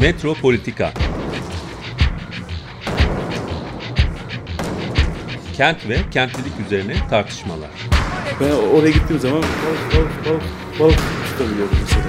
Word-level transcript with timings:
Metropolitika 0.00 0.92
Kent 5.56 5.88
ve 5.88 5.96
kentlilik 6.10 6.52
üzerine 6.66 6.94
tartışmalar. 7.10 7.70
Ben 8.40 8.50
oraya 8.50 8.90
gittiğim 8.90 9.20
zaman 9.20 9.42
balık 9.42 9.94
balık 9.94 10.26
balık 10.26 10.42
balık 10.80 10.98
tutabiliyordum 11.30 11.78
mesela. 11.80 12.04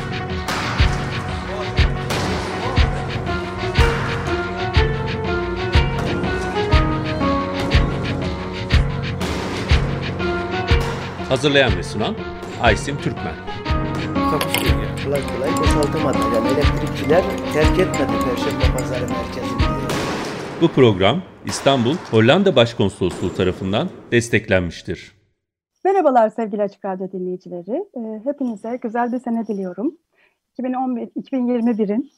Hazırlayan 11.29 11.77
ve 11.77 11.83
sunan 11.83 12.15
Aysim 12.61 12.97
Türkmen. 13.01 13.35
Kapışmıyor 14.31 14.73
yani. 14.73 14.78
Kolay 15.09 15.21
kolay 15.35 15.49
boşaltamadı. 15.61 16.17
Yani 16.35 16.47
elektrikçiler 16.47 17.23
terk 17.53 17.79
etmedi 17.79 18.11
Perşembe 18.25 18.77
Pazarı 18.77 19.01
merkezini. 19.01 19.61
Bu 20.61 20.67
program 20.67 21.21
İstanbul 21.45 21.95
Hollanda 22.11 22.55
Başkonsolosluğu 22.55 23.33
tarafından 23.33 23.89
desteklenmiştir. 24.11 25.15
Merhabalar 25.85 26.29
sevgili 26.29 26.61
Açık 26.61 26.85
Radyo 26.85 27.11
dinleyicileri. 27.11 27.85
Ee, 27.97 28.21
hepinize 28.23 28.79
güzel 28.81 29.11
bir 29.11 29.19
sene 29.19 29.47
diliyorum. 29.47 29.97
2011, 30.53 31.07
2021'in 31.07 32.11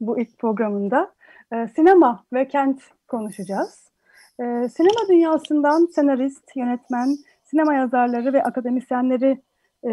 bu 0.00 0.20
ilk 0.20 0.38
programında 0.38 1.12
e, 1.52 1.68
sinema 1.68 2.24
ve 2.32 2.48
kent 2.48 2.82
konuşacağız. 3.08 3.92
E, 4.38 4.44
sinema 4.68 5.08
dünyasından 5.08 5.86
senarist, 5.94 6.56
yönetmen, 6.56 7.16
sinema 7.44 7.74
yazarları 7.74 8.32
ve 8.32 8.42
akademisyenleri 8.42 9.42
e, 9.88 9.90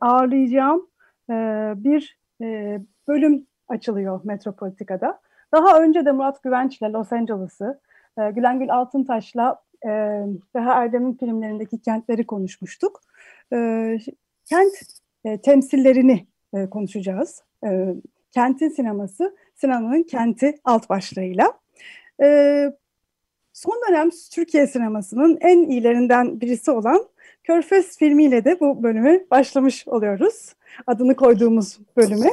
ağırlayacağım 0.00 0.88
e, 1.30 1.34
bir 1.76 2.18
e, 2.42 2.78
bölüm 3.08 3.46
açılıyor 3.68 4.20
Metropolitika'da. 4.24 5.20
Daha 5.52 5.80
önce 5.80 6.04
de 6.04 6.12
Murat 6.12 6.42
Güvenç'le 6.42 6.82
Los 6.82 7.12
Angeles'ı, 7.12 7.80
e, 8.18 8.30
Gülengül 8.30 8.70
Altıntaş'la 8.74 9.62
e, 9.84 9.90
Reha 10.56 10.82
Erdem'in 10.82 11.14
filmlerindeki 11.14 11.80
kentleri 11.80 12.26
konuşmuştuk. 12.26 13.00
E, 13.52 13.56
kent 14.44 14.72
e, 15.24 15.40
temsillerini 15.40 16.26
konuşacağız. 16.70 17.42
Kentin 18.32 18.68
sineması, 18.68 19.36
sinemanın 19.54 20.02
kenti 20.02 20.54
alt 20.64 20.88
başlığıyla. 20.88 21.52
Son 23.52 23.80
dönem 23.88 24.10
Türkiye 24.32 24.66
sinemasının 24.66 25.38
en 25.40 25.68
iyilerinden 25.68 26.40
birisi 26.40 26.70
olan 26.70 27.08
Körfez 27.48 27.98
filmiyle 27.98 28.44
de 28.44 28.60
bu 28.60 28.82
bölümü 28.82 29.26
başlamış 29.30 29.88
oluyoruz. 29.88 30.52
Adını 30.86 31.16
koyduğumuz 31.16 31.78
bölümü. 31.96 32.28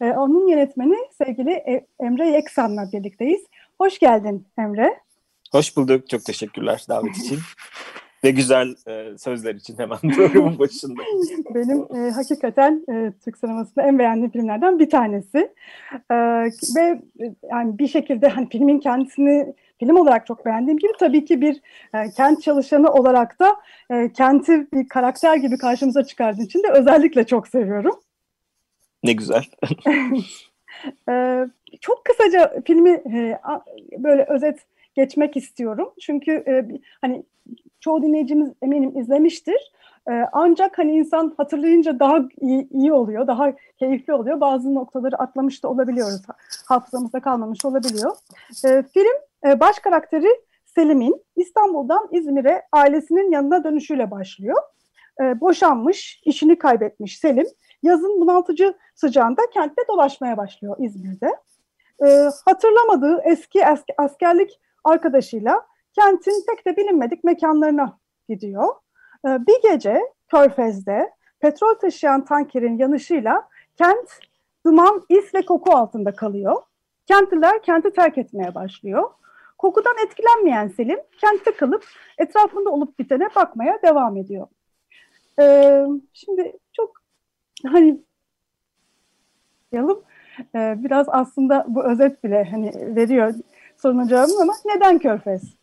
E, 0.00 0.04
onun 0.04 0.48
yönetmeni 0.48 0.96
sevgili 1.18 1.50
e, 1.50 1.86
Emre 2.00 2.28
Yeksan'la 2.28 2.92
birlikteyiz. 2.92 3.40
Hoş 3.80 3.98
geldin 3.98 4.46
Emre. 4.58 5.00
Hoş 5.52 5.76
bulduk. 5.76 6.08
Çok 6.08 6.24
teşekkürler 6.24 6.84
davet 6.88 7.16
için. 7.16 7.38
Ve 8.26 8.30
güzel 8.30 8.74
e, 8.88 9.18
sözler 9.18 9.54
için 9.54 9.78
hemen 9.78 9.98
programın 10.16 10.58
başında. 10.58 11.02
Benim 11.54 12.06
e, 12.06 12.10
hakikaten 12.10 12.84
e, 12.90 13.12
Türk 13.24 13.38
sinemasında 13.38 13.82
en 13.82 13.98
beğendiğim 13.98 14.30
filmlerden 14.30 14.78
bir 14.78 14.90
tanesi. 14.90 15.38
E, 16.10 16.14
ve 16.76 17.00
e, 17.20 17.34
yani 17.50 17.78
bir 17.78 17.88
şekilde 17.88 18.28
hani 18.28 18.48
filmin 18.48 18.80
kendisini 18.80 19.54
film 19.78 19.96
olarak 19.96 20.26
çok 20.26 20.46
beğendiğim 20.46 20.78
gibi 20.78 20.92
tabii 20.98 21.24
ki 21.24 21.40
bir 21.40 21.60
e, 21.94 22.10
kent 22.16 22.42
çalışanı 22.42 22.92
olarak 22.92 23.40
da 23.40 23.56
e, 23.90 24.12
kenti 24.12 24.66
bir 24.72 24.88
karakter 24.88 25.36
gibi 25.36 25.58
karşımıza 25.58 26.04
çıkardığı 26.04 26.42
için 26.42 26.62
de 26.62 26.70
özellikle 26.72 27.26
çok 27.26 27.48
seviyorum. 27.48 28.00
Ne 29.02 29.12
güzel. 29.12 29.44
e, 31.08 31.44
çok 31.80 32.04
kısaca 32.04 32.62
filmi 32.64 32.90
e, 32.90 33.38
böyle 33.98 34.24
özet 34.28 34.58
geçmek 34.94 35.36
istiyorum. 35.36 35.92
Çünkü 36.00 36.32
e, 36.32 36.64
hani 37.00 37.22
çoğu 37.86 38.02
dinleyicimiz 38.02 38.52
eminim 38.62 38.98
izlemiştir. 38.98 39.72
E, 40.10 40.12
ancak 40.32 40.78
hani 40.78 40.92
insan 40.92 41.34
hatırlayınca 41.36 41.98
daha 42.00 42.18
iyi, 42.40 42.68
iyi 42.70 42.92
oluyor, 42.92 43.26
daha 43.26 43.52
keyifli 43.78 44.12
oluyor. 44.12 44.40
Bazı 44.40 44.74
noktaları 44.74 45.16
atlamış 45.16 45.62
da 45.62 45.68
olabiliyoruz. 45.68 46.22
Hafızamızda 46.68 47.20
kalmamış 47.20 47.64
olabiliyor. 47.64 48.16
E, 48.64 48.82
film 48.82 49.16
e, 49.46 49.60
baş 49.60 49.78
karakteri 49.78 50.28
Selim'in 50.64 51.24
İstanbul'dan 51.36 52.08
İzmir'e 52.10 52.62
ailesinin 52.72 53.30
yanına 53.30 53.64
dönüşüyle 53.64 54.10
başlıyor. 54.10 54.56
E, 55.20 55.40
boşanmış, 55.40 56.22
işini 56.24 56.58
kaybetmiş 56.58 57.18
Selim 57.18 57.46
yazın 57.82 58.20
bunaltıcı 58.20 58.74
sıcağında 58.94 59.42
kentte 59.54 59.82
dolaşmaya 59.88 60.36
başlıyor 60.36 60.76
İzmir'de. 60.78 61.36
E, 62.06 62.30
hatırlamadığı 62.44 63.20
eski 63.24 63.60
askerlik 63.98 64.60
arkadaşıyla 64.84 65.66
kentin 65.96 66.44
pek 66.46 66.66
de 66.66 66.76
bilinmedik 66.76 67.24
mekanlarına 67.24 67.98
gidiyor. 68.28 68.74
Ee, 69.26 69.28
bir 69.46 69.70
gece 69.72 70.00
Körfez'de 70.28 71.10
petrol 71.40 71.74
taşıyan 71.74 72.24
tankerin 72.24 72.78
yanışıyla 72.78 73.48
kent 73.76 74.10
duman, 74.66 75.02
is 75.08 75.34
ve 75.34 75.42
koku 75.42 75.72
altında 75.76 76.16
kalıyor. 76.16 76.62
Kentliler 77.06 77.62
kenti 77.62 77.92
terk 77.92 78.18
etmeye 78.18 78.54
başlıyor. 78.54 79.10
Kokudan 79.58 79.94
etkilenmeyen 80.06 80.68
Selim 80.68 80.98
kentte 81.20 81.52
kalıp 81.52 81.84
etrafında 82.18 82.70
olup 82.70 82.98
bitene 82.98 83.28
bakmaya 83.36 83.78
devam 83.82 84.16
ediyor. 84.16 84.46
Ee, 85.40 85.86
şimdi 86.12 86.58
çok 86.72 86.92
hani 87.66 88.00
ee, 90.54 90.74
biraz 90.78 91.06
aslında 91.08 91.64
bu 91.68 91.84
özet 91.84 92.24
bile 92.24 92.44
hani 92.50 92.96
veriyor 92.96 93.34
sorunun 93.76 94.08
cevabını 94.08 94.42
ama 94.42 94.52
neden 94.64 94.98
Körfez? 94.98 95.55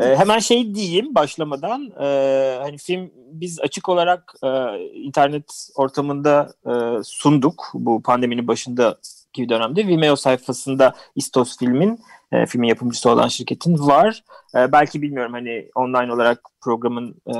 E, 0.00 0.16
hemen 0.16 0.38
şey 0.38 0.74
diyeyim 0.74 1.14
başlamadan 1.14 1.90
e, 2.00 2.58
hani 2.62 2.78
film 2.78 3.10
biz 3.16 3.60
açık 3.60 3.88
olarak 3.88 4.34
e, 4.44 4.48
internet 4.94 5.68
ortamında 5.74 6.54
e, 6.66 7.02
sunduk 7.04 7.70
bu 7.74 8.02
pandeminin 8.02 8.48
başında 8.48 8.98
gibi 9.32 9.48
dönemde 9.48 9.86
Vimeo 9.86 10.16
sayfasında 10.16 10.94
İstos 11.14 11.58
filmin 11.58 12.00
e, 12.32 12.46
filmin 12.46 12.68
yapımcısı 12.68 13.10
olan 13.10 13.28
şirketin 13.28 13.78
var. 13.78 14.24
E, 14.54 14.72
belki 14.72 15.02
bilmiyorum 15.02 15.32
hani 15.32 15.70
online 15.74 16.12
olarak 16.12 16.40
programın 16.60 17.14
e, 17.26 17.34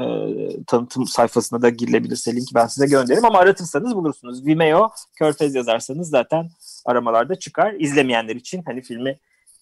tanıtım 0.64 1.06
sayfasına 1.06 1.62
da 1.62 1.68
girilebilirse 1.68 2.36
linki 2.36 2.54
ben 2.54 2.66
size 2.66 2.86
gönderirim 2.86 3.24
ama 3.24 3.38
aratırsanız 3.38 3.94
bulursunuz. 3.96 4.46
Vimeo 4.46 4.90
Körfez 5.18 5.54
yazarsanız 5.54 6.10
zaten 6.10 6.50
aramalarda 6.84 7.34
çıkar. 7.34 7.74
İzlemeyenler 7.78 8.36
için 8.36 8.62
hani 8.66 8.82
filmi 8.82 9.18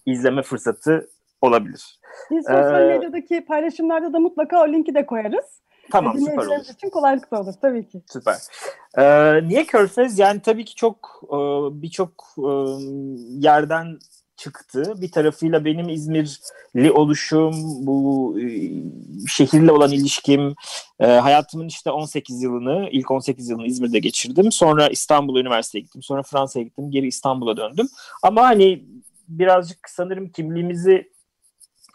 izleme 0.06 0.42
fırsatı 0.42 1.08
olabilir. 1.44 1.98
Biz 2.30 2.46
sosyal 2.46 2.82
ee, 2.82 2.86
medyadaki 2.86 3.44
paylaşımlarda 3.44 4.12
da 4.12 4.18
mutlaka 4.18 4.62
o 4.62 4.68
linki 4.68 4.94
de 4.94 5.06
koyarız. 5.06 5.64
Tamam 5.90 6.18
süper 6.18 6.46
olur. 6.46 6.74
için 6.74 6.90
kolaylık 6.90 7.30
da 7.30 7.40
olur 7.40 7.54
tabii 7.62 7.88
ki. 7.88 8.02
Süper. 8.12 8.36
Ee, 8.98 9.48
niye 9.48 9.64
Körfez? 9.64 10.18
Yani 10.18 10.40
tabii 10.40 10.64
ki 10.64 10.74
çok 10.74 11.22
e, 11.24 11.36
birçok 11.82 12.10
e, 12.38 12.50
yerden 13.28 13.98
çıktı. 14.36 14.94
Bir 15.00 15.12
tarafıyla 15.12 15.64
benim 15.64 15.88
İzmirli 15.88 16.92
oluşum, 16.92 17.54
bu 17.86 18.34
e, 18.40 18.46
şehirle 19.28 19.72
olan 19.72 19.92
ilişkim, 19.92 20.54
hayatımın 21.00 21.68
işte 21.68 21.90
18 21.90 22.42
yılını, 22.42 22.88
ilk 22.92 23.10
18 23.10 23.48
yılını 23.48 23.66
İzmir'de 23.66 23.98
geçirdim. 23.98 24.52
Sonra 24.52 24.88
İstanbul 24.88 25.40
Üniversitesi'ye 25.40 25.82
gittim. 25.82 26.02
Sonra 26.02 26.22
Fransa'ya 26.22 26.64
gittim. 26.64 26.90
Geri 26.90 27.06
İstanbul'a 27.06 27.56
döndüm. 27.56 27.88
Ama 28.22 28.42
hani 28.42 28.84
birazcık 29.28 29.78
sanırım 29.88 30.28
kimliğimizi 30.28 31.13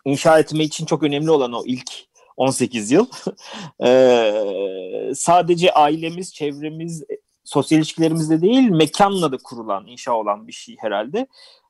inşa 0.06 0.40
etme 0.40 0.64
için 0.64 0.86
çok 0.86 1.04
önemli 1.04 1.32
olan 1.32 1.54
o 1.54 1.64
ilk 1.66 1.92
18 2.38 2.92
yıl. 2.92 3.06
ee, 3.86 5.12
sadece 5.16 5.74
ailemiz, 5.74 6.34
çevremiz, 6.34 7.04
sosyal 7.44 7.80
ilişkilerimizde 7.80 8.42
değil 8.42 8.70
mekanla 8.70 9.32
da 9.32 9.38
kurulan, 9.44 9.88
inşa 9.88 10.14
olan 10.14 10.48
bir 10.48 10.52
şey 10.52 10.76
herhalde. 10.80 11.28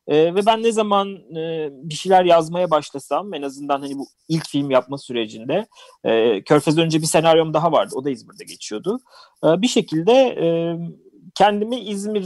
Ee, 0.07 0.35
ve 0.35 0.45
ben 0.45 0.63
ne 0.63 0.71
zaman 0.71 1.35
e, 1.37 1.69
bir 1.71 1.93
şeyler 1.93 2.25
yazmaya 2.25 2.71
başlasam 2.71 3.33
en 3.33 3.41
azından 3.41 3.81
hani 3.81 3.97
bu 3.97 4.07
ilk 4.27 4.47
film 4.47 4.71
yapma 4.71 4.97
sürecinde 4.97 5.67
e, 6.03 6.43
Körfez 6.43 6.77
önce 6.77 7.01
bir 7.01 7.05
senaryom 7.05 7.53
daha 7.53 7.71
vardı. 7.71 7.93
O 7.95 8.03
da 8.03 8.09
İzmir'de 8.09 8.43
geçiyordu. 8.43 8.99
E, 9.45 9.61
bir 9.61 9.67
şekilde 9.67 10.11
e, 10.11 10.47
kendimi 11.35 11.79
İzmir 11.79 12.25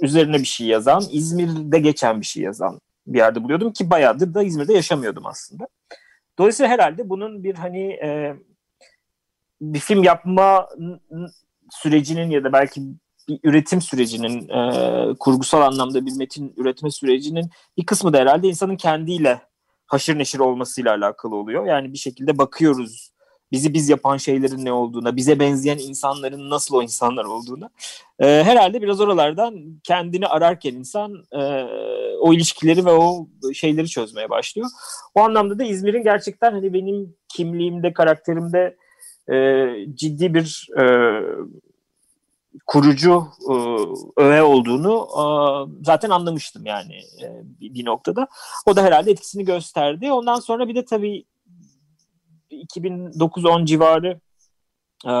üzerine 0.00 0.38
bir 0.38 0.44
şey 0.44 0.66
yazan, 0.66 1.04
İzmir'de 1.10 1.78
geçen 1.78 2.20
bir 2.20 2.26
şey 2.26 2.42
yazan 2.42 2.80
bir 3.06 3.18
yerde 3.18 3.44
buluyordum 3.44 3.72
ki 3.72 3.90
bayağıdır 3.90 4.34
da 4.34 4.42
İzmir'de 4.42 4.72
yaşamıyordum 4.72 5.26
aslında. 5.26 5.68
Dolayısıyla 6.38 6.72
herhalde 6.72 7.08
bunun 7.08 7.44
bir 7.44 7.54
hani 7.54 7.92
e, 7.92 8.36
bir 9.60 9.78
film 9.78 10.02
yapma 10.02 10.68
sürecinin 11.70 12.30
ya 12.30 12.44
da 12.44 12.52
belki 12.52 12.82
bir 13.28 13.40
üretim 13.42 13.80
sürecinin 13.80 14.48
e, 14.48 15.14
kurgusal 15.20 15.60
anlamda 15.60 16.06
bir 16.06 16.16
metin 16.16 16.54
üretme 16.56 16.90
sürecinin 16.90 17.50
bir 17.76 17.86
kısmı 17.86 18.12
da 18.12 18.18
herhalde 18.18 18.48
insanın 18.48 18.76
kendiyle 18.76 19.42
haşır 19.86 20.18
neşir 20.18 20.38
olmasıyla 20.38 20.94
alakalı 20.94 21.36
oluyor. 21.36 21.66
Yani 21.66 21.92
bir 21.92 21.98
şekilde 21.98 22.38
bakıyoruz 22.38 23.13
bizi 23.54 23.74
biz 23.74 23.88
yapan 23.88 24.16
şeylerin 24.16 24.64
ne 24.64 24.72
olduğuna, 24.72 25.16
bize 25.16 25.40
benzeyen 25.40 25.78
insanların 25.78 26.50
nasıl 26.50 26.76
o 26.76 26.82
insanlar 26.82 27.24
olduğuna. 27.24 27.70
E, 28.18 28.26
herhalde 28.26 28.82
biraz 28.82 29.00
oralardan 29.00 29.80
kendini 29.84 30.26
ararken 30.26 30.74
insan 30.74 31.24
e, 31.32 31.42
o 32.20 32.32
ilişkileri 32.32 32.84
ve 32.84 32.90
o 32.90 33.28
şeyleri 33.54 33.88
çözmeye 33.88 34.30
başlıyor. 34.30 34.68
O 35.14 35.20
anlamda 35.20 35.58
da 35.58 35.64
İzmir'in 35.64 36.02
gerçekten 36.02 36.52
hani 36.52 36.72
benim 36.72 37.16
kimliğimde, 37.28 37.92
karakterimde 37.92 38.76
e, 39.32 39.66
ciddi 39.94 40.34
bir 40.34 40.68
e, 40.80 40.84
kurucu 42.66 43.26
e, 43.50 43.54
öğe 44.22 44.42
olduğunu 44.42 45.08
e, 45.12 45.24
zaten 45.84 46.10
anlamıştım 46.10 46.66
yani 46.66 46.94
e, 46.96 47.26
bir, 47.60 47.84
noktada. 47.84 48.28
O 48.66 48.76
da 48.76 48.82
herhalde 48.82 49.10
etkisini 49.10 49.44
gösterdi. 49.44 50.12
Ondan 50.12 50.40
sonra 50.40 50.68
bir 50.68 50.74
de 50.74 50.84
tabii 50.84 51.24
2009-10 52.64 53.66
civarı 53.66 54.20
e, 55.06 55.14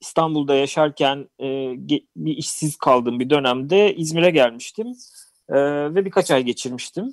İstanbul'da 0.00 0.54
yaşarken 0.54 1.28
e, 1.40 1.74
bir 2.16 2.36
işsiz 2.36 2.76
kaldığım 2.76 3.20
bir 3.20 3.30
dönemde 3.30 3.94
İzmir'e 3.94 4.30
gelmiştim 4.30 4.86
e, 5.48 5.56
ve 5.94 6.04
birkaç 6.04 6.30
ay 6.30 6.42
geçirmiştim. 6.42 7.12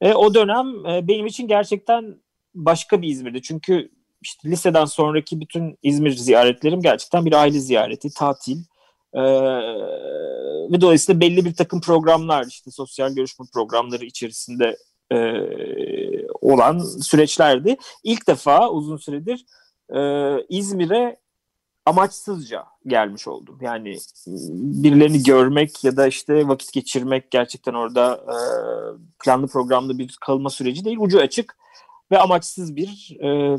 E, 0.00 0.14
o 0.14 0.34
dönem 0.34 0.86
e, 0.86 1.08
benim 1.08 1.26
için 1.26 1.48
gerçekten 1.48 2.16
başka 2.54 3.02
bir 3.02 3.08
İzmir'di. 3.08 3.42
Çünkü 3.42 3.90
işte 4.22 4.50
liseden 4.50 4.84
sonraki 4.84 5.40
bütün 5.40 5.78
İzmir 5.82 6.10
ziyaretlerim 6.10 6.80
gerçekten 6.80 7.26
bir 7.26 7.32
aile 7.32 7.58
ziyareti, 7.58 8.14
tatil. 8.14 8.58
Ee, 9.14 9.20
ve 10.72 10.80
dolayısıyla 10.80 11.20
belli 11.20 11.44
bir 11.44 11.54
takım 11.54 11.80
programlar 11.80 12.46
işte 12.46 12.70
sosyal 12.70 13.14
görüşme 13.14 13.46
programları 13.54 14.04
içerisinde 14.04 14.76
e, 15.12 15.18
olan 16.40 16.78
süreçlerdi. 16.78 17.76
İlk 18.04 18.26
defa 18.26 18.70
uzun 18.70 18.96
süredir 18.96 19.44
e, 19.94 20.00
İzmir'e 20.48 21.16
amaçsızca 21.86 22.66
gelmiş 22.86 23.28
oldum. 23.28 23.58
Yani 23.60 23.96
birilerini 24.82 25.22
görmek 25.22 25.84
ya 25.84 25.96
da 25.96 26.06
işte 26.06 26.48
vakit 26.48 26.72
geçirmek 26.72 27.30
gerçekten 27.30 27.74
orada 27.74 28.14
e, 28.14 28.36
planlı 29.24 29.46
programlı 29.46 29.98
bir 29.98 30.16
kalma 30.20 30.50
süreci 30.50 30.84
değil. 30.84 30.98
Ucu 31.00 31.20
açık 31.20 31.56
ve 32.10 32.18
amaçsız 32.18 32.76
bir 32.76 33.16
e, 33.20 33.58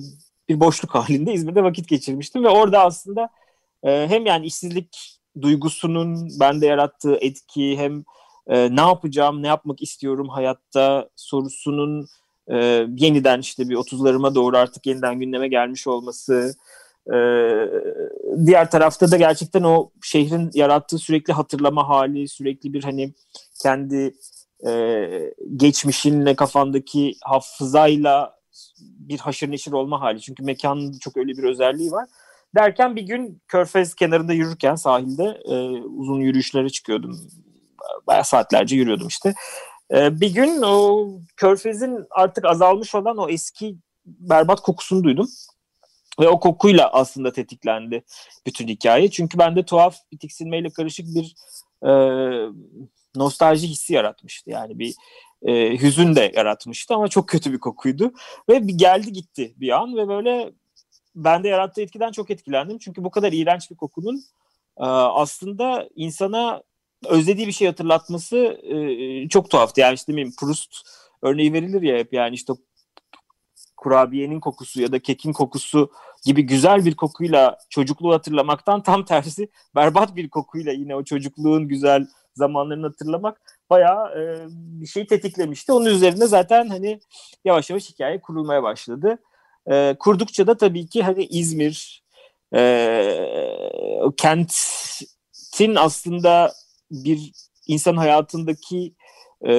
bir 0.49 0.59
boşluk 0.59 0.95
halinde 0.95 1.33
İzmir'de 1.33 1.63
vakit 1.63 1.87
geçirmiştim 1.87 2.43
ve 2.43 2.49
orada 2.49 2.85
aslında 2.85 3.29
e, 3.83 4.07
hem 4.07 4.25
yani 4.25 4.45
işsizlik 4.45 5.19
duygusunun 5.41 6.39
bende 6.39 6.65
yarattığı 6.65 7.17
etki 7.21 7.77
hem 7.77 8.03
e, 8.47 8.75
ne 8.75 8.81
yapacağım, 8.81 9.43
ne 9.43 9.47
yapmak 9.47 9.81
istiyorum 9.81 10.29
hayatta 10.29 11.09
sorusunun 11.15 12.07
e, 12.47 12.87
yeniden 12.97 13.39
işte 13.39 13.69
bir 13.69 13.75
30'larıma 13.75 14.35
doğru 14.35 14.57
artık 14.57 14.85
yeniden 14.85 15.19
gündeme 15.19 15.47
gelmiş 15.47 15.87
olması. 15.87 16.55
E, 17.07 17.17
diğer 18.45 18.71
tarafta 18.71 19.11
da 19.11 19.17
gerçekten 19.17 19.63
o 19.63 19.91
şehrin 20.01 20.51
yarattığı 20.53 20.97
sürekli 20.97 21.33
hatırlama 21.33 21.89
hali, 21.89 22.27
sürekli 22.27 22.73
bir 22.73 22.83
hani 22.83 23.13
kendi 23.61 24.13
e, 24.67 25.33
geçmişinle 25.55 26.35
kafandaki 26.35 27.15
hafızayla 27.23 28.35
bir 28.79 29.19
haşır 29.19 29.51
neşir 29.51 29.71
olma 29.71 30.01
hali. 30.01 30.21
Çünkü 30.21 30.43
mekanın 30.43 30.93
çok 30.99 31.17
öyle 31.17 31.31
bir 31.31 31.43
özelliği 31.43 31.91
var. 31.91 32.07
Derken 32.55 32.95
bir 32.95 33.01
gün 33.01 33.41
Körfez 33.47 33.95
kenarında 33.95 34.33
yürürken 34.33 34.75
sahilde 34.75 35.41
e, 35.45 35.55
uzun 35.81 36.19
yürüyüşlere 36.19 36.69
çıkıyordum. 36.69 37.19
Bayağı 38.07 38.23
saatlerce 38.23 38.75
yürüyordum 38.75 39.07
işte. 39.07 39.33
E, 39.93 40.21
bir 40.21 40.33
gün 40.33 40.61
o 40.61 41.07
Körfez'in 41.37 42.05
artık 42.11 42.45
azalmış 42.45 42.95
olan 42.95 43.17
o 43.17 43.29
eski 43.29 43.75
berbat 44.05 44.61
kokusunu 44.61 45.03
duydum. 45.03 45.27
Ve 46.19 46.29
o 46.29 46.39
kokuyla 46.39 46.89
aslında 46.93 47.31
tetiklendi 47.31 48.03
bütün 48.45 48.67
hikaye. 48.67 49.11
Çünkü 49.11 49.39
bende 49.39 49.65
tuhaf 49.65 49.97
bir 50.11 50.19
tiksinmeyle 50.19 50.69
karışık 50.69 51.05
bir 51.15 51.35
e, 51.87 51.91
nostalji 53.15 53.67
hissi 53.67 53.93
yaratmıştı. 53.93 54.49
Yani 54.49 54.79
bir 54.79 54.95
e, 55.43 55.81
hüzün 55.81 56.15
de 56.15 56.31
yaratmıştı 56.35 56.95
ama 56.95 57.07
çok 57.07 57.29
kötü 57.29 57.53
bir 57.53 57.59
kokuydu. 57.59 58.13
Ve 58.49 58.67
bir 58.67 58.73
geldi 58.73 59.11
gitti 59.11 59.53
bir 59.57 59.69
an 59.69 59.97
ve 59.97 60.07
böyle 60.07 60.51
bende 61.15 61.47
yarattığı 61.47 61.81
etkiden 61.81 62.11
çok 62.11 62.29
etkilendim. 62.29 62.77
Çünkü 62.77 63.03
bu 63.03 63.11
kadar 63.11 63.31
iğrenç 63.31 63.71
bir 63.71 63.75
kokunun 63.75 64.23
e, 64.77 64.85
aslında 64.85 65.89
insana 65.95 66.63
özlediği 67.09 67.47
bir 67.47 67.51
şey 67.51 67.67
hatırlatması 67.67 68.37
e, 68.63 69.29
çok 69.29 69.49
tuhaftı. 69.49 69.81
Yani 69.81 69.93
işte 69.93 70.11
bileyim, 70.11 70.33
Proust 70.39 70.75
örneği 71.21 71.53
verilir 71.53 71.81
ya 71.81 71.97
hep 71.97 72.13
yani 72.13 72.35
işte 72.35 72.53
kurabiyenin 73.77 74.39
kokusu 74.39 74.81
ya 74.81 74.91
da 74.91 74.99
kekin 74.99 75.33
kokusu 75.33 75.91
gibi 76.25 76.45
güzel 76.45 76.85
bir 76.85 76.95
kokuyla 76.95 77.57
çocukluğu 77.69 78.13
hatırlamaktan 78.13 78.83
tam 78.83 79.05
tersi 79.05 79.49
berbat 79.75 80.15
bir 80.15 80.29
kokuyla 80.29 80.71
yine 80.71 80.95
o 80.95 81.03
çocukluğun 81.03 81.67
güzel 81.67 82.07
zamanlarını 82.35 82.87
hatırlamak 82.87 83.41
bayağı 83.69 84.19
e, 84.19 84.45
bir 84.51 84.87
şey 84.87 85.07
tetiklemişti. 85.07 85.71
Onun 85.71 85.85
üzerine 85.85 86.27
zaten 86.27 86.69
hani 86.69 86.99
yavaş 87.45 87.69
yavaş 87.69 87.89
hikaye 87.89 88.21
kurulmaya 88.21 88.63
başladı. 88.63 89.17
E, 89.71 89.95
kurdukça 89.99 90.47
da 90.47 90.57
tabii 90.57 90.87
ki 90.87 91.03
hani 91.03 91.25
İzmir 91.25 92.03
e, 92.55 92.61
kentin 94.17 95.75
aslında 95.75 96.53
bir 96.91 97.31
insan 97.67 97.97
hayatındaki 97.97 98.93
e, 99.47 99.53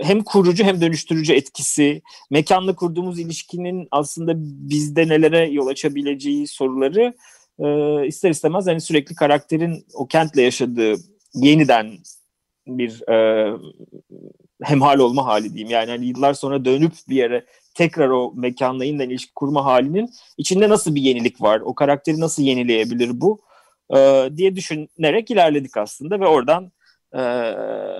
hem 0.00 0.22
kurucu 0.22 0.64
hem 0.64 0.80
dönüştürücü 0.80 1.32
etkisi, 1.32 2.02
mekanla 2.30 2.74
kurduğumuz 2.74 3.20
ilişkinin 3.20 3.88
aslında 3.90 4.32
bizde 4.38 5.08
nelere 5.08 5.50
yol 5.50 5.66
açabileceği 5.66 6.46
soruları 6.46 7.14
e, 7.58 7.66
ister 8.06 8.30
istemez 8.30 8.66
hani 8.66 8.80
sürekli 8.80 9.14
karakterin 9.14 9.86
o 9.94 10.06
kentle 10.06 10.42
yaşadığı 10.42 10.94
yeniden 11.34 11.98
bir 12.66 13.08
e, 13.08 13.48
hemhal 14.62 14.98
olma 14.98 15.26
hali 15.26 15.54
diyeyim. 15.54 15.70
Yani 15.70 15.90
hani 15.90 16.06
yıllar 16.06 16.34
sonra 16.34 16.64
dönüp 16.64 16.92
bir 17.08 17.16
yere 17.16 17.44
tekrar 17.74 18.08
o 18.08 18.32
mekanla 18.36 18.84
yeniden 18.84 19.10
ilişki 19.10 19.34
kurma 19.34 19.64
halinin 19.64 20.10
içinde 20.38 20.68
nasıl 20.68 20.94
bir 20.94 21.02
yenilik 21.02 21.42
var? 21.42 21.60
O 21.60 21.74
karakteri 21.74 22.20
nasıl 22.20 22.42
yenileyebilir 22.42 23.20
bu? 23.20 23.40
E, 23.90 24.28
diye 24.36 24.56
düşünerek 24.56 25.30
ilerledik 25.30 25.76
aslında 25.76 26.20
ve 26.20 26.26
oradan 26.26 26.72
e, 27.12 27.20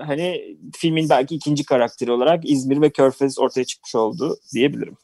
hani 0.05 0.57
filmin 0.75 1.09
belki 1.09 1.35
ikinci 1.35 1.65
karakteri 1.65 2.11
olarak 2.11 2.49
İzmir 2.49 2.81
ve 2.81 2.89
Körfez 2.89 3.39
ortaya 3.39 3.65
çıkmış 3.65 3.95
oldu 3.95 4.35
diyebilirim. 4.53 4.97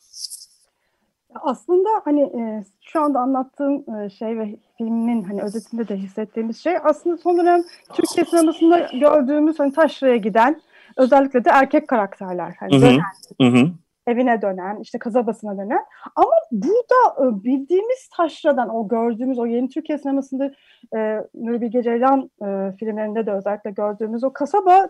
Aslında 1.36 1.90
hani 2.06 2.22
e, 2.22 2.66
şu 2.82 3.02
anda 3.02 3.20
anlattığım 3.20 3.96
e, 3.96 4.10
şey 4.10 4.38
ve 4.40 4.56
filmin 4.78 5.24
hani 5.24 5.42
özetinde 5.42 5.88
de 5.88 5.98
hissettiğimiz 5.98 6.64
şey 6.64 6.74
aslında 6.84 7.18
son 7.18 7.38
dönem 7.38 7.64
Türkiye 7.94 8.26
sinemasında 8.26 8.90
gördüğümüz 9.00 9.60
hani 9.60 9.74
taşraya 9.74 10.18
giden 10.18 10.62
özellikle 10.98 11.46
de 11.46 11.50
erkek 11.50 11.88
karakterler. 11.88 12.56
Hani 12.60 12.74
hı 12.74 12.78
hı. 12.78 12.82
Dönen, 12.82 13.02
hı 13.42 13.58
hı. 13.58 13.72
Evine 14.08 14.42
dönen, 14.42 14.80
işte 14.80 15.00
kasabasına 15.00 15.58
dönen. 15.58 15.86
Ama 16.16 16.32
burada 16.52 17.28
e, 17.28 17.44
bildiğimiz 17.44 18.10
taşradan, 18.18 18.76
o 18.76 18.88
gördüğümüz, 18.88 19.40
o 19.40 19.46
yeni 19.46 19.70
Türkiye 19.70 19.98
sinemasında 19.98 20.52
e, 20.96 21.22
Nuri 21.36 21.62
Bilge 21.62 21.84
Ceylan 21.84 22.32
e, 22.42 22.78
filmlerinde 22.80 23.26
de 23.26 23.32
özellikle 23.32 23.72
gördüğümüz 23.72 24.24
o 24.24 24.34
kasaba 24.34 24.88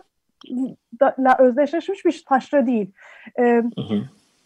da 1.00 1.36
özdeşleşmiş 1.38 2.04
bir 2.04 2.24
taşra 2.28 2.66
değil. 2.66 2.92
E, 3.38 3.42
hı 3.42 3.62
hı 3.88 4.02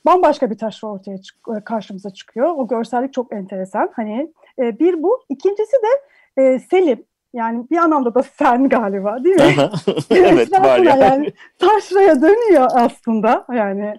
bambaşka 0.07 0.51
bir 0.51 0.59
taşra 0.59 0.89
ortaya 0.89 1.19
çık 1.19 1.37
e, 1.57 1.65
karşımıza 1.65 2.11
çıkıyor. 2.11 2.55
O 2.57 2.69
görsellik 2.69 3.13
çok 3.13 3.33
enteresan. 3.33 3.91
Hani 3.97 4.33
e, 4.59 4.79
bir 4.79 5.03
bu. 5.03 5.25
İkincisi 5.29 5.77
de 5.77 6.43
e, 6.43 6.59
Selim. 6.59 7.05
Yani 7.37 7.71
bir 7.71 7.77
anlamda 7.77 8.15
da 8.15 8.23
sen 8.23 8.69
galiba 8.69 9.25
değil 9.25 9.37
mi? 9.37 9.71
evet 10.11 10.53
var 10.53 10.79
ya. 10.79 10.97
Yani 10.97 11.33
taşraya 11.59 12.23
dönüyor 12.23 12.69
aslında. 12.75 13.47
Yani 13.55 13.95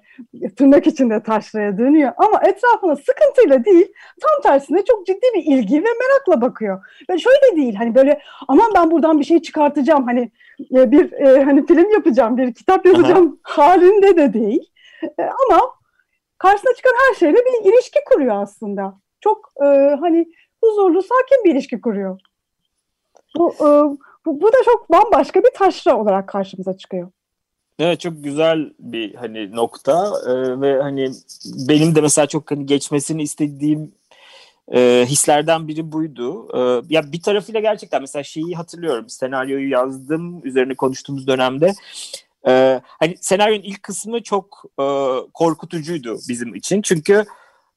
tırnak 0.55 0.87
içinde 0.87 1.23
taşraya 1.23 1.77
dönüyor. 1.77 2.11
Ama 2.17 2.41
etrafına 2.43 2.95
sıkıntıyla 2.95 3.65
değil 3.65 3.87
tam 4.21 4.51
tersine 4.51 4.85
çok 4.85 5.05
ciddi 5.05 5.25
bir 5.35 5.43
ilgi 5.45 5.75
ve 5.75 5.87
merakla 5.99 6.41
bakıyor. 6.41 6.85
Ve 7.09 7.17
şöyle 7.19 7.55
değil 7.55 7.75
hani 7.75 7.95
böyle 7.95 8.21
aman 8.47 8.71
ben 8.75 8.91
buradan 8.91 9.19
bir 9.19 9.25
şey 9.25 9.41
çıkartacağım 9.41 10.03
hani 10.03 10.31
e, 10.75 10.91
bir 10.91 11.11
e, 11.11 11.43
hani 11.43 11.65
film 11.65 11.91
yapacağım 11.91 12.37
bir 12.37 12.53
kitap 12.53 12.85
yazacağım 12.85 13.39
halinde 13.43 14.17
de 14.17 14.33
değil. 14.33 14.71
E, 15.03 15.23
ama 15.23 15.61
karşısına 16.37 16.73
çıkan 16.73 16.93
her 17.07 17.15
şeyle 17.15 17.37
bir 17.37 17.71
ilişki 17.71 17.99
kuruyor 18.11 18.41
aslında. 18.41 18.99
Çok 19.21 19.51
e, 19.61 19.65
hani 19.99 20.27
huzurlu, 20.63 21.01
sakin 21.01 21.43
bir 21.45 21.51
ilişki 21.51 21.81
kuruyor. 21.81 22.19
Bu, 23.37 23.53
e, 23.53 23.67
bu, 24.25 24.41
bu 24.41 24.47
da 24.47 24.57
çok 24.65 24.91
bambaşka 24.91 25.39
bir 25.39 25.51
taşra 25.55 25.97
olarak 25.97 26.27
karşımıza 26.27 26.77
çıkıyor. 26.77 27.11
Evet 27.79 27.99
çok 27.99 28.23
güzel 28.23 28.73
bir 28.79 29.15
hani 29.15 29.55
nokta 29.55 30.11
ee, 30.27 30.61
ve 30.61 30.81
hani 30.81 31.11
benim 31.69 31.95
de 31.95 32.01
mesela 32.01 32.27
çok 32.27 32.51
hani 32.51 32.65
geçmesini 32.65 33.23
istediğim 33.23 33.91
e, 34.73 35.05
hislerden 35.07 35.67
biri 35.67 35.91
buydu. 35.91 36.47
E, 36.57 36.81
ya 36.89 37.11
bir 37.11 37.21
tarafıyla 37.21 37.59
gerçekten 37.59 38.01
mesela 38.01 38.23
şeyi 38.23 38.55
hatırlıyorum 38.55 39.09
senaryoyu 39.09 39.69
yazdım 39.69 40.45
üzerine 40.45 40.75
konuştuğumuz 40.75 41.27
dönemde 41.27 41.73
ee, 42.47 42.81
hani 42.85 43.15
senaryonun 43.21 43.63
ilk 43.63 43.83
kısmı 43.83 44.23
çok 44.23 44.63
e, 44.79 44.85
korkutucuydu 45.33 46.17
bizim 46.29 46.55
için. 46.55 46.81
Çünkü 46.81 47.25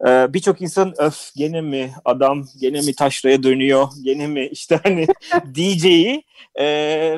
Ee, 0.07 0.35
Birçok 0.35 0.61
insan 0.61 0.95
öf 0.99 1.35
gene 1.37 1.61
mi 1.61 1.90
adam 2.04 2.45
gene 2.61 2.80
mi 2.80 2.95
taşraya 2.95 3.42
dönüyor 3.42 3.88
gene 4.04 4.26
mi 4.26 4.47
işte 4.52 4.80
hani 4.83 5.07
diyeceği 5.54 6.25
e, 6.54 6.66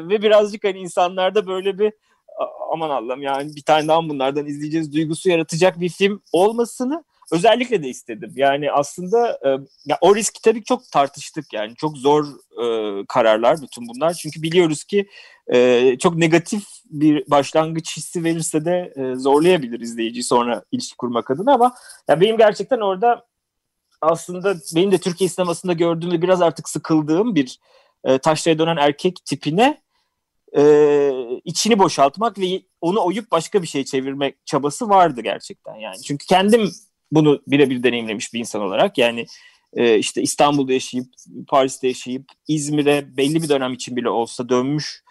ve 0.09 0.23
birazcık 0.23 0.65
hani 0.65 0.79
insanlarda 0.79 1.47
böyle 1.47 1.79
bir 1.79 1.93
aman 2.73 2.91
Allah'ım 2.91 3.23
yani 3.23 3.57
bir 3.57 3.63
tane 3.63 3.89
daha 3.89 4.09
bunlardan 4.09 4.47
izleyeceğiz? 4.47 4.93
duygusu 4.93 5.31
yaratacak 5.31 5.81
bir 5.81 5.89
film 5.89 6.23
olmasını 6.33 7.05
özellikle 7.33 7.83
de 7.83 7.89
istedim. 7.89 8.33
Yani 8.37 8.73
aslında 8.73 9.39
e, 9.47 9.49
ya 9.87 9.99
o 10.01 10.17
riski 10.17 10.43
tabii 10.43 10.65
çok 10.65 10.91
tartıştık 10.91 11.53
yani 11.53 11.75
çok 11.77 11.97
zor 11.97 12.25
e, 12.63 12.67
kararlar 13.09 13.63
bütün 13.63 13.89
bunlar. 13.89 14.15
Çünkü 14.15 14.43
biliyoruz 14.43 14.85
ki 14.85 15.09
e, 15.53 15.97
çok 15.99 16.17
negatif 16.17 16.65
bir 16.85 17.31
başlangıç 17.31 17.97
hissi 17.97 18.25
verirse 18.25 18.65
de 18.65 18.93
e, 18.97 19.15
zorlayabilir 19.15 19.81
izleyiciyi 19.81 20.23
sonra 20.25 20.65
ilişki 20.73 20.97
kurmak 20.97 21.31
adına 21.31 21.55
ama 21.55 21.75
ya 22.09 22.21
benim 22.21 22.37
gerçekten 22.37 22.81
orada 22.81 23.27
aslında 24.01 24.55
benim 24.75 24.93
de 24.93 24.99
Türkiye 24.99 25.29
sinemasında 25.31 25.73
gördüğüm 25.73 26.13
ve 26.13 26.23
biraz 26.23 26.43
artık 26.43 26.69
sıkıldığım 26.69 27.35
bir 27.35 27.59
e, 28.05 28.19
taşraya 28.19 28.59
dönen 28.59 28.77
erkek 28.77 29.25
tipine 29.25 29.83
e, 30.57 31.13
içini 31.45 31.79
boşaltmak 31.79 32.39
ve 32.39 32.63
onu 32.81 33.05
oyup 33.05 33.31
başka 33.31 33.63
bir 33.63 33.67
şey 33.67 33.85
çevirmek 33.85 34.47
çabası 34.47 34.89
vardı 34.89 35.21
gerçekten 35.21 35.75
yani. 35.75 36.03
Çünkü 36.03 36.27
kendim 36.27 36.71
bunu 37.13 37.41
birebir 37.47 37.83
deneyimlemiş 37.83 38.35
bir 38.35 38.39
insan 38.39 38.63
olarak 38.63 38.99
yani 38.99 39.27
e, 39.75 39.99
işte 39.99 40.23
İstanbul'da 40.23 40.73
yaşayıp 40.73 41.07
Paris'te 41.49 41.89
yaşayıp 41.89 42.25
İzmir'e 42.49 43.17
belli 43.17 43.43
bir 43.43 43.49
dönem 43.49 43.73
için 43.73 43.97
bile 43.97 44.09
olsa 44.09 44.49
dönmüş 44.49 45.03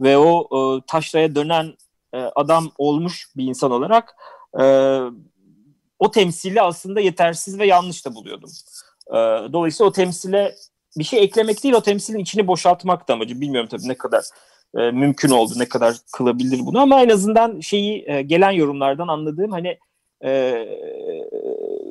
ve 0.00 0.18
o 0.18 0.48
e, 0.58 0.86
taşraya 0.86 1.34
dönen 1.34 1.74
e, 2.12 2.18
adam 2.18 2.70
olmuş 2.78 3.28
bir 3.36 3.44
insan 3.44 3.70
olarak 3.70 4.14
e, 4.60 4.64
o 5.98 6.10
temsili 6.10 6.62
aslında 6.62 7.00
yetersiz 7.00 7.58
ve 7.58 7.66
yanlış 7.66 8.06
da 8.06 8.14
buluyordum. 8.14 8.50
E, 9.08 9.16
dolayısıyla 9.52 9.88
o 9.88 9.92
temsile 9.92 10.54
bir 10.98 11.04
şey 11.04 11.22
eklemek 11.22 11.64
değil 11.64 11.74
o 11.74 11.80
temsilin 11.80 12.18
içini 12.18 12.46
boşaltmak 12.46 13.08
da 13.08 13.12
amacı. 13.14 13.40
Bilmiyorum 13.40 13.68
tabii 13.70 13.88
ne 13.88 13.94
kadar 13.94 14.24
e, 14.78 14.90
mümkün 14.90 15.30
oldu, 15.30 15.52
ne 15.56 15.68
kadar 15.68 15.96
kılabilir 16.12 16.60
bunu 16.60 16.80
ama 16.80 17.02
en 17.02 17.08
azından 17.08 17.60
şeyi 17.60 18.04
e, 18.06 18.22
gelen 18.22 18.50
yorumlardan 18.50 19.08
anladığım 19.08 19.50
hani 19.50 19.78
e, 20.24 20.64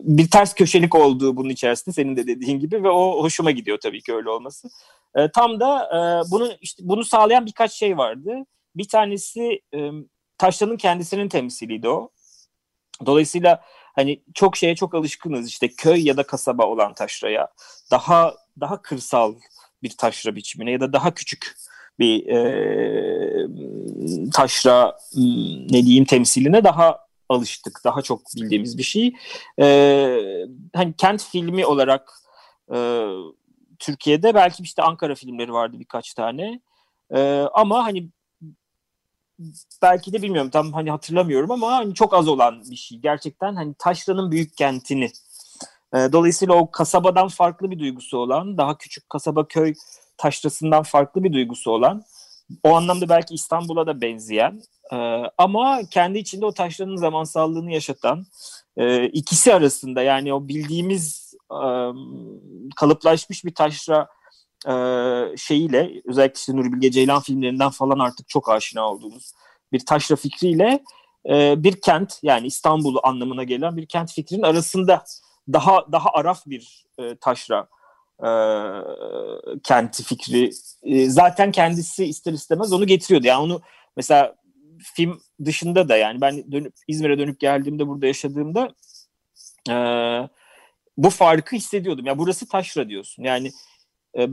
bir 0.03 0.29
ters 0.29 0.53
köşelik 0.53 0.95
olduğu 0.95 1.37
bunun 1.37 1.49
içerisinde 1.49 1.93
senin 1.93 2.17
de 2.17 2.27
dediğin 2.27 2.59
gibi 2.59 2.83
ve 2.83 2.89
o 2.89 3.23
hoşuma 3.23 3.51
gidiyor 3.51 3.77
tabii 3.83 4.01
ki 4.01 4.13
öyle 4.13 4.29
olması. 4.29 4.69
E, 5.15 5.31
tam 5.31 5.59
da 5.59 5.85
e, 5.85 6.31
bunu 6.31 6.51
işte 6.61 6.83
bunu 6.85 7.03
sağlayan 7.03 7.45
birkaç 7.45 7.71
şey 7.71 7.97
vardı. 7.97 8.45
Bir 8.75 8.87
tanesi 8.87 9.61
e, 9.73 9.91
Taşlan'ın 10.37 10.77
kendisinin 10.77 11.29
temsiliydi 11.29 11.89
o. 11.89 12.09
Dolayısıyla 13.05 13.61
hani 13.95 14.23
çok 14.33 14.57
şeye 14.57 14.75
çok 14.75 14.95
alışkınız 14.95 15.47
işte 15.47 15.67
köy 15.67 16.07
ya 16.07 16.17
da 16.17 16.23
kasaba 16.23 16.65
olan 16.65 16.93
taşraya 16.93 17.47
daha 17.91 18.33
daha 18.59 18.81
kırsal 18.81 19.35
bir 19.83 19.89
taşra 19.97 20.35
biçimine 20.35 20.71
ya 20.71 20.79
da 20.79 20.93
daha 20.93 21.13
küçük 21.13 21.55
bir 21.99 22.27
e, 22.27 22.39
taşra 24.33 24.97
ne 25.71 25.83
diyeyim 25.85 26.05
temsiline 26.05 26.63
daha 26.63 27.08
alıştık. 27.29 27.81
Daha 27.85 28.01
çok 28.01 28.21
bildiğimiz 28.35 28.77
bir 28.77 28.83
şey. 28.83 29.15
Ee, 29.59 30.45
hani 30.75 30.93
kent 30.97 31.23
filmi 31.23 31.65
olarak 31.65 32.11
e, 32.73 33.07
Türkiye'de 33.79 34.33
belki 34.35 34.63
işte 34.63 34.83
Ankara 34.83 35.15
filmleri 35.15 35.53
vardı 35.53 35.79
birkaç 35.79 36.13
tane. 36.13 36.61
Ee, 37.11 37.45
ama 37.53 37.83
hani 37.83 38.09
belki 39.81 40.13
de 40.13 40.21
bilmiyorum 40.21 40.49
tam 40.49 40.73
hani 40.73 40.91
hatırlamıyorum 40.91 41.51
ama 41.51 41.71
hani 41.71 41.93
çok 41.93 42.13
az 42.13 42.27
olan 42.27 42.61
bir 42.71 42.75
şey. 42.75 42.97
Gerçekten 42.97 43.55
hani 43.55 43.73
Taşra'nın 43.79 44.31
büyük 44.31 44.57
kentini. 44.57 45.11
E, 45.93 45.97
dolayısıyla 45.97 46.55
o 46.55 46.71
kasabadan 46.71 47.27
farklı 47.27 47.71
bir 47.71 47.79
duygusu 47.79 48.17
olan, 48.17 48.57
daha 48.57 48.77
küçük 48.77 49.09
kasaba 49.09 49.47
köy 49.47 49.73
taşrasından 50.17 50.83
farklı 50.83 51.23
bir 51.23 51.33
duygusu 51.33 51.71
olan, 51.71 52.03
o 52.63 52.75
anlamda 52.75 53.09
belki 53.09 53.33
İstanbul'a 53.33 53.87
da 53.87 54.01
benzeyen 54.01 54.61
ee, 54.93 55.23
ama 55.37 55.81
kendi 55.91 56.17
içinde 56.17 56.45
o 56.45 56.53
taşların 56.53 56.95
zamansallığını 56.95 57.71
yaşatan 57.71 58.25
e, 58.77 59.05
ikisi 59.05 59.53
arasında 59.53 60.01
yani 60.01 60.33
o 60.33 60.47
bildiğimiz 60.47 61.33
e, 61.51 61.61
kalıplaşmış 62.75 63.45
bir 63.45 63.55
taşra 63.55 64.07
e, 64.67 64.73
şeyiyle 65.37 65.91
özellikle 66.05 66.39
işte 66.39 66.55
Nuri 66.55 66.73
Bilge 66.73 66.91
Ceylan 66.91 67.21
filmlerinden 67.21 67.69
falan 67.69 67.99
artık 67.99 68.29
çok 68.29 68.49
aşina 68.49 68.91
olduğumuz 68.91 69.33
bir 69.71 69.85
taşra 69.85 70.15
fikriyle 70.15 70.83
e, 71.29 71.63
bir 71.63 71.81
kent 71.81 72.19
yani 72.23 72.47
İstanbul'u 72.47 72.99
anlamına 73.03 73.43
gelen 73.43 73.77
bir 73.77 73.85
kent 73.85 74.13
fikrinin 74.13 74.43
arasında 74.43 75.03
daha 75.53 75.91
daha 75.91 76.09
araf 76.13 76.41
bir 76.45 76.85
e, 76.99 77.15
taşra 77.15 77.67
e, 78.23 78.29
kenti 79.63 80.03
fikri 80.03 80.51
e, 80.83 81.09
zaten 81.09 81.51
kendisi 81.51 82.05
ister 82.05 82.33
istemez 82.33 82.73
onu 82.73 82.87
getiriyordu. 82.87 83.27
Yani 83.27 83.41
onu 83.41 83.61
mesela 83.97 84.35
film 84.95 85.21
dışında 85.45 85.89
da 85.89 85.97
yani 85.97 86.21
ben 86.21 86.51
dönüp 86.51 86.73
İzmir'e 86.87 87.19
dönüp 87.19 87.39
geldiğimde 87.39 87.87
burada 87.87 88.07
yaşadığımda 88.07 88.69
e, 89.69 89.75
bu 90.97 91.09
farkı 91.09 91.55
hissediyordum. 91.55 92.05
Ya 92.05 92.17
burası 92.17 92.47
taşra 92.47 92.89
diyorsun. 92.89 93.23
Yani 93.23 93.51
e, 94.17 94.27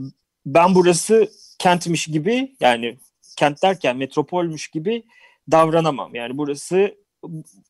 ben 0.45 0.75
burası 0.75 1.31
kentmiş 1.59 2.05
gibi 2.05 2.55
yani 2.59 2.97
kent 3.37 3.63
derken 3.63 3.97
metropolmüş 3.97 4.67
gibi 4.67 5.03
davranamam. 5.51 6.15
Yani 6.15 6.37
burası 6.37 6.95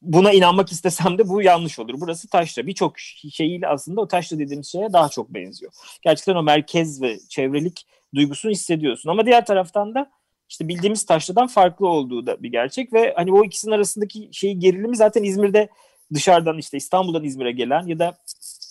buna 0.02 0.32
inanmak 0.32 0.72
istesem 0.72 1.18
de 1.18 1.30
bu 1.30 1.42
yanlış 1.42 1.80
olur. 1.80 1.94
Burası 1.98 2.30
taşra. 2.30 2.68
Birçok 2.68 3.00
şeyiyle 3.00 3.68
aslında 3.68 4.02
o 4.02 4.08
taşra 4.08 4.40
dediğimiz 4.40 4.72
şeye 4.72 4.94
daha 4.94 5.10
çok 5.10 5.30
benziyor. 5.30 5.72
Gerçekten 6.02 6.36
o 6.36 6.44
merkez 6.44 7.02
ve 7.02 7.20
çevrelik 7.30 7.88
duygusunu 8.16 8.52
hissediyorsun. 8.52 9.10
Ama 9.10 9.26
diğer 9.26 9.46
taraftan 9.46 9.96
da 9.96 10.12
işte 10.50 10.68
bildiğimiz 10.68 11.06
taşradan 11.06 11.48
farklı 11.48 11.88
olduğu 11.88 12.26
da 12.26 12.44
bir 12.44 12.50
gerçek 12.50 12.94
ve 12.94 13.14
hani 13.16 13.34
o 13.34 13.44
ikisinin 13.44 13.74
arasındaki 13.74 14.30
şeyi 14.32 14.60
gerilimi 14.60 14.96
zaten 14.96 15.24
İzmir'de 15.24 15.70
dışarıdan 16.14 16.58
işte 16.58 16.78
İstanbul'dan 16.78 17.24
İzmir'e 17.24 17.52
gelen 17.52 17.88
ya 17.88 18.00
da 18.00 18.18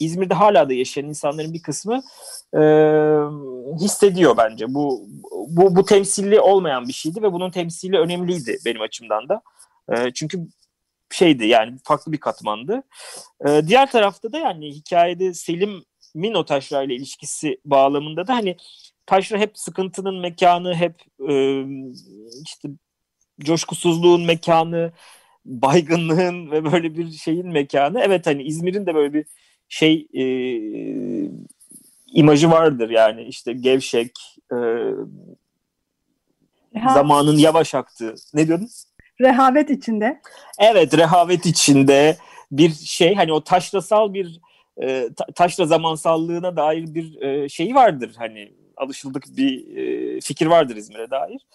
İzmir'de 0.00 0.34
hala 0.34 0.68
da 0.68 0.72
yaşayan 0.72 1.08
insanların 1.08 1.52
bir 1.52 1.62
kısmı 1.62 2.02
e, 2.54 2.60
hissediyor 3.80 4.36
bence. 4.36 4.74
Bu, 4.74 5.06
bu 5.48 5.76
bu 5.76 5.84
temsilli 5.84 6.40
olmayan 6.40 6.88
bir 6.88 6.92
şeydi 6.92 7.22
ve 7.22 7.32
bunun 7.32 7.50
temsili 7.50 7.98
önemliydi 7.98 8.58
benim 8.64 8.80
açımdan 8.80 9.28
da. 9.28 9.42
E, 9.92 10.12
çünkü 10.14 10.46
şeydi 11.10 11.46
yani 11.46 11.78
farklı 11.84 12.12
bir 12.12 12.20
katmandı. 12.20 12.82
E, 13.48 13.62
diğer 13.66 13.90
tarafta 13.90 14.32
da 14.32 14.38
yani 14.38 14.70
hikayede 14.70 15.34
Selim'in 15.34 16.34
o 16.34 16.44
taşrayla 16.44 16.94
ilişkisi 16.94 17.58
bağlamında 17.64 18.26
da 18.26 18.34
hani 18.34 18.56
taşra 19.06 19.38
hep 19.38 19.58
sıkıntının 19.58 20.20
mekanı, 20.20 20.74
hep 20.74 20.94
e, 21.28 21.64
işte 22.44 22.68
coşkusuzluğun 23.40 24.24
mekanı, 24.24 24.92
baygınlığın 25.44 26.50
ve 26.50 26.72
böyle 26.72 26.96
bir 26.96 27.10
şeyin 27.12 27.48
mekanı. 27.48 28.00
Evet 28.00 28.26
hani 28.26 28.42
İzmir'in 28.42 28.86
de 28.86 28.94
böyle 28.94 29.12
bir 29.12 29.26
şey 29.68 30.08
e, 30.14 30.24
imajı 32.06 32.50
vardır 32.50 32.90
yani 32.90 33.22
işte 33.22 33.52
gevşek, 33.52 34.10
e, 34.52 34.56
zamanın 36.94 37.38
yavaş 37.38 37.74
aktığı. 37.74 38.14
Ne 38.34 38.46
diyordun? 38.46 38.68
Rehavet 39.20 39.70
içinde. 39.70 40.20
Evet 40.58 40.98
rehavet 40.98 41.46
içinde 41.46 42.16
bir 42.52 42.70
şey 42.70 43.14
hani 43.14 43.32
o 43.32 43.44
taşrasal 43.44 44.14
bir 44.14 44.40
e, 44.82 45.08
taşra 45.34 45.66
zamansallığına 45.66 46.56
dair 46.56 46.94
bir 46.94 47.22
e, 47.22 47.48
şey 47.48 47.74
vardır 47.74 48.14
hani 48.18 48.52
alışıldık 48.76 49.24
bir 49.36 49.76
e, 49.76 50.20
fikir 50.20 50.46
vardır 50.46 50.76
İzmir'e 50.76 51.10
dair. 51.10 51.46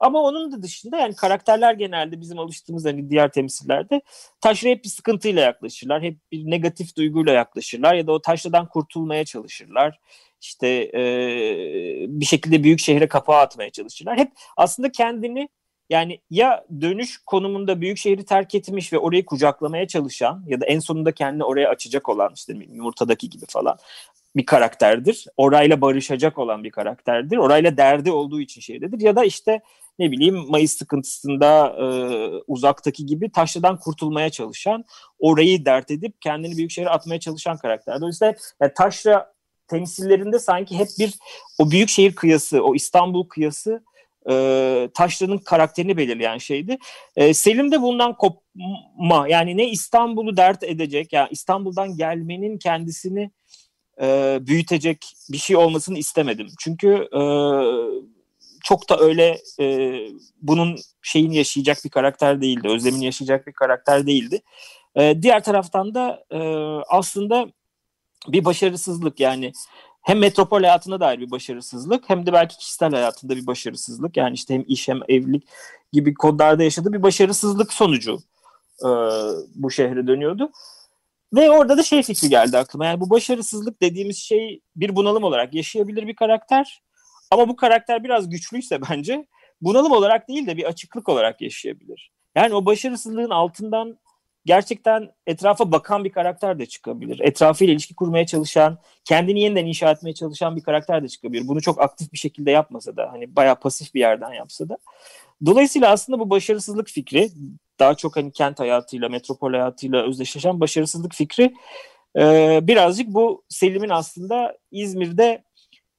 Ama 0.00 0.22
onun 0.22 0.52
da 0.52 0.62
dışında 0.62 0.98
yani 0.98 1.14
karakterler 1.14 1.74
genelde 1.74 2.20
bizim 2.20 2.38
alıştığımız 2.38 2.84
hani 2.84 3.10
diğer 3.10 3.32
temsillerde 3.32 4.00
taşraya 4.40 4.74
hep 4.74 4.84
bir 4.84 4.88
sıkıntıyla 4.88 5.42
yaklaşırlar. 5.42 6.02
Hep 6.02 6.16
bir 6.32 6.50
negatif 6.50 6.96
duyguyla 6.96 7.32
yaklaşırlar 7.32 7.94
ya 7.94 8.06
da 8.06 8.12
o 8.12 8.22
taşradan 8.22 8.68
kurtulmaya 8.68 9.24
çalışırlar. 9.24 9.98
İşte 10.40 10.68
e, 10.94 11.02
bir 12.08 12.24
şekilde 12.24 12.64
büyük 12.64 12.80
şehre 12.80 13.08
kapağı 13.08 13.40
atmaya 13.40 13.70
çalışırlar. 13.70 14.18
Hep 14.18 14.32
aslında 14.56 14.92
kendini 14.92 15.48
yani 15.90 16.20
ya 16.30 16.64
dönüş 16.80 17.18
konumunda 17.18 17.80
büyük 17.80 17.98
şehri 17.98 18.24
terk 18.24 18.54
etmiş 18.54 18.92
ve 18.92 18.98
orayı 18.98 19.26
kucaklamaya 19.26 19.88
çalışan 19.88 20.44
ya 20.46 20.60
da 20.60 20.66
en 20.66 20.78
sonunda 20.78 21.12
kendini 21.12 21.44
oraya 21.44 21.68
açacak 21.68 22.08
olan 22.08 22.32
işte 22.34 22.54
yumurtadaki 22.72 23.30
gibi 23.30 23.44
falan 23.48 23.78
bir 24.36 24.46
karakterdir. 24.46 25.26
Orayla 25.36 25.80
barışacak 25.80 26.38
olan 26.38 26.64
bir 26.64 26.70
karakterdir. 26.70 27.36
Orayla 27.36 27.76
derdi 27.76 28.12
olduğu 28.12 28.40
için 28.40 28.60
şeydedir. 28.60 29.00
Ya 29.00 29.16
da 29.16 29.24
işte 29.24 29.60
ne 29.98 30.10
bileyim 30.10 30.44
Mayıs 30.48 30.76
sıkıntısında 30.76 31.76
e, 31.78 31.84
uzaktaki 32.46 33.06
gibi 33.06 33.32
taşlıdan 33.32 33.78
kurtulmaya 33.78 34.30
çalışan, 34.30 34.84
orayı 35.18 35.64
dert 35.64 35.90
edip 35.90 36.22
kendini 36.22 36.56
büyük 36.56 36.70
şehre 36.70 36.88
atmaya 36.88 37.20
çalışan 37.20 37.56
karakter. 37.56 38.00
Dolayısıyla 38.00 38.34
yani 38.60 38.72
taşra 38.76 39.32
temsillerinde 39.68 40.38
sanki 40.38 40.78
hep 40.78 40.88
bir 40.98 41.14
o 41.58 41.70
büyük 41.70 41.88
şehir 41.88 42.14
kıyası, 42.14 42.62
o 42.62 42.74
İstanbul 42.74 43.28
kıyası 43.28 43.84
e, 44.30 44.88
Taşra'nın 44.94 45.38
karakterini 45.38 45.96
belirleyen 45.96 46.38
şeydi. 46.38 46.78
E, 47.16 47.34
Selim 47.34 47.72
de 47.72 47.82
bundan 47.82 48.16
kopma 48.16 49.28
yani 49.28 49.56
ne 49.56 49.68
İstanbul'u 49.68 50.36
dert 50.36 50.62
edecek 50.62 51.12
yani 51.12 51.28
İstanbul'dan 51.30 51.96
gelmenin 51.96 52.58
kendisini 52.58 53.30
e, 54.00 54.38
büyütecek 54.40 54.98
bir 55.32 55.38
şey 55.38 55.56
olmasını 55.56 55.98
istemedim. 55.98 56.48
Çünkü 56.60 57.08
e, 57.12 57.22
çok 58.64 58.88
da 58.88 58.98
öyle 58.98 59.38
e, 59.60 59.96
bunun 60.42 60.76
şeyini 61.02 61.36
yaşayacak 61.36 61.78
bir 61.84 61.90
karakter 61.90 62.40
değildi. 62.40 62.68
Özlemini 62.68 63.04
yaşayacak 63.04 63.46
bir 63.46 63.52
karakter 63.52 64.06
değildi. 64.06 64.42
E, 64.96 65.22
diğer 65.22 65.44
taraftan 65.44 65.94
da 65.94 66.24
e, 66.30 66.38
aslında 66.88 67.46
bir 68.28 68.44
başarısızlık 68.44 69.20
yani 69.20 69.52
hem 70.02 70.18
metropol 70.18 70.62
hayatına 70.62 71.00
dair 71.00 71.20
bir 71.20 71.30
başarısızlık 71.30 72.10
hem 72.10 72.26
de 72.26 72.32
belki 72.32 72.58
kişisel 72.58 72.90
hayatında 72.90 73.36
bir 73.36 73.46
başarısızlık. 73.46 74.16
Yani 74.16 74.34
işte 74.34 74.54
hem 74.54 74.64
iş 74.68 74.88
hem 74.88 75.00
evlilik 75.08 75.48
gibi 75.92 76.14
kodlarda 76.14 76.62
yaşadığı 76.62 76.92
bir 76.92 77.02
başarısızlık 77.02 77.72
sonucu 77.72 78.18
e, 78.84 78.88
bu 79.54 79.70
şehre 79.70 80.06
dönüyordu. 80.06 80.50
Ve 81.34 81.50
orada 81.50 81.78
da 81.78 81.82
şey 81.82 82.02
fikri 82.02 82.28
geldi 82.28 82.58
aklıma. 82.58 82.86
Yani 82.86 83.00
bu 83.00 83.10
başarısızlık 83.10 83.82
dediğimiz 83.82 84.18
şey 84.18 84.60
bir 84.76 84.96
bunalım 84.96 85.24
olarak 85.24 85.54
yaşayabilir 85.54 86.06
bir 86.06 86.16
karakter. 86.16 86.82
Ama 87.30 87.48
bu 87.48 87.56
karakter 87.56 88.04
biraz 88.04 88.30
güçlüyse 88.30 88.80
bence 88.90 89.26
bunalım 89.60 89.92
olarak 89.92 90.28
değil 90.28 90.46
de 90.46 90.56
bir 90.56 90.64
açıklık 90.64 91.08
olarak 91.08 91.40
yaşayabilir. 91.40 92.12
Yani 92.34 92.54
o 92.54 92.64
başarısızlığın 92.64 93.30
altından 93.30 93.98
gerçekten 94.44 95.10
etrafa 95.26 95.72
bakan 95.72 96.04
bir 96.04 96.12
karakter 96.12 96.58
de 96.58 96.66
çıkabilir. 96.66 97.20
Etrafıyla 97.20 97.72
ilişki 97.72 97.94
kurmaya 97.94 98.26
çalışan, 98.26 98.78
kendini 99.04 99.40
yeniden 99.40 99.66
inşa 99.66 99.90
etmeye 99.90 100.14
çalışan 100.14 100.56
bir 100.56 100.62
karakter 100.62 101.02
de 101.02 101.08
çıkabilir. 101.08 101.48
Bunu 101.48 101.60
çok 101.60 101.80
aktif 101.80 102.12
bir 102.12 102.18
şekilde 102.18 102.50
yapmasa 102.50 102.96
da 102.96 103.12
hani 103.12 103.36
bayağı 103.36 103.60
pasif 103.60 103.94
bir 103.94 104.00
yerden 104.00 104.32
yapsa 104.32 104.68
da. 104.68 104.78
Dolayısıyla 105.46 105.90
aslında 105.90 106.18
bu 106.18 106.30
başarısızlık 106.30 106.88
fikri 106.88 107.30
daha 107.78 107.94
çok 107.94 108.16
hani 108.16 108.32
kent 108.32 108.60
hayatıyla, 108.60 109.08
metropol 109.08 109.52
hayatıyla 109.52 110.06
özdeşleşen 110.06 110.60
başarısızlık 110.60 111.14
fikri 111.14 111.54
e, 112.18 112.58
birazcık 112.62 113.08
bu 113.08 113.44
Selim'in 113.48 113.88
aslında 113.88 114.58
İzmir'de 114.70 115.44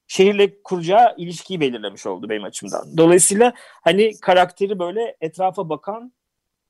şehirle 0.08 0.62
kuracağı 0.64 1.16
ilişkiyi 1.18 1.60
belirlemiş 1.60 2.06
oldu 2.06 2.30
benim 2.30 2.44
açımdan. 2.44 2.98
Dolayısıyla 2.98 3.54
hani 3.58 4.20
karakteri 4.22 4.80
böyle 4.80 5.18
etrafa 5.22 5.70
bakan 5.70 6.14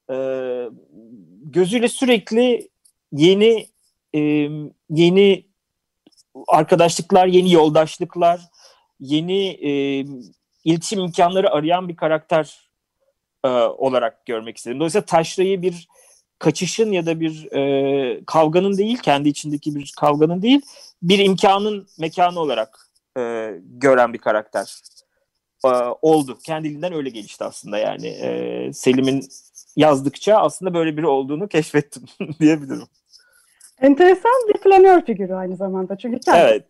e, 0.10 0.16
gözüyle 1.44 1.88
sürekli 1.88 2.70
yeni 3.12 3.68
e, 4.16 4.20
yeni 4.90 5.46
arkadaşlıklar, 6.48 7.28
yeni 7.28 7.52
yoldaşlıklar, 7.52 8.42
yeni 9.00 9.48
e, 9.48 9.72
iletişim 10.64 11.00
imkanları 11.00 11.52
arayan 11.52 11.90
bir 11.90 11.96
karakter 11.96 12.70
e, 13.44 13.48
olarak 13.48 14.26
görmek 14.26 14.58
istedim. 14.58 14.80
Dolayısıyla 14.80 15.06
Taşra'yı 15.06 15.62
bir 15.62 15.88
kaçışın 16.40 16.92
ya 16.92 17.06
da 17.06 17.20
bir 17.20 17.52
e, 17.52 18.26
kavganın 18.26 18.78
değil, 18.78 18.98
kendi 18.98 19.30
içindeki 19.30 19.76
bir 19.76 19.94
kavganın 20.00 20.42
değil, 20.42 20.62
bir 21.02 21.20
imkanın 21.20 21.88
mekanı 22.00 22.40
olarak 22.40 22.90
e, 23.18 23.54
gören 23.64 24.14
bir 24.14 24.18
karakter 24.18 24.76
e, 25.66 25.68
oldu. 26.02 26.38
Kendiliğinden 26.46 26.94
öyle 26.94 27.10
gelişti 27.10 27.44
aslında 27.44 27.78
yani. 27.78 28.08
E, 28.08 28.74
Selim'in 28.74 29.28
yazdıkça 29.76 30.38
aslında 30.38 30.74
böyle 30.74 30.98
biri 30.98 31.08
olduğunu 31.08 31.48
keşfettim 31.48 32.04
diyebilirim. 32.40 32.88
Enteresan 33.82 34.32
bir 34.54 34.62
planör 34.62 35.02
figürü 35.02 35.34
aynı 35.34 35.56
zamanda. 35.56 35.98
Çünkü 35.98 36.20
kendi 36.20 36.40
Evet. 36.40 36.66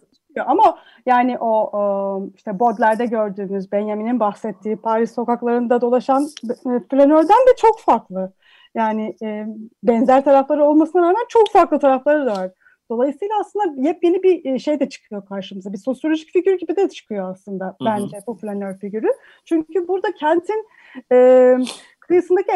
Ama 0.45 0.77
yani 1.05 1.37
o, 1.39 2.29
işte 2.35 2.59
Baudelaire'de 2.59 3.05
gördüğümüz 3.05 3.71
Benjamin'in 3.71 4.19
bahsettiği 4.19 4.75
Paris 4.75 5.15
sokaklarında 5.15 5.81
dolaşan 5.81 6.27
e, 6.49 6.83
planörden 6.89 7.47
de 7.47 7.55
çok 7.57 7.79
farklı. 7.79 8.33
Yani 8.75 9.15
e, 9.23 9.45
benzer 9.83 10.23
tarafları 10.23 10.65
olmasına 10.65 11.01
rağmen 11.01 11.25
çok 11.29 11.51
farklı 11.51 11.79
tarafları 11.79 12.25
da 12.25 12.31
var. 12.31 12.51
Dolayısıyla 12.89 13.35
aslında 13.39 13.87
yepyeni 13.87 14.23
bir 14.23 14.45
e, 14.45 14.59
şey 14.59 14.79
de 14.79 14.89
çıkıyor 14.89 15.25
karşımıza. 15.25 15.73
Bir 15.73 15.77
sosyolojik 15.77 16.29
figür 16.33 16.57
gibi 16.57 16.75
de 16.75 16.89
çıkıyor 16.89 17.31
aslında 17.31 17.65
hı. 17.67 17.85
bence 17.85 18.17
bu 18.27 18.37
planör 18.37 18.77
figürü. 18.77 19.07
Çünkü 19.45 19.87
burada 19.87 20.11
kentin 20.11 20.67
e, 21.11 21.57
kıyısındaki 21.99 22.51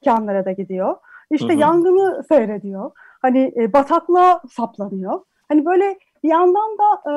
imkanlara 0.00 0.44
da 0.44 0.52
gidiyor. 0.52 0.96
İşte 1.30 1.48
Hı 1.48 1.56
hı. 1.56 1.60
yangını 1.60 2.24
seyrediyor. 2.28 2.90
Hani 3.22 3.52
e, 3.56 3.72
bataklığa 3.72 4.40
saplanıyor. 4.50 5.20
Hani 5.48 5.64
böyle 5.64 5.98
bir 6.22 6.28
yandan 6.28 6.78
da 6.78 7.10
e, 7.10 7.14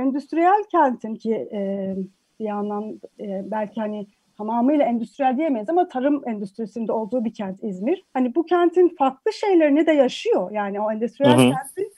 endüstriyel 0.00 0.64
kentin 0.70 1.14
ki 1.14 1.34
e, 1.52 1.94
bir 2.40 2.44
yandan 2.44 3.00
e, 3.20 3.42
belki 3.50 3.80
hani 3.80 4.06
tamamıyla 4.36 4.84
endüstriyel 4.84 5.36
diyemeyiz 5.36 5.70
ama 5.70 5.88
tarım 5.88 6.28
endüstrisinde 6.28 6.92
olduğu 6.92 7.24
bir 7.24 7.34
kent 7.34 7.64
İzmir. 7.64 8.04
Hani 8.14 8.34
bu 8.34 8.46
kentin 8.46 8.96
farklı 8.98 9.32
şeylerini 9.32 9.86
de 9.86 9.92
yaşıyor. 9.92 10.50
Yani 10.50 10.80
o 10.80 10.92
endüstriyel 10.92 11.38
Hı 11.38 11.42
hı. 11.42 11.52
kentin 11.52 11.92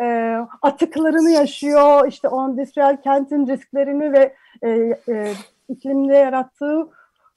e, 0.00 0.36
atıklarını 0.62 1.30
yaşıyor. 1.30 2.08
İşte 2.08 2.28
o 2.28 2.48
endüstriyel 2.48 3.02
kentin 3.02 3.46
risklerini 3.46 4.12
ve 4.12 4.34
e, 4.62 4.70
e, 5.08 5.32
iklimde 5.68 6.14
yarattığı 6.14 6.88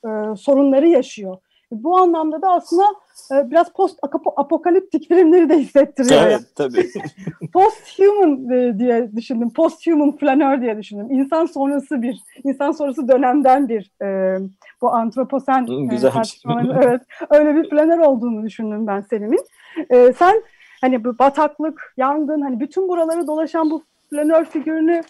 e, 0.05 0.09
sorunları 0.35 0.87
yaşıyor. 0.87 1.37
Bu 1.71 1.97
anlamda 1.97 2.41
da 2.41 2.49
aslında 2.51 2.83
e, 3.31 3.51
biraz 3.51 3.73
post 3.73 3.99
apokaliptik 4.37 5.07
filmleri 5.07 5.49
de 5.49 5.57
hissettiriyor. 5.57 6.21
Evet 6.21 6.41
tabii. 6.55 6.89
Post-human 7.53 8.49
e, 8.49 8.79
diye 8.79 9.11
düşündüm. 9.15 9.49
Post-human 9.49 10.15
planör 10.17 10.61
diye 10.61 10.77
düşündüm. 10.77 11.07
İnsan 11.11 11.45
sonrası 11.45 12.01
bir, 12.01 12.23
insan 12.43 12.71
sonrası 12.71 13.07
dönemden 13.07 13.69
bir 13.69 13.91
e, 14.03 14.37
bu 14.81 14.89
antroposen 14.93 15.61
e, 15.67 15.85
güzelmiş. 15.85 16.15
tartışmaların- 16.15 16.83
evet, 16.83 17.01
öyle 17.29 17.55
bir 17.55 17.69
planör 17.69 17.99
olduğunu 17.99 18.43
düşündüm 18.43 18.87
ben 18.87 19.01
Selim'in. 19.01 19.45
E, 19.89 20.13
sen 20.13 20.43
hani 20.81 21.03
bu 21.03 21.19
bataklık, 21.19 21.93
yangın, 21.97 22.41
hani 22.41 22.59
bütün 22.59 22.87
buraları 22.89 23.27
dolaşan 23.27 23.69
bu 23.69 23.83
planör 24.11 24.45
figürünü 24.45 25.01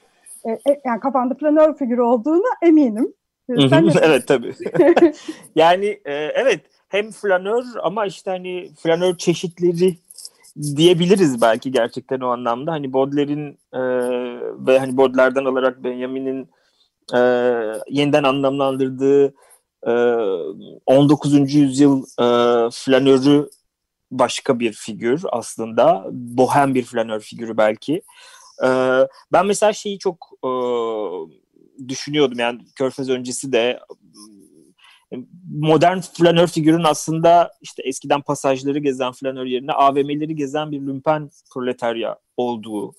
e, 0.45 0.51
e, 0.51 0.81
yani 0.85 0.99
kafanda 0.99 1.33
planör 1.33 1.75
figürü 1.77 2.01
olduğuna 2.01 2.47
eminim. 2.61 3.13
Sen 3.57 3.91
evet 4.01 4.27
tabii. 4.27 4.55
yani 5.55 5.85
e, 6.05 6.13
evet 6.13 6.61
hem 6.89 7.11
flanör 7.11 7.63
ama 7.83 8.05
işte 8.05 8.31
hani 8.31 8.71
flanör 8.83 9.17
çeşitleri 9.17 9.97
diyebiliriz 10.75 11.41
belki 11.41 11.71
gerçekten 11.71 12.19
o 12.19 12.27
anlamda. 12.27 12.71
Hani 12.71 12.93
Baudelaire'in 12.93 13.59
e, 13.73 13.81
ve 14.67 14.79
hani 14.79 14.97
Baudelaire'den 14.97 15.45
alarak 15.45 15.83
Benjamin'in 15.83 16.49
e, 17.13 17.19
yeniden 17.89 18.23
anlamlandırdığı 18.23 19.33
e, 19.87 19.91
19. 20.85 21.53
yüzyıl 21.53 22.03
e, 22.03 22.25
flanörü 22.71 23.49
başka 24.11 24.59
bir 24.59 24.73
figür 24.73 25.21
aslında. 25.31 26.05
Bohem 26.11 26.75
bir 26.75 26.83
flanör 26.83 27.19
figürü 27.19 27.57
belki. 27.57 28.01
E, 28.63 28.69
ben 29.31 29.45
mesela 29.45 29.73
şeyi 29.73 29.99
çok 29.99 30.29
e, 30.43 30.49
düşünüyordum. 31.87 32.39
Yani 32.39 32.59
Körfez 32.75 33.09
öncesi 33.09 33.51
de 33.51 33.79
modern 35.51 35.99
flanör 35.99 36.47
figürün 36.47 36.83
aslında 36.83 37.51
işte 37.61 37.83
eskiden 37.85 38.21
pasajları 38.21 38.79
gezen 38.79 39.11
flanör 39.11 39.45
yerine 39.45 39.71
AVM'leri 39.71 40.35
gezen 40.35 40.71
bir 40.71 40.81
lümpen 40.81 41.29
proletarya 41.53 42.17
olduğu 42.37 42.89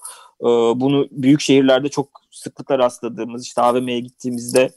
e, 0.40 0.47
bunu 0.81 1.09
büyük 1.11 1.40
şehirlerde 1.40 1.88
çok 1.88 2.09
sıklıkla 2.31 2.79
rastladığımız 2.79 3.45
işte 3.45 3.62
AVM'ye 3.62 4.01
gittiğimizde 4.01 4.71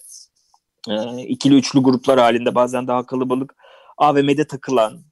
e, 0.89 1.21
ikili 1.21 1.55
üçlü 1.55 1.79
gruplar 1.79 2.19
halinde 2.19 2.55
bazen 2.55 2.87
daha 2.87 3.05
kalabalık 3.05 3.55
AVM'de 3.97 4.47
takılan 4.47 5.03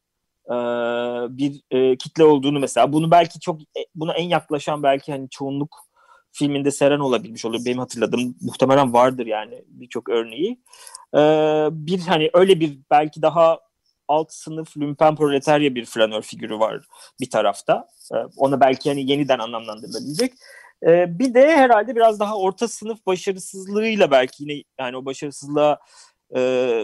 bir 1.29 1.61
kitle 1.95 2.23
olduğunu 2.23 2.59
mesela 2.59 2.93
bunu 2.93 3.11
belki 3.11 3.39
çok 3.39 3.61
e, 3.61 3.81
buna 3.95 4.13
en 4.13 4.23
yaklaşan 4.23 4.83
belki 4.83 5.11
hani 5.11 5.29
çoğunluk 5.29 5.90
filminde 6.31 6.71
Seren 6.71 6.99
olabilmiş 6.99 7.45
olur. 7.45 7.59
Benim 7.65 7.77
hatırladığım 7.77 8.35
muhtemelen 8.41 8.93
vardır 8.93 9.25
yani 9.25 9.63
birçok 9.67 10.09
örneği. 10.09 10.61
Ee, 11.15 11.67
bir 11.71 11.99
hani 11.99 12.29
öyle 12.33 12.59
bir 12.59 12.79
belki 12.91 13.21
daha 13.21 13.59
alt 14.07 14.33
sınıf 14.33 14.77
lümpen 14.77 15.15
proletarya 15.15 15.75
bir 15.75 15.85
flanör 15.85 16.21
figürü 16.21 16.59
var 16.59 16.85
bir 17.19 17.29
tarafta. 17.29 17.87
Ee, 18.13 18.17
ona 18.37 18.59
belki 18.59 18.89
hani 18.89 19.11
yeniden 19.11 19.39
anlamlandırılabilecek. 19.39 20.33
Ee, 20.87 21.19
bir 21.19 21.33
de 21.33 21.57
herhalde 21.57 21.95
biraz 21.95 22.19
daha 22.19 22.37
orta 22.37 22.67
sınıf 22.67 23.05
başarısızlığıyla 23.05 24.11
belki 24.11 24.43
yine 24.43 24.63
yani 24.79 24.97
o 24.97 25.05
başarısızlığa 25.05 25.79
e, 26.35 26.83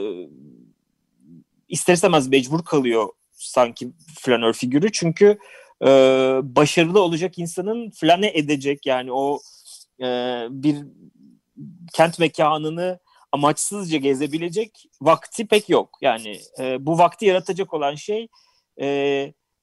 ister 1.67 1.93
istemez 1.93 2.27
mecbur 2.27 2.65
kalıyor 2.65 3.09
sanki 3.31 3.91
flanör 4.19 4.53
figürü. 4.53 4.91
Çünkü 4.91 5.37
başarılı 6.55 7.01
olacak 7.01 7.37
insanın 7.37 7.89
flane 7.89 8.31
edecek 8.33 8.85
yani 8.85 9.13
o 9.13 9.39
e, 10.01 10.05
bir 10.49 10.77
kent 11.93 12.19
mekanını 12.19 12.99
amaçsızca 13.31 13.97
gezebilecek 13.97 14.85
vakti 15.01 15.47
pek 15.47 15.69
yok. 15.69 15.97
Yani 16.01 16.39
e, 16.59 16.85
bu 16.85 16.97
vakti 16.97 17.25
yaratacak 17.25 17.73
olan 17.73 17.95
şey 17.95 18.27
e, 18.81 18.87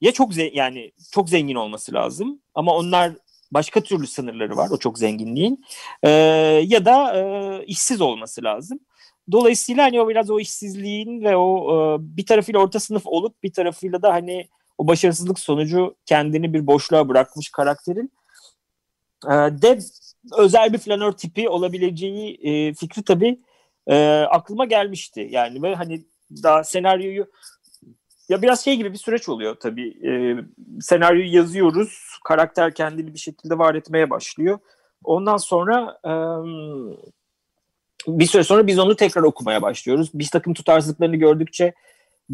ya 0.00 0.12
çok 0.12 0.30
yani 0.54 0.92
çok 1.12 1.28
zengin 1.28 1.54
olması 1.54 1.94
lazım 1.94 2.40
ama 2.54 2.74
onlar 2.76 3.12
başka 3.50 3.80
türlü 3.80 4.06
sınırları 4.06 4.56
var 4.56 4.68
o 4.70 4.78
çok 4.78 4.98
zenginliğin 4.98 5.64
E, 6.02 6.10
ya 6.66 6.84
da 6.84 7.16
e, 7.16 7.64
işsiz 7.66 8.00
olması 8.00 8.44
lazım. 8.44 8.78
dolayısıyla 9.32 9.84
hani 9.84 10.00
o 10.00 10.08
biraz 10.08 10.30
o 10.30 10.40
işsizliğin 10.40 11.24
ve 11.24 11.36
o 11.36 11.74
e, 11.74 11.76
bir 12.16 12.26
tarafıyla 12.26 12.60
orta 12.60 12.80
sınıf 12.80 13.06
olup 13.06 13.42
bir 13.42 13.52
tarafıyla 13.52 14.02
da 14.02 14.12
hani 14.12 14.48
o 14.78 14.86
başarısızlık 14.86 15.38
sonucu 15.38 15.94
kendini 16.06 16.52
bir 16.52 16.66
boşluğa 16.66 17.08
bırakmış 17.08 17.50
karakterin 17.50 18.12
e, 19.24 19.30
de 19.32 19.78
özel 20.38 20.72
bir 20.72 20.78
flanör 20.78 21.12
tipi 21.12 21.48
olabileceği 21.48 22.38
e, 22.42 22.74
fikri 22.74 23.02
tabii 23.02 23.40
e, 23.86 24.20
aklıma 24.30 24.64
gelmişti. 24.64 25.28
Yani 25.30 25.62
ve 25.62 25.74
hani 25.74 26.04
daha 26.42 26.64
senaryoyu 26.64 27.26
ya 28.28 28.42
biraz 28.42 28.64
şey 28.64 28.76
gibi 28.76 28.92
bir 28.92 28.98
süreç 28.98 29.28
oluyor 29.28 29.54
tabii. 29.54 29.88
E, 30.08 30.10
senaryoyu 30.80 31.34
yazıyoruz, 31.34 32.18
karakter 32.24 32.74
kendini 32.74 33.14
bir 33.14 33.18
şekilde 33.18 33.58
var 33.58 33.74
etmeye 33.74 34.10
başlıyor. 34.10 34.58
Ondan 35.04 35.36
sonra 35.36 35.98
e, 36.04 36.12
bir 38.06 38.26
süre 38.26 38.44
sonra 38.44 38.66
biz 38.66 38.78
onu 38.78 38.96
tekrar 38.96 39.22
okumaya 39.22 39.62
başlıyoruz. 39.62 40.10
Bir 40.14 40.28
takım 40.28 40.54
tutarsızlıklarını 40.54 41.16
gördükçe 41.16 41.74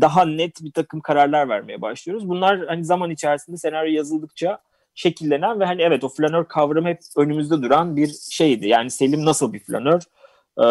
daha 0.01 0.25
net 0.25 0.65
bir 0.65 0.73
takım 0.73 1.01
kararlar 1.01 1.49
vermeye 1.49 1.83
başlıyoruz. 1.83 2.29
Bunlar 2.29 2.67
hani 2.67 2.85
zaman 2.85 3.11
içerisinde 3.11 3.57
senaryo 3.57 3.93
yazıldıkça 3.93 4.59
şekillenen 4.95 5.61
ve 5.61 5.65
hani 5.65 5.83
evet 5.83 6.05
o 6.05 6.09
flanör 6.09 6.45
kavramı 6.45 6.89
hep 6.89 6.99
önümüzde 7.17 7.63
duran 7.63 7.97
bir 7.97 8.11
şeydi. 8.31 8.69
Yani 8.69 8.91
Selim 8.91 9.25
nasıl 9.25 9.53
bir 9.53 9.59
flanör? 9.59 10.01
Ee, 10.59 10.67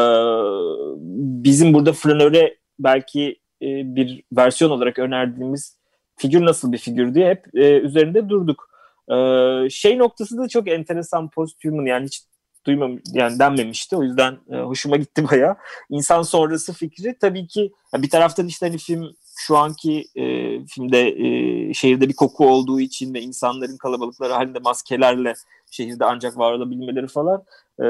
bizim 1.44 1.74
burada 1.74 1.94
flanöre 1.94 2.58
belki 2.80 3.30
e, 3.62 3.96
bir 3.96 4.24
versiyon 4.32 4.72
olarak 4.72 5.00
önerdiğimiz 5.00 5.80
figür 6.16 6.46
nasıl 6.46 6.72
bir 6.72 6.78
figür 6.78 7.14
diye 7.14 7.30
hep 7.30 7.56
e, 7.56 7.80
üzerinde 7.80 8.30
durduk. 8.30 8.70
Ee, 9.12 9.70
şey 9.70 9.98
noktası 9.98 10.38
da 10.38 10.48
çok 10.48 10.68
enteresan 10.68 11.30
post-human 11.30 11.86
yani 11.86 12.06
hiç 12.06 12.22
duymam 12.66 13.00
yani 13.14 13.40
denmemişti. 13.40 13.96
O 13.96 14.04
yüzden 14.04 14.38
e, 14.52 14.56
hoşuma 14.56 14.98
gitti 14.98 15.28
baya. 15.32 15.58
İnsan 15.90 16.22
sonrası 16.22 16.74
fikri 16.74 17.18
tabii 17.22 17.48
ki 17.48 17.72
ya 17.94 18.02
bir 18.02 18.10
taraftan 18.10 18.48
işte 18.48 18.68
hani 18.68 18.78
film 18.78 19.16
şu 19.38 19.58
anki 19.58 20.06
e, 20.16 20.24
filmde 20.66 21.08
e, 21.10 21.74
şehirde 21.74 22.10
bir 22.10 22.16
koku 22.16 22.50
olduğu 22.50 22.80
için 22.80 23.14
ve 23.14 23.22
insanların 23.22 23.78
kalabalıkları 23.78 24.34
halinde 24.34 24.60
maskelerle 24.60 25.34
şehirde 25.72 26.06
ancak 26.06 26.38
var 26.38 26.52
olabilmeleri 26.52 27.08
falan 27.08 27.44
e, 27.80 27.88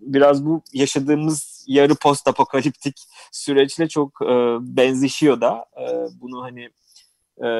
biraz 0.00 0.46
bu 0.46 0.62
yaşadığımız 0.72 1.64
yarı 1.68 1.94
post 1.94 2.28
apokaliptik 2.28 2.96
süreçle 3.32 3.88
çok 3.88 4.22
e, 4.22 4.56
benzişiyor 4.60 5.40
da 5.40 5.64
e, 5.80 5.84
bunu 6.20 6.42
hani 6.42 6.70
e, 7.44 7.50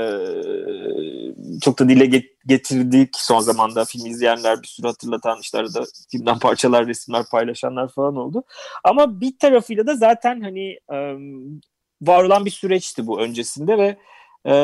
çok 1.60 1.78
da 1.78 1.88
dile 1.88 2.22
getirdik. 2.46 3.16
Son 3.16 3.40
zamanda 3.40 3.84
film 3.84 4.06
izleyenler 4.06 4.62
bir 4.62 4.66
sürü 4.66 4.86
hatırlatan 4.86 5.38
işte 5.40 5.58
arada 5.58 5.84
filmden 6.10 6.38
parçalar 6.42 6.86
resimler 6.86 7.24
paylaşanlar 7.30 7.88
falan 7.88 8.16
oldu. 8.16 8.44
Ama 8.84 9.20
bir 9.20 9.38
tarafıyla 9.38 9.86
da 9.86 9.96
zaten 9.96 10.40
hani 10.40 10.78
e, 10.92 10.96
var 12.02 12.24
olan 12.24 12.44
bir 12.44 12.50
süreçti 12.50 13.06
bu 13.06 13.20
öncesinde 13.20 13.78
ve 13.78 13.98
e, 14.50 14.54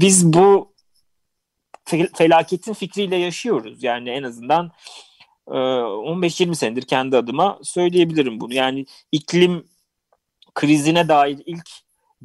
biz 0.00 0.32
bu 0.32 0.72
felaketin 2.14 2.72
fikriyle 2.72 3.16
yaşıyoruz. 3.16 3.82
Yani 3.82 4.10
en 4.10 4.22
azından 4.22 4.72
15-20 5.46 6.54
senedir 6.54 6.82
kendi 6.82 7.16
adıma 7.16 7.58
söyleyebilirim 7.62 8.40
bunu. 8.40 8.54
Yani 8.54 8.86
iklim 9.12 9.68
krizine 10.54 11.08
dair 11.08 11.38
ilk 11.46 11.68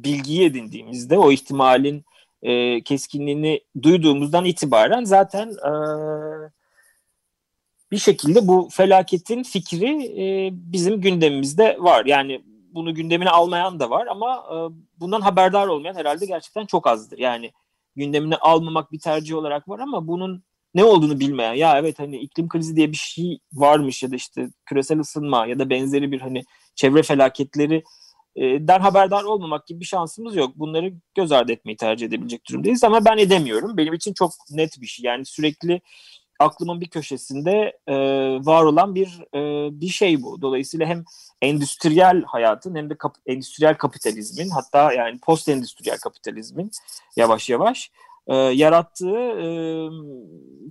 bilgiyi 0.04 0.44
edindiğimizde 0.44 1.18
o 1.18 1.32
ihtimalin 1.32 2.04
e, 2.42 2.80
keskinliğini 2.80 3.60
duyduğumuzdan 3.82 4.44
itibaren 4.44 5.04
zaten 5.04 5.48
e, 5.48 5.72
bir 7.90 7.98
şekilde 7.98 8.48
bu 8.48 8.68
felaketin 8.72 9.42
fikri 9.42 10.06
e, 10.22 10.50
bizim 10.52 11.00
gündemimizde 11.00 11.76
var. 11.80 12.06
Yani 12.06 12.42
bunu 12.72 12.94
gündemine 12.94 13.30
almayan 13.30 13.80
da 13.80 13.90
var 13.90 14.06
ama 14.06 14.36
e, 14.36 14.56
bundan 15.00 15.20
haberdar 15.20 15.66
olmayan 15.66 15.94
herhalde 15.94 16.26
gerçekten 16.26 16.66
çok 16.66 16.86
azdır. 16.86 17.18
Yani 17.18 17.52
gündemine 17.96 18.36
almamak 18.36 18.92
bir 18.92 19.00
tercih 19.00 19.36
olarak 19.36 19.68
var 19.68 19.78
ama 19.78 20.08
bunun 20.08 20.42
ne 20.74 20.84
olduğunu 20.84 21.20
bilmeyen 21.20 21.54
ya 21.54 21.78
evet 21.78 21.98
hani 21.98 22.16
iklim 22.16 22.48
krizi 22.48 22.76
diye 22.76 22.92
bir 22.92 22.96
şey 22.96 23.38
varmış 23.52 24.02
ya 24.02 24.10
da 24.10 24.16
işte 24.16 24.48
küresel 24.66 24.98
ısınma 25.00 25.46
ya 25.46 25.58
da 25.58 25.70
benzeri 25.70 26.12
bir 26.12 26.20
hani 26.20 26.44
çevre 26.74 27.02
felaketleri 27.02 27.84
den 28.40 28.80
haberdar 28.80 29.24
olmamak 29.24 29.66
gibi 29.66 29.80
bir 29.80 29.84
şansımız 29.84 30.36
yok. 30.36 30.50
Bunları 30.56 30.92
göz 31.14 31.32
ardı 31.32 31.52
etmeyi 31.52 31.76
tercih 31.76 32.06
edebilecek 32.06 32.48
durumdayız 32.48 32.84
ama 32.84 33.04
ben 33.04 33.18
edemiyorum. 33.18 33.76
Benim 33.76 33.94
için 33.94 34.12
çok 34.12 34.32
net 34.50 34.80
bir 34.80 34.86
şey. 34.86 35.04
Yani 35.04 35.24
sürekli 35.24 35.80
aklımın 36.38 36.80
bir 36.80 36.88
köşesinde 36.88 37.78
e, 37.86 37.94
var 38.46 38.64
olan 38.64 38.94
bir 38.94 39.08
e, 39.34 39.40
bir 39.80 39.88
şey 39.88 40.22
bu. 40.22 40.42
Dolayısıyla 40.42 40.86
hem 40.86 41.04
endüstriyel 41.42 42.22
hayatın 42.22 42.74
hem 42.74 42.90
de 42.90 42.94
kap 42.94 43.16
endüstriyel 43.26 43.74
kapitalizmin 43.74 44.48
hatta 44.48 44.92
yani 44.92 45.18
post 45.18 45.48
endüstriyel 45.48 45.98
kapitalizmin 45.98 46.70
yavaş 47.16 47.50
yavaş 47.50 47.90
e, 48.26 48.34
yarattığı 48.34 49.18
e, 49.18 49.46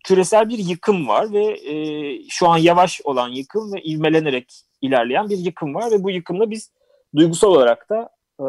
küresel 0.03 0.49
bir 0.49 0.57
yıkım 0.57 1.07
var 1.07 1.33
ve 1.33 1.71
e, 1.71 2.29
şu 2.29 2.47
an 2.47 2.57
yavaş 2.57 3.01
olan 3.03 3.29
yıkım 3.29 3.73
ve 3.73 3.81
ivmelenerek 3.81 4.63
ilerleyen 4.81 5.29
bir 5.29 5.37
yıkım 5.37 5.75
var 5.75 5.91
ve 5.91 6.03
bu 6.03 6.11
yıkımla 6.11 6.51
biz 6.51 6.71
duygusal 7.15 7.47
olarak 7.47 7.89
da 7.89 8.09
e, 8.39 8.45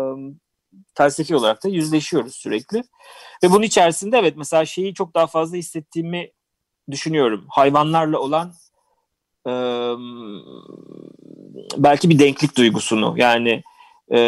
felsefi 0.94 1.36
olarak 1.36 1.64
da 1.64 1.68
yüzleşiyoruz 1.68 2.34
sürekli. 2.34 2.82
Ve 3.44 3.50
bunun 3.50 3.62
içerisinde 3.62 4.18
evet 4.18 4.36
mesela 4.36 4.64
şeyi 4.64 4.94
çok 4.94 5.14
daha 5.14 5.26
fazla 5.26 5.56
hissettiğimi 5.56 6.30
düşünüyorum. 6.90 7.46
Hayvanlarla 7.48 8.18
olan 8.18 8.52
e, 9.46 9.52
belki 11.76 12.10
bir 12.10 12.18
denklik 12.18 12.56
duygusunu 12.56 13.14
yani 13.16 13.62
e, 14.12 14.18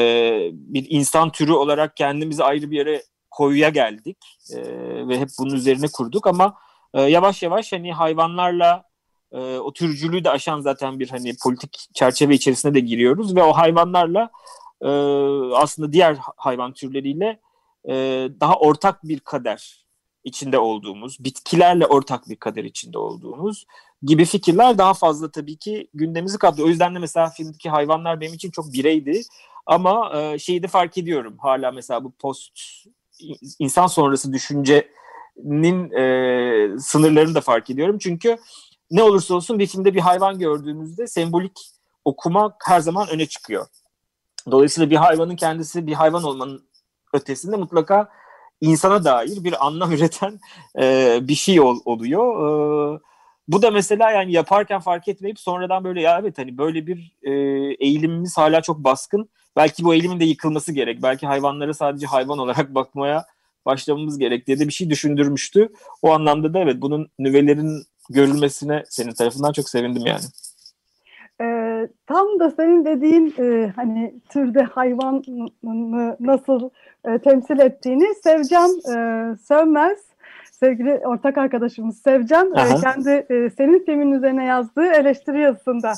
bir 0.52 0.86
insan 0.88 1.32
türü 1.32 1.52
olarak 1.52 1.96
kendimizi 1.96 2.44
ayrı 2.44 2.70
bir 2.70 2.76
yere 2.76 3.02
koyuya 3.30 3.68
geldik 3.68 4.16
e, 4.52 4.58
ve 5.08 5.18
hep 5.20 5.28
bunun 5.38 5.54
üzerine 5.54 5.86
kurduk 5.92 6.26
ama 6.26 6.54
e, 6.94 7.02
yavaş 7.02 7.42
yavaş 7.42 7.72
hani 7.72 7.92
hayvanlarla 7.92 8.89
e, 9.32 9.58
o 9.58 9.72
türcülüğü 9.72 10.24
de 10.24 10.30
aşan 10.30 10.60
zaten 10.60 11.00
bir 11.00 11.08
hani 11.08 11.36
politik 11.42 11.86
çerçeve 11.94 12.34
içerisine 12.34 12.74
de 12.74 12.80
giriyoruz 12.80 13.36
ve 13.36 13.42
o 13.42 13.52
hayvanlarla 13.52 14.30
e, 14.82 14.88
aslında 15.54 15.92
diğer 15.92 16.16
hayvan 16.36 16.72
türleriyle 16.72 17.40
e, 17.88 17.94
daha 18.40 18.54
ortak 18.54 19.04
bir 19.04 19.20
kader 19.20 19.86
içinde 20.24 20.58
olduğumuz, 20.58 21.24
bitkilerle 21.24 21.86
ortak 21.86 22.28
bir 22.28 22.36
kader 22.36 22.64
içinde 22.64 22.98
olduğumuz 22.98 23.66
gibi 24.02 24.24
fikirler 24.24 24.78
daha 24.78 24.94
fazla 24.94 25.30
tabii 25.30 25.56
ki 25.56 25.88
gündemimizi 25.94 26.38
kaplıyor. 26.38 26.68
O 26.68 26.70
yüzden 26.70 26.94
de 26.94 26.98
mesela 26.98 27.30
filmdeki 27.30 27.70
hayvanlar 27.70 28.20
benim 28.20 28.34
için 28.34 28.50
çok 28.50 28.72
bireydi. 28.72 29.22
Ama 29.66 30.20
e, 30.20 30.38
şeyi 30.38 30.62
de 30.62 30.66
fark 30.66 30.98
ediyorum 30.98 31.36
hala 31.38 31.70
mesela 31.70 32.04
bu 32.04 32.12
post 32.12 32.58
insan 33.58 33.86
sonrası 33.86 34.32
düşüncenin 34.32 35.90
e, 35.90 36.78
sınırlarını 36.78 37.34
da 37.34 37.40
fark 37.40 37.70
ediyorum. 37.70 37.98
Çünkü 37.98 38.38
ne 38.90 39.02
olursa 39.02 39.34
olsun 39.34 39.58
bir 39.58 39.66
filmde 39.66 39.94
bir 39.94 40.00
hayvan 40.00 40.38
gördüğümüzde 40.38 41.06
sembolik 41.06 41.58
okumak 42.04 42.54
her 42.66 42.80
zaman 42.80 43.08
öne 43.08 43.26
çıkıyor. 43.26 43.66
Dolayısıyla 44.50 44.90
bir 44.90 44.96
hayvanın 44.96 45.36
kendisi 45.36 45.86
bir 45.86 45.92
hayvan 45.92 46.24
olmanın 46.24 46.68
ötesinde 47.12 47.56
mutlaka 47.56 48.08
insana 48.60 49.04
dair 49.04 49.44
bir 49.44 49.66
anlam 49.66 49.92
üreten 49.96 50.40
e, 50.80 51.18
bir 51.22 51.34
şey 51.34 51.60
ol, 51.60 51.80
oluyor. 51.84 52.96
E, 52.96 53.00
bu 53.48 53.62
da 53.62 53.70
mesela 53.70 54.10
yani 54.10 54.32
yaparken 54.32 54.80
fark 54.80 55.08
etmeyip 55.08 55.40
sonradan 55.40 55.84
böyle 55.84 56.00
ya 56.02 56.18
evet 56.20 56.38
hani 56.38 56.58
böyle 56.58 56.86
bir 56.86 57.16
e, 57.22 57.30
eğilimimiz 57.80 58.38
hala 58.38 58.62
çok 58.62 58.78
baskın. 58.78 59.30
Belki 59.56 59.84
bu 59.84 59.94
eğilimin 59.94 60.20
de 60.20 60.24
yıkılması 60.24 60.72
gerek. 60.72 61.02
Belki 61.02 61.26
hayvanlara 61.26 61.74
sadece 61.74 62.06
hayvan 62.06 62.38
olarak 62.38 62.74
bakmaya 62.74 63.24
başlamamız 63.66 64.18
gerek 64.18 64.46
diye 64.46 64.58
de 64.58 64.68
bir 64.68 64.72
şey 64.72 64.90
düşündürmüştü. 64.90 65.68
O 66.02 66.12
anlamda 66.12 66.54
da 66.54 66.58
evet 66.58 66.76
bunun 66.78 67.08
nüvelerin 67.18 67.84
görülmesine 68.10 68.82
senin 68.88 69.12
tarafından 69.12 69.52
çok 69.52 69.68
sevindim 69.68 70.02
yani. 70.06 70.24
Ee, 71.40 71.88
tam 72.06 72.40
da 72.40 72.50
senin 72.50 72.84
dediğin 72.84 73.34
e, 73.38 73.72
hani 73.76 74.14
türde 74.28 74.62
hayvanı 74.62 75.22
nasıl 76.20 76.70
e, 77.04 77.18
temsil 77.18 77.58
ettiğini 77.58 78.14
Sevcan 78.22 78.70
e, 78.70 79.36
Sövmez 79.36 79.98
sevgili 80.60 81.00
ortak 81.04 81.38
arkadaşımız 81.38 82.02
Sevcan 82.02 82.54
e, 82.54 82.80
kendi 82.80 83.10
e, 83.10 83.50
senin 83.56 83.84
filmin 83.84 84.12
üzerine 84.12 84.44
yazdığı 84.44 84.86
eleştiri 84.86 85.40
yazısında 85.40 85.92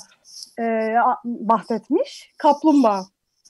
e, 0.58 0.94
bahsetmiş. 1.24 2.32
Kaplumbağa. 2.38 3.06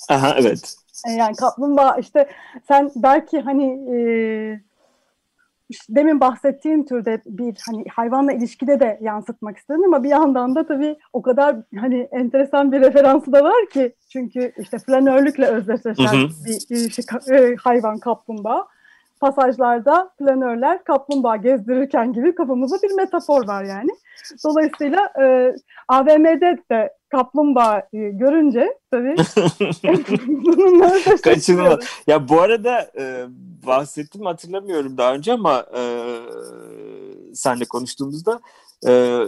Aha 0.09 0.35
evet. 0.38 0.75
E, 1.09 1.12
yani 1.12 1.37
kaplumbağa 1.37 1.96
işte 1.96 2.29
sen 2.68 2.90
belki 2.96 3.40
hani 3.40 3.96
e, 3.96 3.96
demin 5.88 6.20
bahsettiğin 6.20 6.85
türde 6.85 7.22
bir 7.26 7.56
hani 7.70 7.85
hayvanla 7.88 8.32
ilişkide 8.32 8.80
de 8.80 8.98
yansıtmak 9.00 9.56
istedim 9.58 9.85
ama 9.85 10.04
bir 10.04 10.08
yandan 10.08 10.54
da 10.54 10.66
tabii 10.66 10.96
o 11.12 11.22
kadar 11.22 11.56
hani 11.80 12.08
enteresan 12.12 12.72
bir 12.72 12.80
referansı 12.80 13.32
da 13.32 13.44
var 13.44 13.68
ki 13.72 13.94
çünkü 14.12 14.52
işte 14.58 14.78
flanörlükle 14.78 15.46
özdeşleşen 15.46 16.14
bir, 16.46 16.70
bir 16.70 16.90
şey, 16.90 17.56
hayvan 17.56 17.98
kaplumbağa. 17.98 18.66
Pasajlarda 19.22 20.11
planörler 20.18 20.85
kaplumbağa 20.85 21.37
gezdirirken 21.37 22.12
gibi 22.12 22.35
kafamızda 22.35 22.76
bir 22.82 22.94
metafor 22.94 23.48
var 23.48 23.64
yani. 23.64 23.90
Dolayısıyla 24.44 25.12
e, 25.22 25.54
AVM'de 25.88 26.58
de 26.70 26.92
kaplumbağa 27.08 27.78
e, 27.78 27.98
görünce 27.98 28.78
tabii 28.90 29.16
Kaçınılmaz. 31.22 31.78
Ya 32.06 32.28
bu 32.28 32.40
arada 32.40 32.90
e, 32.98 33.24
bahsettim 33.66 34.24
hatırlamıyorum 34.24 34.98
daha 34.98 35.14
önce 35.14 35.32
ama 35.32 35.66
e, 35.76 35.82
senle 37.35 37.64
konuştuğumuzda 37.64 38.40
e, 38.87 39.22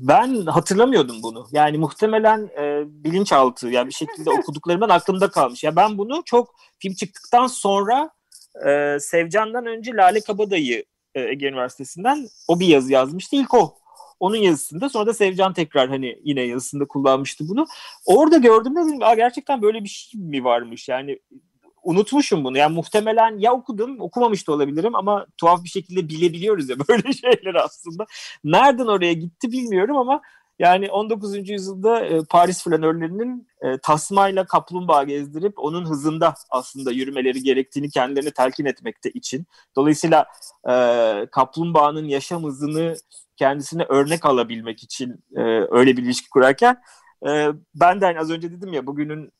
ben 0.00 0.46
hatırlamıyordum 0.46 1.22
bunu. 1.22 1.46
Yani 1.52 1.78
muhtemelen 1.78 2.50
e, 2.60 2.84
bilinçaltı 2.86 3.68
yani 3.68 3.88
bir 3.88 3.94
şekilde 3.94 4.30
okuduklarımdan 4.40 4.88
aklımda 4.88 5.30
kalmış. 5.30 5.64
Ya 5.64 5.76
ben 5.76 5.98
bunu 5.98 6.22
çok 6.24 6.54
film 6.78 6.94
çıktıktan 6.94 7.46
sonra 7.46 8.10
e, 8.66 9.00
Sevcan'dan 9.00 9.66
önce 9.66 9.92
Lale 9.94 10.20
Kabadayı 10.20 10.84
e, 11.14 11.20
Ege 11.20 11.46
Üniversitesi'nden 11.48 12.28
o 12.48 12.60
bir 12.60 12.66
yazı 12.66 12.92
yazmıştı. 12.92 13.36
İlk 13.36 13.54
o. 13.54 13.74
Onun 14.20 14.36
yazısında 14.36 14.88
sonra 14.88 15.06
da 15.06 15.14
Sevcan 15.14 15.52
tekrar 15.52 15.88
hani 15.88 16.18
yine 16.24 16.40
yazısında 16.40 16.84
kullanmıştı 16.84 17.48
bunu. 17.48 17.66
Orada 18.06 18.36
gördüğümde 18.36 18.80
dedim 18.80 19.02
Aa, 19.02 19.14
gerçekten 19.14 19.62
böyle 19.62 19.84
bir 19.84 19.88
şey 19.88 20.20
mi 20.20 20.44
varmış 20.44 20.88
yani 20.88 21.18
unutmuşum 21.82 22.44
bunu. 22.44 22.58
Yani 22.58 22.74
muhtemelen 22.74 23.38
ya 23.38 23.52
okudum, 23.52 24.00
okumamış 24.00 24.48
da 24.48 24.52
olabilirim 24.52 24.94
ama 24.94 25.26
tuhaf 25.36 25.64
bir 25.64 25.68
şekilde 25.68 26.08
bilebiliyoruz 26.08 26.68
ya 26.68 26.76
böyle 26.88 27.12
şeyler 27.12 27.54
aslında. 27.54 28.06
Nereden 28.44 28.86
oraya 28.86 29.12
gitti 29.12 29.52
bilmiyorum 29.52 29.96
ama 29.96 30.20
yani 30.58 30.90
19. 30.90 31.48
yüzyılda 31.48 32.06
e, 32.06 32.24
Paris 32.24 32.64
flanörlerinin 32.64 33.48
e, 33.60 33.78
tasmayla 33.78 34.44
kaplumbağa 34.46 35.04
gezdirip 35.04 35.58
onun 35.58 35.84
hızında 35.84 36.34
aslında 36.50 36.92
yürümeleri 36.92 37.42
gerektiğini 37.42 37.90
kendilerine 37.90 38.30
telkin 38.30 38.64
etmekte 38.64 39.10
için. 39.10 39.46
Dolayısıyla 39.76 40.26
e, 40.70 40.74
kaplumbağanın 41.32 42.04
yaşam 42.04 42.44
hızını 42.44 42.96
kendisine 43.36 43.84
örnek 43.88 44.26
alabilmek 44.26 44.82
için 44.82 45.24
e, 45.36 45.40
öyle 45.70 45.96
bir 45.96 46.02
ilişki 46.02 46.30
kurarken 46.30 46.82
e, 47.28 47.48
ben 47.74 48.00
de 48.00 48.04
hani 48.04 48.20
az 48.20 48.30
önce 48.30 48.52
dedim 48.52 48.72
ya 48.72 48.86
bugünün 48.86 49.32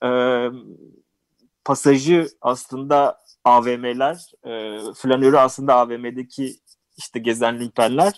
pasajı 1.65 2.29
aslında 2.41 3.21
AVM'ler, 3.45 4.33
flanörü 4.95 5.37
aslında 5.37 5.75
AVM'deki 5.75 6.57
işte 6.97 7.19
gezen 7.19 7.61
lümpenler 7.61 8.13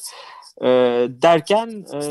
e, 0.63 0.67
derken 1.23 1.85
e, 1.95 2.03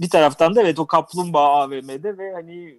bir 0.00 0.10
taraftan 0.10 0.54
da 0.54 0.62
evet 0.62 0.78
o 0.78 0.86
kaplumbağa 0.86 1.48
AVM'de 1.48 2.18
ve 2.18 2.32
hani 2.32 2.78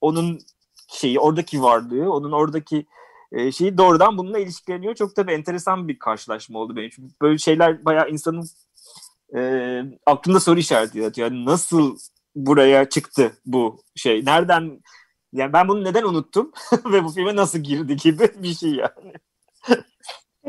onun 0.00 0.40
şeyi 0.88 1.20
oradaki 1.20 1.62
varlığı, 1.62 2.12
onun 2.12 2.32
oradaki 2.32 2.86
e, 3.32 3.52
şeyi 3.52 3.78
doğrudan 3.78 4.18
bununla 4.18 4.38
ilişkileniyor. 4.38 4.94
Çok 4.94 5.16
tabii 5.16 5.32
enteresan 5.32 5.88
bir 5.88 5.98
karşılaşma 5.98 6.58
oldu 6.58 6.76
benim. 6.76 6.90
Çünkü 6.90 7.14
böyle 7.22 7.38
şeyler 7.38 7.84
bayağı 7.84 8.10
insanın 8.10 8.48
e, 9.36 9.82
aklında 10.06 10.40
soru 10.40 10.58
işareti 10.58 10.98
yaratıyor. 10.98 11.30
Yani 11.30 11.44
nasıl 11.44 11.98
buraya 12.34 12.88
çıktı 12.88 13.32
bu 13.46 13.82
şey? 13.96 14.24
Nereden 14.24 14.80
yani 15.32 15.52
ben 15.52 15.68
bunu 15.68 15.84
neden 15.84 16.02
unuttum 16.02 16.52
ve 16.84 17.04
bu 17.04 17.08
filme 17.10 17.36
nasıl 17.36 17.58
girdi 17.58 17.96
gibi 17.96 18.30
bir 18.36 18.54
şey 18.54 18.70
yani. 18.70 19.12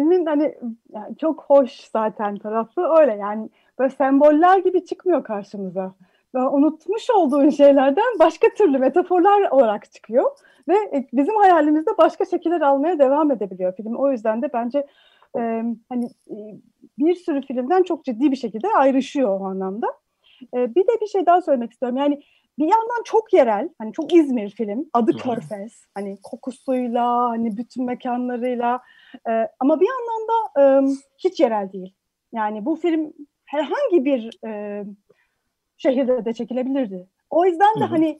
Filmin 0.01 0.25
hani 0.25 0.55
yani 0.93 1.17
çok 1.17 1.43
hoş 1.43 1.71
zaten 1.71 2.37
tarafı 2.37 2.81
öyle 2.81 3.13
yani 3.13 3.49
böyle 3.79 3.89
semboller 3.89 4.57
gibi 4.57 4.85
çıkmıyor 4.85 5.23
karşımıza. 5.23 5.93
Ve 6.35 6.39
unutmuş 6.39 7.09
olduğun 7.09 7.49
şeylerden 7.49 8.19
başka 8.19 8.47
türlü 8.49 8.77
metaforlar 8.77 9.51
olarak 9.51 9.91
çıkıyor 9.91 10.31
ve 10.67 10.73
e, 10.73 11.07
bizim 11.13 11.35
hayalimizde 11.35 11.91
başka 11.97 12.25
şekiller 12.25 12.61
almaya 12.61 12.99
devam 12.99 13.31
edebiliyor 13.31 13.75
film. 13.75 13.95
O 13.95 14.11
yüzden 14.11 14.41
de 14.41 14.49
bence 14.53 14.87
e, 15.37 15.63
hani 15.89 16.05
e, 16.29 16.35
bir 16.99 17.15
sürü 17.15 17.41
filmden 17.41 17.83
çok 17.83 18.05
ciddi 18.05 18.31
bir 18.31 18.35
şekilde 18.35 18.67
ayrışıyor 18.67 19.39
o 19.39 19.45
anlamda. 19.45 19.87
E, 20.53 20.75
bir 20.75 20.87
de 20.87 21.01
bir 21.01 21.07
şey 21.07 21.25
daha 21.25 21.41
söylemek 21.41 21.71
istiyorum. 21.71 21.97
Yani 21.97 22.21
bir 22.59 22.65
yandan 22.65 23.03
çok 23.05 23.33
yerel, 23.33 23.69
hani 23.77 23.93
çok 23.93 24.13
İzmir 24.13 24.49
film, 24.49 24.89
adı 24.93 25.17
Körfez. 25.17 25.85
Hani 25.95 26.17
kokusuyla, 26.23 27.29
hani 27.29 27.57
bütün 27.57 27.85
mekanlarıyla 27.85 28.81
e, 29.29 29.47
ama 29.59 29.79
bir 29.79 29.87
yandan 29.87 30.27
da 30.27 30.61
e, 30.61 30.95
hiç 31.17 31.39
yerel 31.39 31.71
değil. 31.71 31.93
Yani 32.33 32.65
bu 32.65 32.75
film 32.75 33.13
herhangi 33.45 34.05
bir 34.05 34.47
e, 34.47 34.83
şehirde 35.77 36.25
de 36.25 36.33
çekilebilirdi. 36.33 37.07
O 37.29 37.45
yüzden 37.45 37.79
de 37.79 37.83
hani 37.83 38.19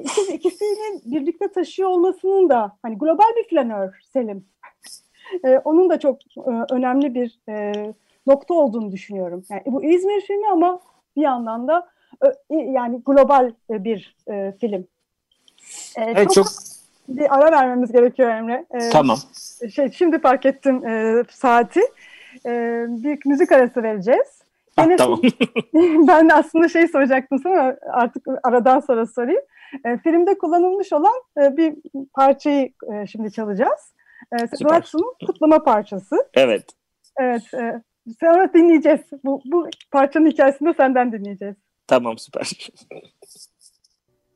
ikisi, 0.00 0.34
ikisini 0.34 1.00
birlikte 1.04 1.52
taşıyor 1.52 1.88
olmasının 1.88 2.48
da 2.48 2.78
hani 2.82 2.98
global 2.98 3.36
bir 3.36 3.48
flanör 3.48 4.00
Selim. 4.12 4.46
E, 5.44 5.58
onun 5.58 5.90
da 5.90 5.98
çok 5.98 6.18
e, 6.36 6.50
önemli 6.70 7.14
bir 7.14 7.40
e, 7.48 7.72
nokta 8.26 8.54
olduğunu 8.54 8.92
düşünüyorum. 8.92 9.42
Yani 9.50 9.62
bu 9.66 9.84
İzmir 9.84 10.20
filmi 10.20 10.48
ama 10.48 10.80
bir 11.16 11.22
yandan 11.22 11.68
da 11.68 11.88
yani 12.50 13.02
global 13.06 13.52
e, 13.70 13.84
bir 13.84 14.16
e, 14.30 14.52
film. 14.60 14.86
E, 15.96 16.02
Evet 16.02 16.32
çok 16.32 16.46
bir 17.08 17.34
ara 17.34 17.52
vermemiz 17.52 17.92
gerekiyor 17.92 18.30
Emre. 18.30 18.66
E, 18.74 18.90
tamam. 18.90 19.18
şey 19.74 19.90
şimdi 19.90 20.20
fark 20.20 20.46
ettim 20.46 20.86
e, 20.86 21.24
saati. 21.30 21.80
E, 22.46 22.84
bir 22.88 23.18
müzik 23.24 23.52
arası 23.52 23.82
vereceğiz. 23.82 24.42
Ha, 24.76 24.84
Gene 24.84 24.96
tamam. 24.96 25.20
ben 26.08 26.28
de 26.28 26.34
aslında 26.34 26.68
şey 26.68 26.88
soracaktım 26.88 27.38
sana 27.38 27.76
artık 27.92 28.26
aradan 28.42 28.80
sonra 28.80 29.06
sorayım. 29.06 29.42
E, 29.84 29.98
filmde 29.98 30.38
kullanılmış 30.38 30.92
olan 30.92 31.22
e, 31.38 31.56
bir 31.56 31.74
parçayı 32.14 32.72
e, 32.92 33.06
şimdi 33.06 33.32
çalacağız. 33.32 33.92
E, 34.32 34.38
Sezen 34.38 34.56
Süper. 34.56 34.76
Aksu'nun 34.76 35.14
kutlama 35.26 35.62
parçası. 35.62 36.16
Evet. 36.34 36.64
Evet. 37.20 37.54
E, 37.54 37.82
sonra 38.20 38.52
dinleyeceğiz. 38.54 39.00
Bu, 39.24 39.40
bu 39.44 39.68
parçanın 39.90 40.26
hikayesini 40.26 40.68
de 40.68 40.74
senden 40.74 41.12
dinleyeceğiz. 41.12 41.56
Tamam 41.86 42.18
süper. 42.18 42.70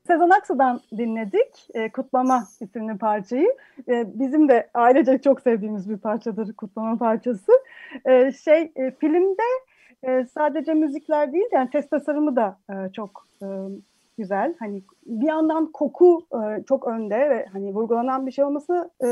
Sezen 0.06 0.30
Aksu'dan 0.30 0.80
dinledik 0.98 1.68
e, 1.74 1.92
Kutlama 1.92 2.48
isimli 2.60 2.98
parçayı. 2.98 3.56
E, 3.88 4.18
bizim 4.20 4.48
de 4.48 4.70
ailece 4.74 5.18
çok 5.18 5.40
sevdiğimiz 5.40 5.90
bir 5.90 5.98
parçadır 5.98 6.52
Kutlama 6.52 6.98
parçası. 6.98 7.52
E, 8.04 8.32
şey 8.32 8.72
e, 8.76 8.90
filmde 8.90 9.42
e, 10.02 10.26
sadece 10.34 10.74
müzikler 10.74 11.32
değil 11.32 11.46
yani 11.52 11.68
ses 11.72 11.88
tasarımı 11.88 12.36
da 12.36 12.58
e, 12.70 12.92
çok 12.92 13.26
e, 13.42 13.46
güzel. 14.18 14.54
Hani 14.58 14.82
bir 15.06 15.26
yandan 15.26 15.72
koku 15.72 16.26
e, 16.32 16.64
çok 16.68 16.88
önde 16.88 17.30
ve 17.30 17.46
hani 17.52 17.74
vurgulanan 17.74 18.26
bir 18.26 18.32
şey 18.32 18.44
olması 18.44 18.90
e, 19.04 19.08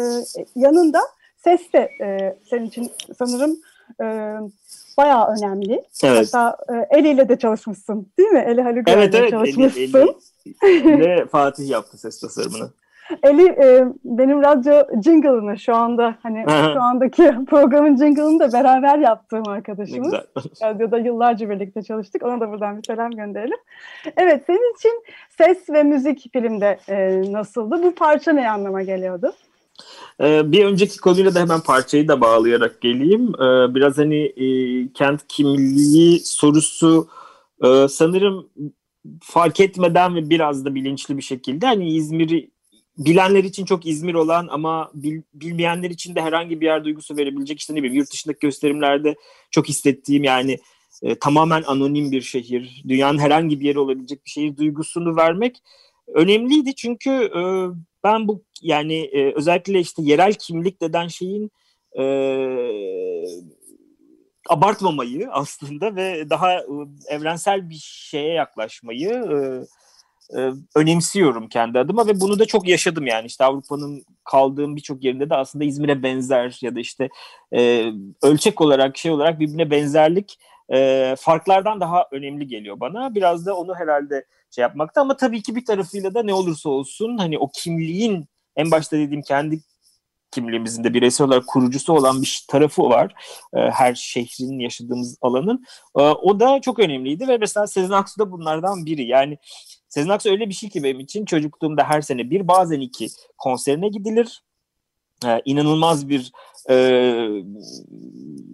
yanında 0.55 1.01
ses 1.37 1.72
de 1.72 1.90
e, 2.01 2.37
senin 2.51 2.66
için 2.66 2.90
sanırım 3.18 3.57
e, 4.03 4.37
bayağı 4.98 5.35
önemli. 5.37 5.83
Evet. 6.05 6.35
Hatta 6.35 6.57
e, 6.74 6.98
eliyle 6.98 7.29
de 7.29 7.38
çalışmışsın 7.38 8.07
değil 8.18 8.29
mi? 8.29 8.44
Eli 8.48 8.62
Haluk 8.62 8.88
Evet 8.88 9.14
evet. 9.14 9.31
çalışmışsın. 9.31 10.16
Eli, 10.62 10.88
eli, 10.88 11.01
ve 11.01 11.27
Fatih 11.27 11.68
yaptı 11.68 11.98
ses 11.98 12.20
tasarımını. 12.20 12.70
Eli 13.22 13.48
e, 13.48 13.85
benim 14.05 14.42
radyo 14.42 15.03
jingle'ını 15.05 15.59
şu 15.59 15.74
anda 15.74 16.14
hani 16.22 16.44
Aha. 16.46 16.72
şu 16.72 16.81
andaki 16.81 17.35
programın 17.51 17.96
jingle'ını 17.96 18.40
da 18.40 18.53
beraber 18.53 18.98
yaptığım 18.98 19.48
arkadaşımız. 19.48 20.12
Radyoda 20.62 20.98
yıllarca 20.98 21.51
birlikte 21.51 21.83
çalıştık. 21.83 22.22
Ona 22.22 22.40
da 22.40 22.51
buradan 22.51 22.79
bir 22.79 22.87
selam 22.87 23.11
gönderelim. 23.11 23.59
Evet 24.16 24.44
senin 24.46 24.74
için 24.74 25.03
ses 25.38 25.70
ve 25.70 25.83
müzik 25.83 26.33
filmde 26.33 26.79
e, 26.88 27.22
nasıldı? 27.33 27.83
Bu 27.83 27.94
parça 27.94 28.33
ne 28.33 28.51
anlama 28.51 28.83
geliyordu? 28.83 29.33
Ee, 30.20 30.52
bir 30.52 30.64
önceki 30.64 30.98
konuyla 30.98 31.34
da 31.34 31.40
hemen 31.40 31.60
parçayı 31.60 32.08
da 32.08 32.20
bağlayarak 32.20 32.80
geleyim. 32.80 33.34
Ee, 33.34 33.74
biraz 33.74 33.98
hani 33.98 34.24
e, 34.24 34.46
kent 34.92 35.20
kimliği 35.28 36.20
sorusu 36.20 37.08
e, 37.64 37.88
sanırım 37.88 38.48
fark 39.22 39.60
etmeden 39.60 40.14
ve 40.14 40.30
biraz 40.30 40.64
da 40.64 40.74
bilinçli 40.74 41.16
bir 41.16 41.22
şekilde 41.22 41.66
hani 41.66 41.90
İzmir'i 41.94 42.50
bilenler 42.98 43.44
için 43.44 43.64
çok 43.64 43.86
İzmir 43.86 44.14
olan 44.14 44.48
ama 44.50 44.90
bil, 44.94 45.22
bilmeyenler 45.34 45.90
için 45.90 46.14
de 46.14 46.22
herhangi 46.22 46.60
bir 46.60 46.66
yer 46.66 46.84
duygusu 46.84 47.16
verebilecek 47.16 47.60
işte 47.60 47.74
ne 47.74 47.78
bileyim 47.78 47.96
yurt 47.96 48.12
dışındaki 48.12 48.38
gösterimlerde 48.40 49.16
çok 49.50 49.68
hissettiğim 49.68 50.24
yani 50.24 50.58
e, 51.02 51.14
tamamen 51.14 51.62
anonim 51.66 52.12
bir 52.12 52.22
şehir, 52.22 52.82
dünyanın 52.88 53.18
herhangi 53.18 53.60
bir 53.60 53.64
yeri 53.64 53.78
olabilecek 53.78 54.24
bir 54.24 54.30
şehir 54.30 54.56
duygusunu 54.56 55.16
vermek 55.16 55.62
önemliydi 56.14 56.74
çünkü 56.74 57.30
ben 58.04 58.28
bu 58.28 58.44
yani 58.62 58.94
e, 58.94 59.32
özellikle 59.34 59.80
işte 59.80 60.02
yerel 60.02 60.34
kimlik 60.34 60.82
deden 60.82 61.08
şeyin 61.08 61.50
e, 61.98 62.04
abartmamayı 64.48 65.28
aslında 65.30 65.96
ve 65.96 66.30
daha 66.30 66.54
e, 66.54 66.64
evrensel 67.08 67.70
bir 67.70 67.80
şeye 67.82 68.32
yaklaşmayı 68.32 69.11
e, 69.11 69.37
e, 70.40 70.52
önemsiyorum 70.76 71.48
kendi 71.48 71.78
adıma 71.78 72.06
ve 72.06 72.20
bunu 72.20 72.38
da 72.38 72.44
çok 72.44 72.68
yaşadım 72.68 73.06
yani 73.06 73.26
işte 73.26 73.44
Avrupa'nın 73.44 74.04
kaldığım 74.24 74.76
birçok 74.76 75.04
yerinde 75.04 75.30
de 75.30 75.34
aslında 75.34 75.64
İzmir'e 75.64 76.02
benzer 76.02 76.58
ya 76.62 76.74
da 76.74 76.80
işte 76.80 77.08
e, 77.54 77.92
ölçek 78.22 78.61
olarak 78.61 78.96
şey 78.96 79.11
olarak 79.11 79.40
birbirine 79.40 79.70
benzerlik 79.70 80.38
e, 80.72 81.14
farklardan 81.18 81.80
daha 81.80 82.08
önemli 82.12 82.46
geliyor 82.46 82.80
bana. 82.80 83.14
Biraz 83.14 83.46
da 83.46 83.56
onu 83.56 83.74
herhalde 83.74 84.24
şey 84.50 84.62
yapmakta 84.62 85.00
ama 85.00 85.16
tabii 85.16 85.42
ki 85.42 85.56
bir 85.56 85.64
tarafıyla 85.64 86.14
da 86.14 86.22
ne 86.22 86.34
olursa 86.34 86.68
olsun 86.68 87.18
hani 87.18 87.38
o 87.38 87.50
kimliğin 87.54 88.26
en 88.56 88.70
başta 88.70 88.96
dediğim 88.96 89.22
kendi 89.22 89.61
kimliğimizin 90.30 90.84
de 90.84 90.94
bireysel 90.94 91.26
olarak 91.26 91.46
kurucusu 91.46 91.92
olan 91.92 92.22
bir 92.22 92.44
tarafı 92.48 92.82
var. 92.82 93.14
E, 93.56 93.58
her 93.58 93.94
şehrin 93.94 94.58
yaşadığımız 94.58 95.18
alanın. 95.20 95.64
E, 95.98 96.00
o 96.02 96.40
da 96.40 96.61
çok 96.61 96.78
önemliydi 96.78 97.28
ve 97.28 97.38
mesela 97.38 97.66
Sezen 97.66 97.90
Aksu 97.90 98.20
da 98.20 98.32
bunlardan 98.32 98.87
biri. 98.87 99.06
Yani 99.06 99.38
Sezen 99.88 100.08
Aksu 100.08 100.30
öyle 100.30 100.48
bir 100.48 100.54
şey 100.54 100.70
ki 100.70 100.82
benim 100.82 101.00
için 101.00 101.24
çocukluğumda 101.24 101.84
her 101.84 102.00
sene 102.00 102.30
bir 102.30 102.48
bazen 102.48 102.80
iki 102.80 103.08
konserine 103.38 103.88
gidilir. 103.88 104.42
Ee, 105.26 105.42
inanılmaz 105.44 106.08
bir 106.08 106.32
e, 106.70 106.74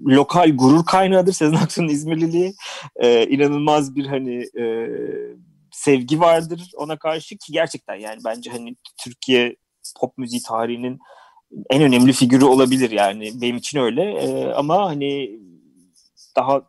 lokal 0.07 0.57
gurur 0.57 0.85
kaynağıdır 0.85 1.33
Sezen 1.33 1.57
Aksu'nun 1.57 1.89
İzmirliliği. 1.89 2.55
Ee, 2.97 3.27
inanılmaz 3.27 3.97
bir 3.97 4.07
hani 4.07 4.45
e, 4.59 4.65
sevgi 5.75 6.21
vardır 6.21 6.71
ona 6.77 6.99
karşı 6.99 7.37
ki 7.37 7.53
gerçekten 7.53 7.95
yani 7.95 8.19
bence 8.25 8.51
hani 8.51 8.77
Türkiye 9.05 9.57
pop 10.01 10.19
müziği 10.19 10.43
tarihinin 10.43 10.99
en 11.71 11.83
önemli 11.83 12.13
figürü 12.13 12.45
olabilir 12.45 12.91
yani 12.91 13.33
benim 13.41 13.57
için 13.57 13.79
öyle. 13.79 14.03
Ee, 14.03 14.53
ama 14.53 14.87
hani 14.89 15.41
daha 16.37 16.63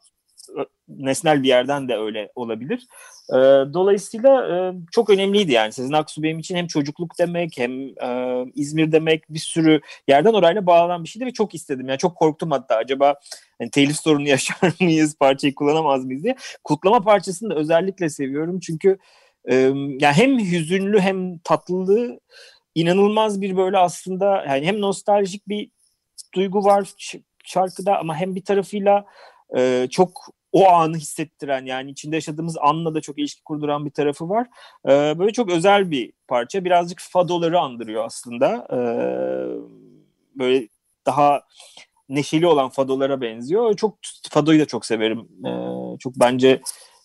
nesnel 0.87 1.43
bir 1.43 1.47
yerden 1.47 1.89
de 1.89 1.97
öyle 1.97 2.31
olabilir. 2.35 2.87
E, 3.29 3.35
dolayısıyla 3.73 4.47
e, 4.47 4.73
çok 4.91 5.09
önemliydi 5.09 5.51
yani. 5.51 5.71
Sezen 5.71 5.93
Aksu 5.93 6.23
benim 6.23 6.39
için 6.39 6.55
hem 6.55 6.67
çocukluk 6.67 7.19
demek 7.19 7.57
hem 7.57 7.71
e, 7.81 8.45
İzmir 8.55 8.91
demek 8.91 9.23
bir 9.29 9.39
sürü 9.39 9.81
yerden 10.07 10.33
orayla 10.33 10.65
bağlanan 10.65 11.03
bir 11.03 11.09
şeydi 11.09 11.25
ve 11.25 11.33
çok 11.33 11.55
istedim. 11.55 11.87
Yani 11.87 11.97
çok 11.97 12.15
korktum 12.15 12.51
hatta 12.51 12.75
acaba 12.75 13.15
yani 13.59 13.71
telif 13.71 13.95
sorunu 13.95 14.27
yaşar 14.27 14.73
mıyız, 14.81 15.15
parçayı 15.19 15.55
kullanamaz 15.55 16.05
mıyız 16.05 16.23
diye. 16.23 16.35
Kutlama 16.63 17.01
parçasını 17.03 17.49
da 17.49 17.55
özellikle 17.55 18.09
seviyorum 18.09 18.59
çünkü 18.59 18.97
e, 19.51 19.55
yani 19.99 20.13
hem 20.13 20.39
hüzünlü 20.39 20.99
hem 20.99 21.37
tatlı 21.37 22.19
inanılmaz 22.75 23.41
bir 23.41 23.57
böyle 23.57 23.77
aslında 23.77 24.45
yani 24.47 24.65
hem 24.65 24.81
nostaljik 24.81 25.47
bir 25.47 25.69
duygu 26.35 26.63
var 26.63 26.93
şarkıda 27.45 27.99
ama 27.99 28.15
hem 28.15 28.35
bir 28.35 28.43
tarafıyla 28.43 29.05
e, 29.57 29.87
çok 29.91 30.35
o 30.55 30.69
anı 30.69 30.97
hissettiren 30.97 31.65
yani 31.65 31.91
içinde 31.91 32.15
yaşadığımız 32.15 32.57
anla 32.57 32.95
da 32.95 33.01
çok 33.01 33.19
ilişki 33.19 33.43
kurduran 33.43 33.85
bir 33.85 33.91
tarafı 33.91 34.29
var. 34.29 34.47
E, 34.85 35.19
böyle 35.19 35.31
çok 35.31 35.49
özel 35.49 35.91
bir 35.91 36.13
parça. 36.27 36.65
Birazcık 36.65 36.99
fadoları 37.01 37.59
andırıyor 37.59 38.05
aslında. 38.05 38.67
E, 38.71 38.79
böyle 40.39 40.67
daha 41.05 41.41
neşeli 42.09 42.47
olan 42.47 42.69
fadolara 42.69 43.21
benziyor. 43.21 43.75
Çok 43.75 43.97
fadoyu 44.29 44.59
da 44.59 44.65
çok 44.65 44.85
severim. 44.85 45.19
E, 45.45 45.51
çok 45.99 46.13
bence 46.15 46.61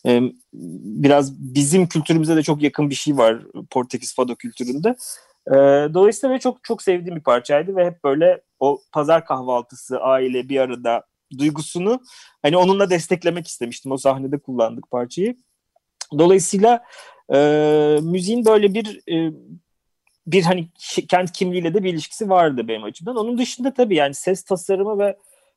e, 0.06 0.20
biraz 0.52 1.54
bizim 1.54 1.88
kültürümüze 1.88 2.36
de 2.36 2.42
çok 2.42 2.62
yakın 2.62 2.90
bir 2.90 2.94
şey 2.94 3.16
var 3.16 3.42
Portekiz 3.70 4.14
fado 4.14 4.36
kültüründe. 4.36 4.96
E, 5.46 5.54
dolayısıyla 5.94 6.38
çok 6.38 6.64
çok 6.64 6.82
sevdiğim 6.82 7.16
bir 7.16 7.22
parçaydı 7.22 7.76
ve 7.76 7.86
hep 7.86 8.04
böyle 8.04 8.40
o 8.60 8.80
pazar 8.92 9.24
kahvaltısı 9.24 10.00
aile 10.00 10.48
bir 10.48 10.60
arada 10.60 11.09
duygusunu 11.38 12.00
hani 12.42 12.56
onunla 12.56 12.90
desteklemek 12.90 13.46
istemiştim. 13.46 13.92
O 13.92 13.96
sahnede 13.96 14.38
kullandık 14.38 14.90
parçayı. 14.90 15.36
Dolayısıyla 16.18 16.82
e, 17.34 17.38
müziğin 18.02 18.44
böyle 18.44 18.74
bir 18.74 19.00
e, 19.12 19.32
bir 20.26 20.42
hani 20.42 20.68
kendi 21.08 21.32
kimliğiyle 21.32 21.74
de 21.74 21.82
bir 21.84 21.92
ilişkisi 21.92 22.28
vardı 22.28 22.68
benim 22.68 22.84
açımdan. 22.84 23.16
Onun 23.16 23.38
dışında 23.38 23.74
tabii 23.74 23.96
yani 23.96 24.14
ses 24.14 24.42
tasarımı 24.42 24.98
ve 24.98 25.16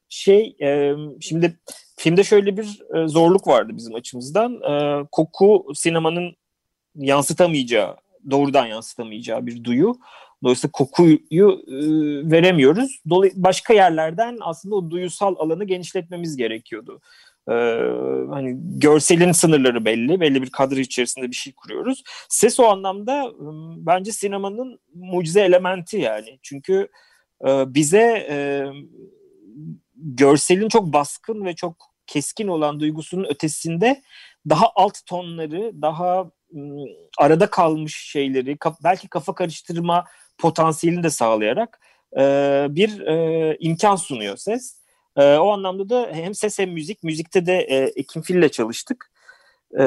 şey 0.09 0.55
e, 0.62 0.95
şimdi 1.21 1.59
filmde 1.97 2.23
şöyle 2.23 2.57
bir 2.57 2.81
e, 2.95 3.07
zorluk 3.07 3.47
vardı 3.47 3.71
bizim 3.75 3.95
açımızdan. 3.95 4.62
E, 4.62 5.03
koku 5.12 5.65
sinemanın 5.75 6.36
yansıtamayacağı, 6.95 7.97
doğrudan 8.31 8.65
yansıtamayacağı 8.65 9.45
bir 9.45 9.63
duyu. 9.63 9.95
Dolayısıyla 10.43 10.71
kokuyu 10.71 11.15
e, 11.32 11.41
veremiyoruz. 12.32 13.01
Dolay 13.10 13.32
başka 13.36 13.73
yerlerden 13.73 14.38
aslında 14.41 14.75
o 14.75 14.91
duyusal 14.91 15.36
alanı 15.38 15.63
genişletmemiz 15.63 16.38
gerekiyordu. 16.38 17.01
Ee, 17.49 17.53
hani 18.29 18.58
görselin 18.79 19.32
sınırları 19.32 19.86
belli, 19.86 20.19
belli 20.19 20.41
bir 20.41 20.49
kadro 20.49 20.75
içerisinde 20.75 21.27
bir 21.27 21.36
şey 21.36 21.53
kuruyoruz. 21.53 22.03
Ses 22.29 22.60
o 22.60 22.65
anlamda 22.65 23.23
e, 23.23 23.45
bence 23.86 24.12
sinemanın 24.12 24.79
mucize 24.93 25.41
elementi 25.41 25.97
yani. 25.97 26.39
Çünkü 26.41 26.88
e, 27.47 27.73
bize 27.73 28.27
e, 28.29 28.65
görselin 29.95 30.69
çok 30.69 30.93
baskın 30.93 31.45
ve 31.45 31.56
çok 31.56 31.93
keskin 32.08 32.47
olan 32.47 32.79
duygusunun 32.79 33.23
ötesinde 33.29 34.01
daha 34.49 34.65
alt 34.75 34.97
tonları, 35.06 35.82
daha 35.82 36.32
arada 37.17 37.49
kalmış 37.49 37.95
şeyleri, 37.95 38.58
belki 38.84 39.08
kafa 39.08 39.36
karıştırma 39.36 40.06
potansiyelini 40.38 41.04
de 41.04 41.10
sağlayarak 41.10 41.80
e, 42.17 42.22
bir 42.69 43.00
e, 43.00 43.58
imkan 43.60 43.96
sunuyor 43.96 44.38
ses. 44.38 44.80
E, 45.17 45.38
o 45.38 45.52
anlamda 45.52 45.89
da 45.89 46.10
hem 46.13 46.36
ses 46.36 46.60
hem 46.60 46.72
müzik. 46.72 47.04
Müzikte 47.04 47.46
de 47.46 47.54
e, 47.54 47.78
Ekim 47.96 48.22
Fil'le 48.22 48.50
çalıştık. 48.50 49.12
E, 49.80 49.86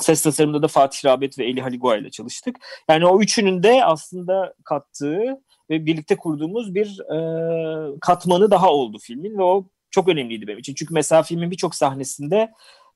ses 0.00 0.22
tasarımında 0.22 0.62
da 0.62 0.68
Fatih 0.68 1.04
Rabet 1.04 1.38
ve 1.38 1.46
Eli 1.46 1.62
Haligua 1.62 1.96
ile 1.96 2.10
çalıştık. 2.10 2.56
Yani 2.88 3.06
o 3.06 3.20
üçünün 3.20 3.62
de 3.62 3.84
aslında 3.84 4.54
kattığı 4.64 5.40
ve 5.70 5.86
birlikte 5.86 6.16
kurduğumuz 6.16 6.74
bir 6.74 7.00
e, 7.00 7.98
katmanı 8.00 8.50
daha 8.50 8.70
oldu 8.70 8.98
filmin 9.02 9.38
ve 9.38 9.42
o 9.42 9.66
çok 9.90 10.08
önemliydi 10.08 10.46
benim 10.46 10.58
için. 10.58 10.74
Çünkü 10.74 10.94
mesela 10.94 11.22
filmin 11.22 11.50
birçok 11.50 11.74
sahnesinde 11.74 12.52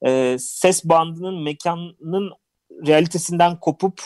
e, 0.07 0.37
ses 0.39 0.85
bandının 0.85 1.43
mekanın 1.43 2.33
realitesinden 2.87 3.61
kopup 3.61 4.03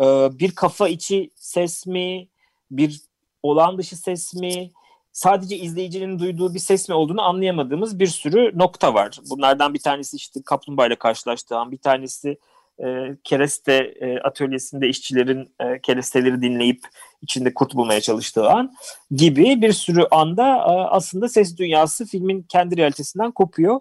e, 0.00 0.38
bir 0.38 0.54
kafa 0.54 0.88
içi 0.88 1.30
ses 1.34 1.86
mi, 1.86 2.28
bir 2.70 3.00
olan 3.42 3.78
dışı 3.78 3.96
ses 3.96 4.34
mi, 4.34 4.70
sadece 5.12 5.56
izleyicinin 5.56 6.18
duyduğu 6.18 6.54
bir 6.54 6.58
ses 6.58 6.88
mi 6.88 6.94
olduğunu 6.94 7.22
anlayamadığımız 7.22 7.98
bir 7.98 8.06
sürü 8.06 8.58
nokta 8.58 8.94
var. 8.94 9.18
Bunlardan 9.30 9.74
bir 9.74 9.78
tanesi 9.78 10.16
işte 10.16 10.40
kaplumbağa 10.44 10.86
ile 10.86 10.96
karşılaştığı 10.96 11.70
bir 11.70 11.78
tanesi 11.78 12.38
e, 12.84 13.16
kereste 13.24 13.74
e, 14.00 14.18
atölyesinde 14.18 14.88
işçilerin 14.88 15.54
e, 15.60 15.80
keresteleri 15.80 16.42
dinleyip 16.42 16.80
içinde 17.22 17.54
kurt 17.54 17.74
bulmaya 17.74 18.00
çalıştığı 18.00 18.48
an 18.48 18.72
gibi 19.10 19.62
bir 19.62 19.72
sürü 19.72 20.04
anda 20.10 20.56
e, 20.56 20.70
aslında 20.70 21.28
ses 21.28 21.56
dünyası 21.56 22.06
filmin 22.06 22.42
kendi 22.42 22.76
realitesinden 22.76 23.30
kopuyor. 23.30 23.80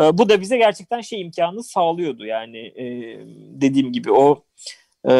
E, 0.00 0.18
bu 0.18 0.28
da 0.28 0.40
bize 0.40 0.56
gerçekten 0.56 1.00
şey 1.00 1.20
imkanını 1.20 1.62
sağlıyordu 1.62 2.26
yani 2.26 2.58
e, 2.58 2.84
dediğim 3.60 3.92
gibi 3.92 4.12
o 4.12 4.44
e, 5.08 5.14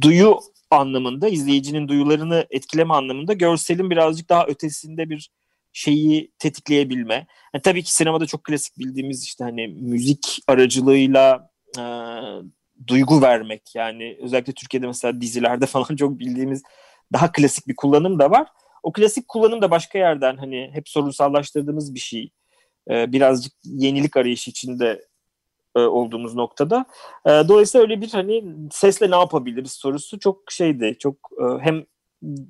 duyu 0.00 0.38
anlamında 0.70 1.28
izleyicinin 1.28 1.88
duyularını 1.88 2.46
etkileme 2.50 2.94
anlamında 2.94 3.32
görselin 3.32 3.90
birazcık 3.90 4.28
daha 4.28 4.46
ötesinde 4.46 5.10
bir 5.10 5.30
şeyi 5.72 6.32
tetikleyebilme. 6.38 7.26
Yani 7.54 7.62
tabii 7.62 7.82
ki 7.82 7.94
sinemada 7.94 8.26
çok 8.26 8.44
klasik 8.44 8.78
bildiğimiz 8.78 9.24
işte 9.24 9.44
hani 9.44 9.68
müzik 9.68 10.38
aracılığıyla 10.46 11.50
e, 11.78 11.82
duygu 12.86 13.22
vermek 13.22 13.74
yani 13.74 14.18
özellikle 14.22 14.52
Türkiye'de 14.52 14.86
mesela 14.86 15.20
dizilerde 15.20 15.66
falan 15.66 15.96
çok 15.96 16.18
bildiğimiz 16.18 16.62
daha 17.12 17.32
klasik 17.32 17.68
bir 17.68 17.76
kullanım 17.76 18.18
da 18.18 18.30
var. 18.30 18.48
O 18.82 18.92
klasik 18.92 19.28
kullanım 19.28 19.62
da 19.62 19.70
başka 19.70 19.98
yerden 19.98 20.36
hani 20.36 20.70
hep 20.72 20.88
sorunsallaştırdığımız 20.88 21.94
bir 21.94 22.00
şey. 22.00 22.30
Ee, 22.90 23.12
birazcık 23.12 23.52
yenilik 23.64 24.16
arayışı 24.16 24.50
içinde 24.50 25.07
e, 25.76 25.80
olduğumuz 25.80 26.34
noktada. 26.34 26.84
E, 27.26 27.30
dolayısıyla 27.30 27.82
öyle 27.82 28.00
bir 28.00 28.10
hani 28.10 28.44
sesle 28.70 29.10
ne 29.10 29.16
yapabiliriz 29.16 29.72
sorusu 29.72 30.18
çok 30.18 30.52
şeydi. 30.52 30.96
Çok 30.98 31.14
e, 31.14 31.44
hem 31.60 31.84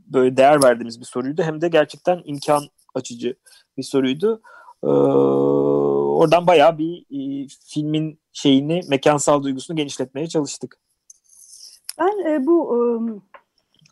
böyle 0.07 0.37
değer 0.37 0.63
verdiğimiz 0.63 1.01
bir 1.01 1.07
soruydu 1.07 1.43
hem 1.43 1.61
de 1.61 1.69
gerçekten 1.69 2.23
imkan 2.25 2.63
açıcı 2.95 3.37
bir 3.77 3.83
soruydu. 3.83 4.43
Oradan 6.19 6.47
bayağı 6.47 6.79
bir 6.79 7.05
filmin 7.67 8.21
şeyini, 8.33 8.81
mekansal 8.89 9.43
duygusunu 9.43 9.77
genişletmeye 9.77 10.27
çalıştık. 10.27 10.79
Ben 11.99 12.47
bu 12.47 13.23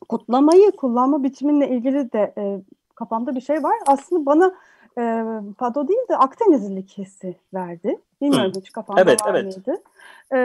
kutlamayı 0.08 0.70
kullanma 0.70 1.22
biçiminle 1.24 1.68
ilgili 1.68 2.12
de 2.12 2.34
e, 2.38 2.60
kafamda 2.94 3.34
bir 3.34 3.40
şey 3.40 3.62
var. 3.62 3.74
Aslında 3.86 4.26
bana 4.26 4.54
e, 4.98 5.02
Fado 5.58 5.88
değil 5.88 6.08
de 6.10 6.16
Akdenizlilik 6.16 6.98
hissi 6.98 7.36
verdi. 7.54 7.98
Bilmiyorum 8.20 8.52
Hı. 8.54 8.60
hiç 8.60 8.72
kafamda 8.72 9.02
evet, 9.02 9.26
var 9.26 9.34
evet. 9.34 9.56
mıydı? 9.56 9.82
E, 10.34 10.38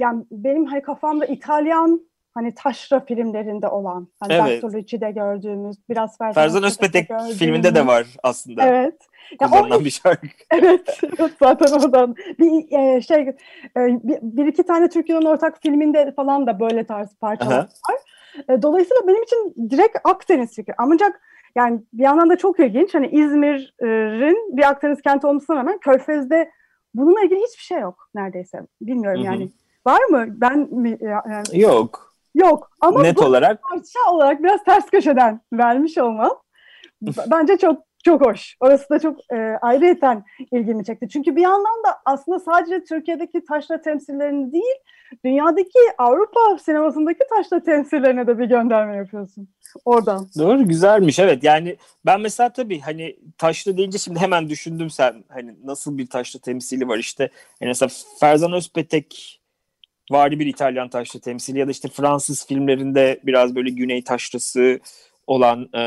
yani 0.00 0.24
benim 0.30 0.66
hani 0.66 0.82
kafamda 0.82 1.26
İtalyan 1.26 2.00
hani 2.34 2.54
taşra 2.54 3.00
filmlerinde 3.00 3.68
olan 3.68 4.08
hani 4.20 4.32
evet. 4.32 4.44
Bertolucci'de 4.46 5.10
gördüğümüz 5.10 5.76
biraz 5.88 6.18
Ferzan, 6.18 6.42
Ferzan 6.42 6.62
Özpetek 6.62 7.08
filminde 7.38 7.74
de 7.74 7.86
var 7.86 8.06
aslında. 8.22 8.66
Evet. 8.66 8.94
Kullanılan 9.38 9.68
ya 9.68 9.76
o, 9.76 9.84
bir 9.84 9.90
şarkı. 9.90 10.26
evet. 10.50 11.00
Zaten 11.38 11.72
oradan 11.72 12.16
bir 12.38 12.78
e, 12.78 13.02
şey 13.02 13.20
e, 13.20 13.36
bir, 13.76 14.18
bir 14.22 14.46
iki 14.46 14.62
tane 14.62 14.88
Türkiye'nin 14.88 15.26
ortak 15.26 15.62
filminde 15.62 16.12
falan 16.16 16.46
da 16.46 16.60
böyle 16.60 16.84
tarz 16.84 17.14
parçalar 17.14 17.52
Aha. 17.52 17.68
var. 17.90 18.00
E, 18.48 18.62
dolayısıyla 18.62 19.06
benim 19.06 19.22
için 19.22 19.70
direkt 19.70 19.98
Akdeniz 20.04 20.54
fikri. 20.56 20.74
Ancak 20.78 21.20
yani 21.56 21.80
bir 21.92 22.02
yandan 22.02 22.30
da 22.30 22.36
çok 22.36 22.60
ilginç. 22.60 22.94
Hani 22.94 23.08
İzmir'in 23.08 24.56
bir 24.56 24.68
Akdeniz 24.68 25.02
kenti 25.02 25.26
olmasına 25.26 25.56
rağmen 25.56 25.78
Körfez'de 25.78 26.50
bununla 26.94 27.20
ilgili 27.20 27.40
hiçbir 27.40 27.62
şey 27.62 27.80
yok 27.80 28.08
neredeyse. 28.14 28.60
Bilmiyorum 28.80 29.20
Hı-hı. 29.20 29.32
yani. 29.32 29.50
Var 29.86 30.04
mı? 30.04 30.26
Ben 30.28 30.58
mi? 30.58 30.98
Yani... 31.00 31.60
Yok. 31.60 32.12
Yok 32.34 32.70
ama 32.80 33.02
Net 33.02 33.16
bu 33.16 33.24
olarak 33.24 33.62
parça 33.62 33.98
olarak 34.10 34.42
biraz 34.42 34.64
ters 34.64 34.90
köşeden 34.90 35.40
vermiş 35.52 35.98
olmam 35.98 36.30
bence 37.30 37.56
çok 37.58 37.82
çok 38.04 38.26
hoş. 38.26 38.56
Orası 38.60 38.90
da 38.90 38.98
çok 38.98 39.32
e, 39.32 39.58
ayrıyeten 39.62 40.24
ilgimi 40.52 40.84
çekti. 40.84 41.08
Çünkü 41.08 41.36
bir 41.36 41.42
yandan 41.42 41.84
da 41.86 41.98
aslında 42.04 42.38
sadece 42.38 42.84
Türkiye'deki 42.84 43.44
taşra 43.44 43.80
temsillerini 43.80 44.52
değil, 44.52 44.76
dünyadaki 45.24 45.78
Avrupa 45.98 46.58
sinemasındaki 46.58 47.20
taşra 47.36 47.62
temsillerine 47.62 48.26
de 48.26 48.38
bir 48.38 48.44
gönderme 48.44 48.96
yapıyorsun. 48.96 49.48
Oradan. 49.84 50.28
Doğru 50.38 50.68
güzelmiş 50.68 51.18
evet. 51.18 51.44
Yani 51.44 51.76
ben 52.06 52.20
mesela 52.20 52.48
tabii 52.48 52.80
hani 52.80 53.16
taşlı 53.38 53.76
deyince 53.76 53.98
şimdi 53.98 54.18
hemen 54.18 54.48
düşündüm 54.48 54.90
sen 54.90 55.24
hani 55.28 55.54
nasıl 55.64 55.98
bir 55.98 56.06
taşlı 56.06 56.40
temsili 56.40 56.88
var 56.88 56.98
işte. 56.98 57.22
Yani 57.60 57.68
mesela 57.68 57.90
Ferzan 58.20 58.52
Özpetek 58.52 59.40
vardı 60.10 60.38
bir 60.38 60.46
İtalyan 60.46 60.88
taşlı 60.88 61.20
temsili 61.20 61.58
ya 61.58 61.66
da 61.66 61.70
işte 61.70 61.88
Fransız 61.88 62.46
filmlerinde 62.46 63.20
biraz 63.24 63.54
böyle 63.54 63.70
güney 63.70 64.04
taşrası 64.04 64.80
olan 65.26 65.68
e, 65.74 65.82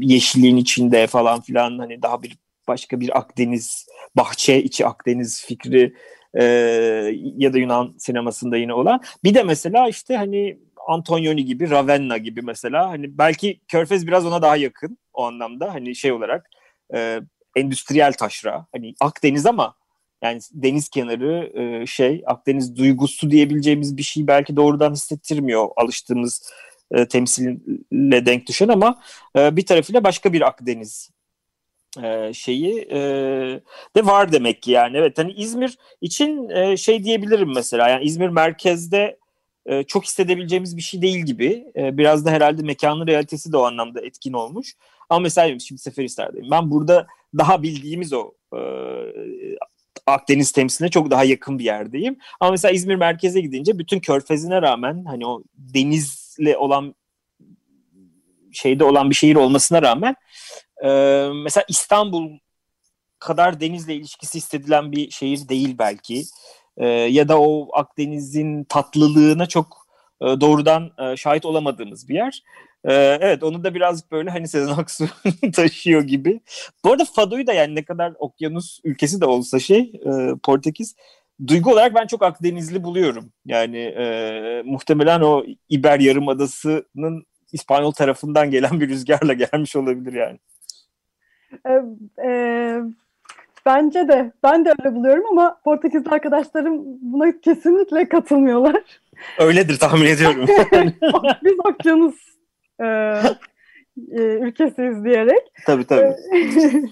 yeşilliğin 0.00 0.56
içinde 0.56 1.06
falan 1.06 1.40
filan 1.40 1.78
hani 1.78 2.02
daha 2.02 2.22
bir 2.22 2.38
başka 2.68 3.00
bir 3.00 3.18
Akdeniz 3.18 3.86
bahçe 4.16 4.62
içi 4.62 4.86
Akdeniz 4.86 5.44
fikri 5.44 5.94
e, 6.34 6.44
ya 7.36 7.52
da 7.52 7.58
Yunan 7.58 7.94
sinemasında 7.98 8.56
yine 8.56 8.74
olan 8.74 9.00
bir 9.24 9.34
de 9.34 9.42
mesela 9.42 9.88
işte 9.88 10.16
hani 10.16 10.58
Antonioni 10.88 11.44
gibi, 11.44 11.70
Ravenna 11.70 12.16
gibi 12.16 12.42
mesela. 12.42 12.88
Hani 12.88 13.18
belki 13.18 13.60
Körfez 13.68 14.06
biraz 14.06 14.26
ona 14.26 14.42
daha 14.42 14.56
yakın 14.56 14.98
o 15.12 15.24
anlamda. 15.24 15.74
Hani 15.74 15.96
şey 15.96 16.12
olarak 16.12 16.50
e, 16.94 17.20
endüstriyel 17.56 18.12
taşra. 18.12 18.66
Hani 18.72 18.94
Akdeniz 19.00 19.46
ama 19.46 19.74
yani 20.22 20.40
deniz 20.52 20.88
kenarı 20.88 21.60
e, 21.60 21.86
şey 21.86 22.22
Akdeniz 22.26 22.76
duygusu 22.76 23.30
diyebileceğimiz 23.30 23.96
bir 23.96 24.02
şey 24.02 24.26
belki 24.26 24.56
doğrudan 24.56 24.92
hissettirmiyor 24.92 25.68
alıştığımız 25.76 26.52
e, 26.92 27.08
temsille 27.08 28.26
denk 28.26 28.46
düşen 28.46 28.68
ama 28.68 29.00
e, 29.36 29.56
bir 29.56 29.66
tarafıyla 29.66 30.04
başka 30.04 30.32
bir 30.32 30.40
Akdeniz 30.40 31.10
şeyi 32.32 32.90
de 33.96 34.06
var 34.06 34.32
demek 34.32 34.62
ki 34.62 34.70
yani. 34.70 34.96
Evet 34.96 35.18
hani 35.18 35.32
İzmir 35.32 35.78
için 36.00 36.48
şey 36.76 37.04
diyebilirim 37.04 37.52
mesela. 37.54 37.88
Yani 37.88 38.04
İzmir 38.04 38.28
merkezde 38.28 39.18
çok 39.86 40.04
hissedebileceğimiz 40.04 40.76
bir 40.76 40.82
şey 40.82 41.02
değil 41.02 41.18
gibi. 41.18 41.64
Biraz 41.76 42.26
da 42.26 42.30
herhalde 42.30 42.62
mekanın 42.62 43.06
realitesi 43.06 43.52
de 43.52 43.56
o 43.56 43.62
anlamda 43.62 44.00
etkin 44.00 44.32
olmuş. 44.32 44.74
Ama 45.08 45.20
mesela 45.20 45.58
şimdi 45.58 45.80
Seferihisar'dayım. 45.80 46.50
Ben 46.50 46.70
burada 46.70 47.06
daha 47.38 47.62
bildiğimiz 47.62 48.12
o 48.12 48.32
Akdeniz 50.06 50.52
temsiline 50.52 50.90
çok 50.90 51.10
daha 51.10 51.24
yakın 51.24 51.58
bir 51.58 51.64
yerdeyim. 51.64 52.18
Ama 52.40 52.50
mesela 52.50 52.72
İzmir 52.72 52.94
merkeze 52.94 53.40
gidince 53.40 53.78
bütün 53.78 54.00
körfezine 54.00 54.62
rağmen 54.62 55.04
hani 55.04 55.26
o 55.26 55.42
denizle 55.54 56.56
olan 56.56 56.94
şeyde 58.52 58.84
olan 58.84 59.10
bir 59.10 59.14
şehir 59.14 59.36
olmasına 59.36 59.82
rağmen 59.82 60.14
e, 60.84 60.88
mesela 61.44 61.64
İstanbul 61.68 62.38
kadar 63.18 63.60
denizle 63.60 63.94
ilişkisi 63.94 64.38
hissedilen 64.38 64.92
bir 64.92 65.10
şehir 65.10 65.48
değil 65.48 65.76
belki. 65.78 66.24
E, 66.76 66.86
ya 66.86 67.28
da 67.28 67.40
o 67.40 67.68
Akdeniz'in 67.72 68.64
tatlılığına 68.64 69.46
çok 69.46 69.86
e, 70.20 70.24
doğrudan 70.24 70.90
e, 70.98 71.16
şahit 71.16 71.44
olamadığımız 71.44 72.08
bir 72.08 72.14
yer. 72.14 72.42
E, 72.84 72.92
evet 73.20 73.42
onu 73.42 73.64
da 73.64 73.74
birazcık 73.74 74.12
böyle 74.12 74.30
hani 74.30 74.48
Sezen 74.48 74.72
Aksu 74.72 75.08
taşıyor 75.52 76.02
gibi. 76.02 76.40
Bu 76.84 76.92
arada 76.92 77.04
Fado'yu 77.04 77.46
da 77.46 77.52
yani 77.52 77.74
ne 77.74 77.84
kadar 77.84 78.12
okyanus 78.18 78.80
ülkesi 78.84 79.20
de 79.20 79.26
olsa 79.26 79.58
şey 79.58 79.92
e, 80.06 80.10
Portekiz 80.42 80.94
duygu 81.46 81.72
olarak 81.72 81.94
ben 81.94 82.06
çok 82.06 82.22
Akdenizli 82.22 82.84
buluyorum. 82.84 83.32
Yani 83.46 83.78
e, 83.78 84.62
muhtemelen 84.64 85.20
o 85.20 85.44
İber 85.68 86.00
Yarımadası'nın 86.00 87.24
İspanyol 87.52 87.92
tarafından 87.92 88.50
gelen 88.50 88.80
bir 88.80 88.88
rüzgarla 88.88 89.32
gelmiş 89.32 89.76
olabilir 89.76 90.12
yani. 90.12 90.38
E, 91.66 91.72
e, 92.28 92.80
bence 93.66 94.08
de 94.08 94.32
ben 94.42 94.64
de 94.64 94.74
öyle 94.78 94.94
buluyorum 94.96 95.24
ama 95.30 95.60
Portekizli 95.64 96.10
arkadaşlarım 96.10 96.82
buna 97.00 97.40
kesinlikle 97.40 98.08
katılmıyorlar. 98.08 98.82
Öyledir 99.38 99.78
tahmin 99.78 100.06
ediyorum. 100.06 100.46
Biz 101.44 101.54
okyanus 101.64 102.14
e, 102.80 102.86
e, 104.12 104.20
ülkesiyiz 104.20 105.04
diyerek. 105.04 105.52
tabii 105.66 105.84
tabii. 105.84 106.16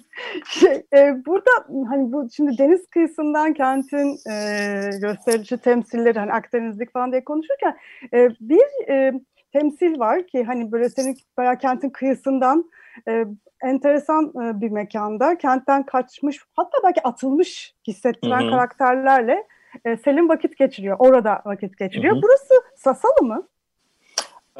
şey, 0.49 0.83
e, 0.95 1.27
burada 1.27 1.51
hani 1.89 2.13
bu 2.13 2.29
şimdi 2.37 2.59
deniz 2.59 2.87
kıyısından 2.87 3.53
kentin 3.53 4.19
e, 4.31 4.91
gösterişi 5.01 5.59
temsilleri 5.59 6.19
hani 6.19 6.33
Akdenizlik 6.33 6.93
falan 6.93 7.13
diye 7.13 7.25
konuşurken 7.25 7.77
e, 8.15 8.29
bir 8.41 8.91
e, 8.91 9.13
temsil 9.53 9.99
var 9.99 10.27
ki 10.27 10.45
hani 10.45 10.73
böyle 10.73 10.89
senin 10.89 11.17
bayağı 11.37 11.59
kentin 11.59 11.91
kıyısından 11.91 12.71
e, 13.09 13.25
enteresan 13.63 14.25
e, 14.29 14.61
bir 14.61 14.71
mekanda 14.71 15.39
kentten 15.39 15.87
kaçmış 15.87 16.39
hatta 16.55 16.79
belki 16.85 17.03
atılmış 17.03 17.75
hissettiren 17.87 18.41
Hı 18.41 18.47
hı. 18.47 18.51
karakterlerle 18.51 19.47
e, 19.85 19.97
Selim 19.97 20.29
vakit 20.29 20.59
geçiriyor. 20.59 20.97
Orada 20.99 21.43
vakit 21.45 21.79
geçiriyor. 21.79 22.15
Hı 22.15 22.19
hı. 22.19 22.23
Burası 22.23 22.55
Sasalı 22.77 23.23
mı? 23.23 23.49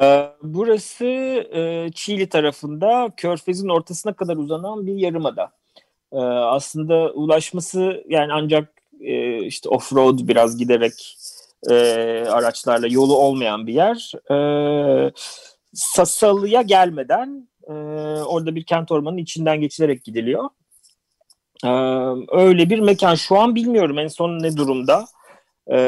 Ee, 0.01 0.29
Burası 0.43 1.05
e, 1.53 1.89
Çiğli 1.93 2.29
tarafında 2.29 3.09
Körfez'in 3.17 3.69
ortasına 3.69 4.13
kadar 4.13 4.37
uzanan 4.37 4.87
bir 4.87 4.95
yarımada. 4.95 5.51
Ee, 6.11 6.17
Aslında 6.19 7.11
ulaşması 7.11 8.03
yani 8.07 8.33
ancak 8.33 8.73
e, 8.99 9.37
işte 9.43 9.69
off-road 9.69 10.27
biraz 10.27 10.57
giderek 10.57 11.17
e, 11.69 11.75
araçlarla 12.29 12.87
yolu 12.87 13.17
olmayan 13.17 13.67
bir 13.67 13.73
yer. 13.73 14.11
Sasalı'ya 15.73 16.61
gelmeden 16.61 17.47
e, 17.67 17.73
orada 18.23 18.55
bir 18.55 18.63
kent 18.63 18.91
ormanının 18.91 19.21
içinden 19.21 19.61
geçilerek 19.61 20.03
gidiliyor. 20.03 20.49
Ee, 21.65 21.69
Öyle 22.31 22.69
bir 22.69 22.79
mekan. 22.79 23.15
Şu 23.15 23.39
an 23.39 23.55
bilmiyorum 23.55 23.99
en 23.99 24.07
son 24.07 24.43
ne 24.43 24.57
durumda. 24.57 25.05
Ee, 25.67 25.79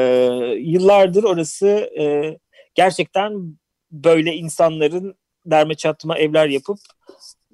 Yıllardır 0.58 1.24
orası 1.24 1.68
e, 2.00 2.36
gerçekten 2.74 3.56
böyle 3.90 4.34
insanların 4.34 5.14
derme 5.46 5.74
çatma 5.74 6.18
evler 6.18 6.48
yapıp 6.48 6.78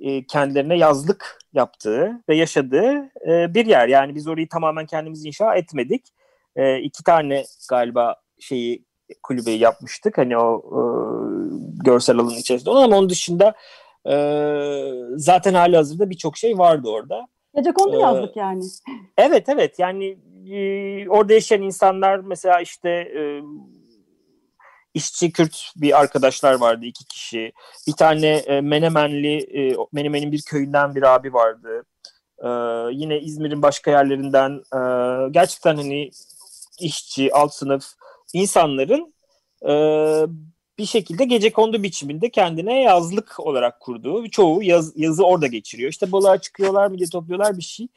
e, 0.01 0.27
kendilerine 0.27 0.79
yazlık 0.79 1.39
yaptığı 1.53 2.23
ve 2.29 2.37
yaşadığı 2.37 3.11
e, 3.29 3.55
bir 3.55 3.67
yer. 3.67 3.89
Yani 3.89 4.15
biz 4.15 4.29
orayı 4.29 4.49
tamamen 4.49 4.87
kendimiz 4.87 5.25
inşa 5.25 5.55
etmedik. 5.55 6.07
E, 6.57 6.79
iki 6.79 7.05
tane 7.05 7.45
galiba 7.71 8.17
şeyi 8.41 8.85
kulübeyi 9.23 9.59
yapmıştık. 9.59 10.19
Hani 10.19 10.39
o 10.39 10.59
e, 10.59 10.81
görsel 11.85 12.19
alanın 12.19 12.37
içerisinde 12.37 12.71
ama 12.71 12.81
onun 12.81 13.11
dışında 13.11 13.55
e, 14.07 14.15
zaten 15.17 15.55
hali 15.55 15.77
hazırda 15.77 16.11
birçok 16.11 16.37
şey 16.37 16.59
vardı 16.59 16.89
orada. 16.89 17.29
Gecekondu 17.57 17.97
Ee, 17.97 18.01
yazdık 18.01 18.37
yani. 18.37 18.65
Evet 19.19 19.49
evet 19.49 19.79
yani 19.79 20.19
e, 20.51 21.09
orada 21.09 21.33
yaşayan 21.33 21.63
insanlar 21.63 22.19
mesela 22.19 22.61
işte 22.61 22.91
e, 22.91 23.43
işçi 24.95 25.33
Kürt 25.33 25.73
bir 25.77 26.01
arkadaşlar 26.01 26.55
vardı 26.55 26.85
iki 26.85 27.05
kişi. 27.05 27.53
Bir 27.87 27.93
tane 27.93 28.29
e, 28.29 28.61
Menemenli 28.61 29.37
e, 29.37 29.77
Menemen'in 29.93 30.33
bir 30.33 30.43
köyünden 30.43 30.95
bir 30.95 31.03
abi 31.03 31.33
vardı. 31.33 31.85
E, 32.39 32.49
yine 32.93 33.21
İzmir'in 33.21 33.63
başka 33.63 33.91
yerlerinden 33.91 34.51
e, 34.51 34.81
gerçekten 35.31 35.77
hani 35.77 36.11
işçi 36.81 37.35
alt 37.35 37.55
sınıf 37.55 37.85
insanların 38.33 39.15
e, 39.69 39.73
bir 40.79 40.87
şekilde 40.87 41.25
gece 41.25 41.53
kondu 41.53 41.83
biçiminde 41.83 42.31
kendine 42.31 42.83
yazlık 42.83 43.41
olarak 43.41 43.81
kurduğu 43.81 44.31
çoğu 44.31 44.63
yaz, 44.63 44.93
yazı 44.97 45.27
orada 45.27 45.47
geçiriyor. 45.47 45.91
İşte 45.91 46.13
balığa 46.13 46.39
çıkıyorlar, 46.39 46.89
midye 46.89 47.07
topluyorlar 47.09 47.57
bir 47.57 47.63
şey. 47.63 47.89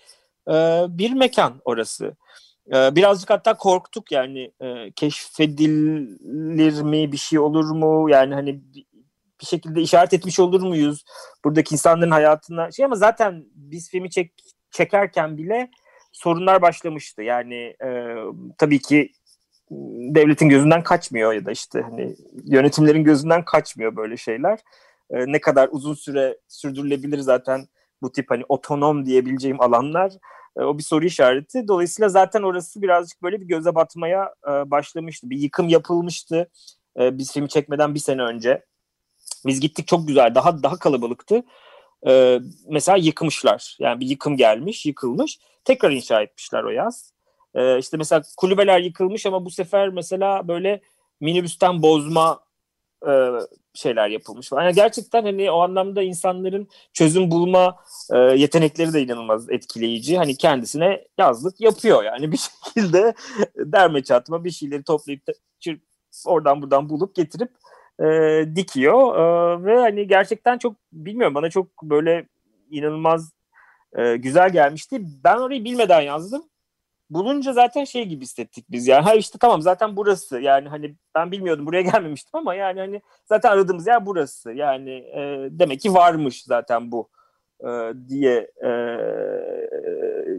E, 0.47 0.53
bir 0.89 1.13
mekan 1.13 1.61
orası. 1.65 2.15
E, 2.73 2.95
birazcık 2.95 3.29
hatta 3.29 3.57
korktuk 3.57 4.11
yani 4.11 4.51
e, 4.61 4.91
keşfedilir 4.91 6.81
mi 6.81 7.11
bir 7.11 7.17
şey 7.17 7.39
olur 7.39 7.71
mu 7.71 8.09
yani 8.09 8.33
hani 8.33 8.61
bir 9.41 9.45
şekilde 9.45 9.81
işaret 9.81 10.13
etmiş 10.13 10.39
olur 10.39 10.61
muyuz 10.61 11.03
buradaki 11.45 11.75
insanların 11.75 12.11
hayatına 12.11 12.71
şey 12.71 12.85
ama 12.85 12.95
zaten 12.95 13.45
biz 13.55 13.89
filmi 13.89 14.09
çek, 14.09 14.33
çekerken 14.71 15.37
bile 15.37 15.71
sorunlar 16.11 16.61
başlamıştı 16.61 17.21
yani 17.21 17.75
e, 17.83 18.15
tabii 18.57 18.79
ki 18.81 19.11
devletin 20.15 20.49
gözünden 20.49 20.83
kaçmıyor 20.83 21.33
ya 21.33 21.45
da 21.45 21.51
işte 21.51 21.81
hani 21.81 22.15
yönetimlerin 22.43 23.03
gözünden 23.03 23.45
kaçmıyor 23.45 23.95
böyle 23.95 24.17
şeyler. 24.17 24.59
E, 25.09 25.31
ne 25.31 25.41
kadar 25.41 25.69
uzun 25.71 25.93
süre 25.93 26.37
sürdürülebilir 26.47 27.19
zaten 27.19 27.67
bu 28.01 28.11
tip 28.11 28.31
hani 28.31 28.43
otonom 28.49 29.05
diyebileceğim 29.05 29.61
alanlar 29.61 30.11
e, 30.57 30.61
o 30.61 30.77
bir 30.77 30.83
soru 30.83 31.05
işareti. 31.05 31.67
Dolayısıyla 31.67 32.09
zaten 32.09 32.41
orası 32.41 32.81
birazcık 32.81 33.23
böyle 33.23 33.41
bir 33.41 33.45
göze 33.45 33.75
batmaya 33.75 34.33
e, 34.47 34.71
başlamıştı. 34.71 35.29
Bir 35.29 35.37
yıkım 35.37 35.69
yapılmıştı 35.69 36.49
e, 36.99 37.17
biz 37.17 37.33
filmi 37.33 37.49
çekmeden 37.49 37.95
bir 37.95 37.99
sene 37.99 38.21
önce. 38.21 38.65
Biz 39.45 39.59
gittik 39.59 39.87
çok 39.87 40.07
güzel 40.07 40.35
daha 40.35 40.63
daha 40.63 40.79
kalabalıktı. 40.79 41.43
E, 42.07 42.39
mesela 42.69 42.97
yıkmışlar 42.97 43.77
yani 43.79 43.99
bir 43.99 44.07
yıkım 44.07 44.37
gelmiş 44.37 44.85
yıkılmış 44.85 45.39
tekrar 45.65 45.91
inşa 45.91 46.21
etmişler 46.21 46.63
o 46.63 46.69
yaz. 46.69 47.13
E, 47.55 47.79
işte 47.79 47.97
mesela 47.97 48.21
kulübeler 48.37 48.79
yıkılmış 48.79 49.25
ama 49.25 49.45
bu 49.45 49.51
sefer 49.51 49.89
mesela 49.89 50.47
böyle 50.47 50.81
minibüsten 51.19 51.81
bozma 51.81 52.39
e, 53.07 53.11
şeyler 53.73 54.07
yapılmış 54.07 54.49
falan. 54.49 54.63
Yani 54.63 54.75
gerçekten 54.75 55.23
hani 55.23 55.51
o 55.51 55.61
anlamda 55.61 56.01
insanların 56.01 56.67
çözüm 56.93 57.31
bulma 57.31 57.75
e, 58.13 58.17
yetenekleri 58.17 58.93
de 58.93 59.03
inanılmaz 59.03 59.49
etkileyici. 59.49 60.17
Hani 60.17 60.37
kendisine 60.37 61.07
yazlık 61.17 61.61
yapıyor 61.61 62.03
yani 62.03 62.31
bir 62.31 62.37
şekilde 62.37 63.13
derme 63.57 64.03
çatma 64.03 64.43
bir 64.43 64.51
şeyleri 64.51 64.83
toplayıp 64.83 65.23
oradan 66.25 66.61
buradan 66.61 66.89
bulup 66.89 67.15
getirip 67.15 67.51
e, 67.99 68.05
dikiyor 68.55 69.15
e, 69.15 69.63
ve 69.65 69.79
hani 69.79 70.07
gerçekten 70.07 70.57
çok 70.57 70.75
bilmiyorum 70.93 71.35
bana 71.35 71.49
çok 71.49 71.83
böyle 71.83 72.27
inanılmaz 72.69 73.31
e, 73.97 74.17
güzel 74.17 74.49
gelmişti. 74.49 75.01
Ben 75.23 75.37
orayı 75.37 75.63
bilmeden 75.63 76.01
yazdım. 76.01 76.43
Bulunca 77.11 77.53
zaten 77.53 77.83
şey 77.83 78.05
gibi 78.05 78.23
hissettik 78.23 78.65
biz 78.71 78.87
yani. 78.87 79.03
Ha 79.03 79.13
işte 79.15 79.37
tamam 79.41 79.61
zaten 79.61 79.95
burası. 79.95 80.39
Yani 80.39 80.69
hani 80.69 80.95
ben 81.15 81.31
bilmiyordum 81.31 81.65
buraya 81.65 81.81
gelmemiştim 81.91 82.31
ama 82.33 82.55
yani 82.55 82.79
hani 82.79 83.01
zaten 83.25 83.51
aradığımız 83.51 83.87
yer 83.87 84.05
burası. 84.05 84.51
Yani 84.51 84.91
e, 84.91 85.47
demek 85.51 85.81
ki 85.81 85.93
varmış 85.93 86.43
zaten 86.43 86.91
bu 86.91 87.09
e, 87.63 87.69
diye 88.09 88.51
e, 88.63 88.71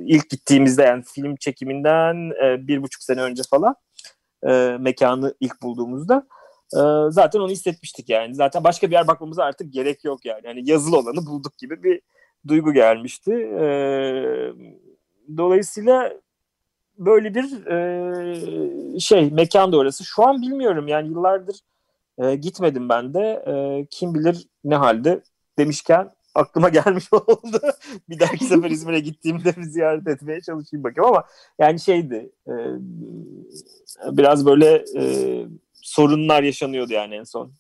ilk 0.07 0.31
gittiğimizde 0.31 0.83
yani 0.83 1.03
film 1.07 1.37
çekiminden 1.37 2.31
e, 2.45 2.67
bir 2.69 2.83
buçuk 2.83 3.03
sene 3.03 3.23
önce 3.23 3.43
falan 3.51 3.75
e, 4.49 4.77
mekanı 4.81 5.35
ilk 5.41 5.63
bulduğumuzda 5.63 6.27
e, 6.75 6.81
zaten 7.11 7.41
onu 7.41 7.51
hissetmiştik 7.51 8.09
yani. 8.09 8.35
Zaten 8.35 8.65
başka 8.65 8.87
bir 8.87 8.93
yer 8.93 9.07
bakmamıza 9.07 9.45
artık 9.45 9.73
gerek 9.73 10.05
yok 10.05 10.25
yani. 10.25 10.47
Yani 10.47 10.71
yazılı 10.71 10.99
olanı 10.99 11.27
bulduk 11.27 11.59
gibi 11.59 11.83
bir 11.83 12.01
duygu 12.49 12.73
gelmişti. 12.73 13.33
E, 13.61 13.67
dolayısıyla 15.37 16.22
böyle 17.07 17.35
bir 17.35 17.67
e, 17.67 19.01
şey 19.01 19.31
mekan 19.31 19.73
da 19.73 19.77
orası. 19.77 20.05
Şu 20.05 20.27
an 20.27 20.43
bilmiyorum 20.43 20.89
yani 20.89 21.09
yıllardır 21.09 21.57
e, 22.19 22.35
gitmedim 22.35 22.89
ben 22.89 23.15
de. 23.15 23.45
E, 23.47 23.87
kim 23.91 24.15
bilir 24.15 24.47
ne 24.65 24.75
halde 24.75 25.23
demişken 25.59 26.11
aklıma 26.35 26.69
gelmiş 26.69 27.13
oldu. 27.13 27.61
bir 28.09 28.21
dahaki 28.21 28.45
sefer 28.45 28.71
İzmir'e 28.71 29.01
gittiğimde 29.01 29.57
bir 29.57 29.63
ziyaret 29.63 30.09
etmeye 30.09 30.41
çalışayım 30.41 30.85
bakayım 30.85 31.09
ama 31.09 31.25
yani 31.59 31.81
şeydi 31.81 32.31
e, 32.47 32.55
biraz 34.17 34.47
böyle 34.47 34.85
e, 34.97 35.05
sorunlar 35.75 36.43
yaşanıyordu 36.43 36.93
yani 36.93 37.15
en 37.15 37.25
son. 37.25 37.53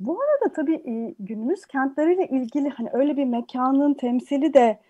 Bu 0.00 0.18
arada 0.22 0.52
tabii 0.52 0.74
e, 0.74 1.14
günümüz 1.18 1.66
kentleriyle 1.66 2.26
ilgili 2.26 2.68
hani 2.68 2.88
öyle 2.92 3.16
bir 3.16 3.24
mekanın 3.24 3.94
temsili 3.94 4.54
de 4.54 4.80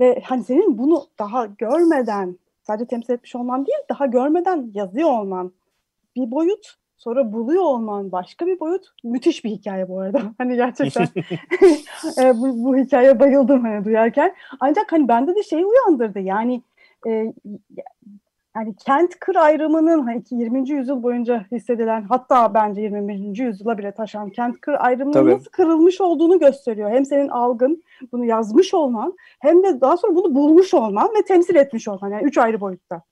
ve 0.00 0.22
hani 0.24 0.44
senin 0.44 0.78
bunu 0.78 1.06
daha 1.18 1.46
görmeden 1.46 2.38
sadece 2.62 2.86
temsil 2.86 3.12
etmiş 3.12 3.36
olman 3.36 3.66
değil 3.66 3.78
daha 3.88 4.06
görmeden 4.06 4.70
yazıyor 4.74 5.08
olman 5.10 5.52
bir 6.16 6.30
boyut 6.30 6.80
sonra 7.00 7.32
buluyor 7.32 7.62
olman 7.62 8.12
başka 8.12 8.46
bir 8.46 8.60
boyut. 8.60 8.86
Müthiş 9.04 9.44
bir 9.44 9.50
hikaye 9.50 9.88
bu 9.88 10.00
arada. 10.00 10.22
Hani 10.38 10.56
gerçekten 10.56 11.02
e, 12.18 12.36
bu, 12.36 12.64
bu 12.64 12.76
hikayeye 12.76 13.20
bayıldım 13.20 13.60
hani 13.64 13.84
duyarken. 13.84 14.34
Ancak 14.60 14.92
hani 14.92 15.08
bende 15.08 15.34
de 15.34 15.42
şey 15.42 15.64
uyandırdı. 15.64 16.18
Yani 16.18 16.62
e, 17.06 17.32
yani 18.56 18.74
kent 18.76 19.18
kır 19.18 19.36
ayrımının 19.36 20.02
hani 20.02 20.22
20. 20.30 20.70
yüzyıl 20.70 21.02
boyunca 21.02 21.44
hissedilen 21.52 22.02
hatta 22.02 22.54
bence 22.54 22.80
21. 22.80 23.44
yüzyıla 23.44 23.78
bile 23.78 23.92
taşan 23.92 24.30
kent 24.30 24.60
kır 24.60 24.74
ayrımının 24.78 25.12
Tabii. 25.12 25.30
nasıl 25.30 25.50
kırılmış 25.50 26.00
olduğunu 26.00 26.38
gösteriyor. 26.38 26.90
Hem 26.90 27.04
senin 27.04 27.28
algın 27.28 27.82
bunu 28.12 28.24
yazmış 28.24 28.74
olman 28.74 29.16
hem 29.40 29.62
de 29.62 29.80
daha 29.80 29.96
sonra 29.96 30.14
bunu 30.14 30.34
bulmuş 30.34 30.74
olman 30.74 31.08
ve 31.18 31.22
temsil 31.22 31.54
etmiş 31.54 31.88
olman 31.88 32.10
yani 32.10 32.24
üç 32.24 32.38
ayrı 32.38 32.60
boyutta. 32.60 33.02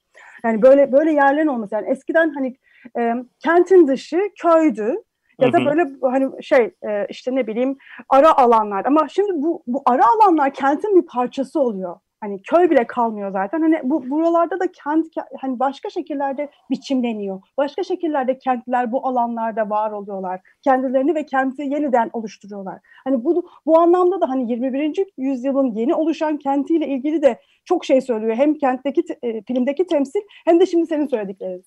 Yani 0.45 0.62
böyle 0.62 0.93
böyle 0.93 1.12
yerlerin 1.12 1.47
olması 1.47 1.74
yani 1.74 1.89
eskiden 1.89 2.30
hani 2.34 2.57
e, 2.99 3.14
kentin 3.39 3.86
dışı 3.86 4.20
köydü 4.43 4.95
ya 5.41 5.53
da 5.53 5.64
böyle 5.64 5.86
hani 6.03 6.43
şey 6.43 6.74
e, 6.89 7.07
işte 7.11 7.34
ne 7.34 7.47
bileyim 7.47 7.76
ara 8.09 8.36
alanlar 8.36 8.84
ama 8.84 9.09
şimdi 9.09 9.32
bu 9.34 9.62
bu 9.66 9.82
ara 9.86 10.03
alanlar 10.07 10.55
kentin 10.55 11.03
bir 11.03 11.07
parçası 11.07 11.61
oluyor 11.61 11.97
hani 12.20 12.42
köy 12.42 12.70
bile 12.70 12.86
kalmıyor 12.86 13.30
zaten. 13.32 13.60
Hani 13.60 13.80
bu 13.84 14.10
buralarda 14.10 14.60
da 14.60 14.72
kent 14.72 15.06
hani 15.40 15.58
başka 15.58 15.90
şekillerde 15.90 16.50
biçimleniyor. 16.70 17.40
Başka 17.56 17.82
şekillerde 17.82 18.38
kentler 18.38 18.92
bu 18.92 19.06
alanlarda 19.06 19.70
var 19.70 19.90
oluyorlar. 19.90 20.40
Kendilerini 20.64 21.14
ve 21.14 21.26
kenti 21.26 21.62
yeniden 21.62 22.10
oluşturuyorlar. 22.12 22.78
Hani 23.04 23.24
bu 23.24 23.50
bu 23.66 23.78
anlamda 23.78 24.20
da 24.20 24.28
hani 24.28 24.52
21. 24.52 25.06
yüzyılın 25.18 25.74
yeni 25.74 25.94
oluşan 25.94 26.36
kentiyle 26.36 26.88
ilgili 26.88 27.22
de 27.22 27.40
çok 27.64 27.84
şey 27.84 28.00
söylüyor. 28.00 28.36
Hem 28.36 28.54
kentteki 28.54 29.02
e, 29.22 29.42
filmdeki 29.42 29.86
temsil 29.86 30.20
hem 30.44 30.60
de 30.60 30.66
şimdi 30.66 30.86
senin 30.86 31.06
söylediklerin. 31.06 31.64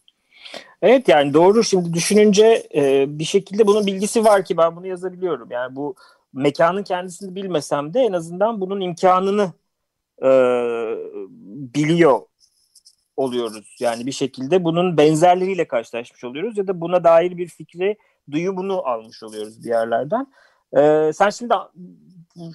Evet 0.81 1.07
yani 1.07 1.33
doğru 1.33 1.63
şimdi 1.63 1.93
düşününce 1.93 2.63
e, 2.75 3.05
bir 3.19 3.23
şekilde 3.23 3.67
bunun 3.67 3.85
bilgisi 3.85 4.25
var 4.25 4.45
ki 4.45 4.57
ben 4.57 4.75
bunu 4.75 4.87
yazabiliyorum. 4.87 5.51
Yani 5.51 5.75
bu 5.75 5.95
mekanın 6.33 6.83
kendisini 6.83 7.35
bilmesem 7.35 7.93
de 7.93 7.99
en 7.99 8.13
azından 8.13 8.61
bunun 8.61 8.81
imkanını 8.81 9.51
e, 10.23 10.29
biliyor 11.75 12.21
oluyoruz. 13.17 13.75
Yani 13.79 14.05
bir 14.05 14.11
şekilde 14.11 14.63
bunun 14.63 14.97
benzerleriyle 14.97 15.67
karşılaşmış 15.67 16.23
oluyoruz 16.23 16.57
ya 16.57 16.67
da 16.67 16.81
buna 16.81 17.03
dair 17.03 17.37
bir 17.37 17.47
fikri, 17.47 17.97
duyumunu 18.31 18.87
almış 18.87 19.23
oluyoruz 19.23 19.63
bir 19.63 19.69
yerlerden. 19.69 20.27
E, 20.77 21.11
sen 21.13 21.29
şimdi 21.29 21.53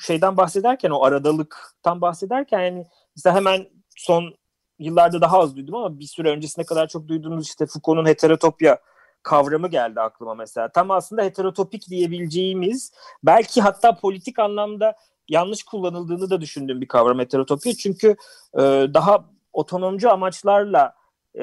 şeyden 0.06 0.36
bahsederken, 0.36 0.90
o 0.90 1.04
aradalıktan 1.04 2.00
bahsederken 2.00 2.60
yani 2.60 2.86
mesela 3.16 3.36
hemen 3.36 3.66
son 3.96 4.34
yıllarda 4.78 5.20
daha 5.20 5.38
az 5.38 5.56
duydum 5.56 5.74
ama 5.74 5.98
bir 5.98 6.04
süre 6.04 6.30
öncesine 6.30 6.64
kadar 6.64 6.88
çok 6.88 7.08
duyduğumuz 7.08 7.46
işte 7.46 7.66
Foucault'un 7.66 8.08
heterotopya 8.08 8.78
kavramı 9.22 9.68
geldi 9.68 10.00
aklıma 10.00 10.34
mesela. 10.34 10.68
Tam 10.72 10.90
aslında 10.90 11.22
heterotopik 11.22 11.90
diyebileceğimiz 11.90 12.92
belki 13.22 13.60
hatta 13.60 13.96
politik 13.96 14.38
anlamda 14.38 14.96
yanlış 15.28 15.62
kullanıldığını 15.62 16.30
da 16.30 16.40
düşündüğüm 16.40 16.80
bir 16.80 16.88
kavram 16.88 17.18
heterotopya. 17.18 17.72
Çünkü 17.74 18.16
e, 18.54 18.60
daha 18.94 19.24
otonomcu 19.52 20.10
amaçlarla 20.10 20.94
e, 21.38 21.42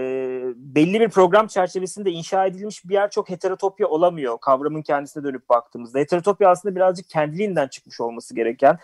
belli 0.55 0.99
bir 0.99 1.09
program 1.09 1.47
çerçevesinde 1.47 2.11
inşa 2.11 2.45
edilmiş 2.45 2.85
bir 2.85 2.93
yer 2.93 3.09
çok 3.09 3.29
heterotopya 3.29 3.87
olamıyor 3.87 4.37
kavramın 4.41 4.81
kendisine 4.81 5.23
dönüp 5.23 5.49
baktığımızda. 5.49 5.99
Heterotopya 5.99 6.49
aslında 6.49 6.75
birazcık 6.75 7.09
kendiliğinden 7.09 7.67
çıkmış 7.67 8.01
olması 8.01 8.35
gereken, 8.35 8.79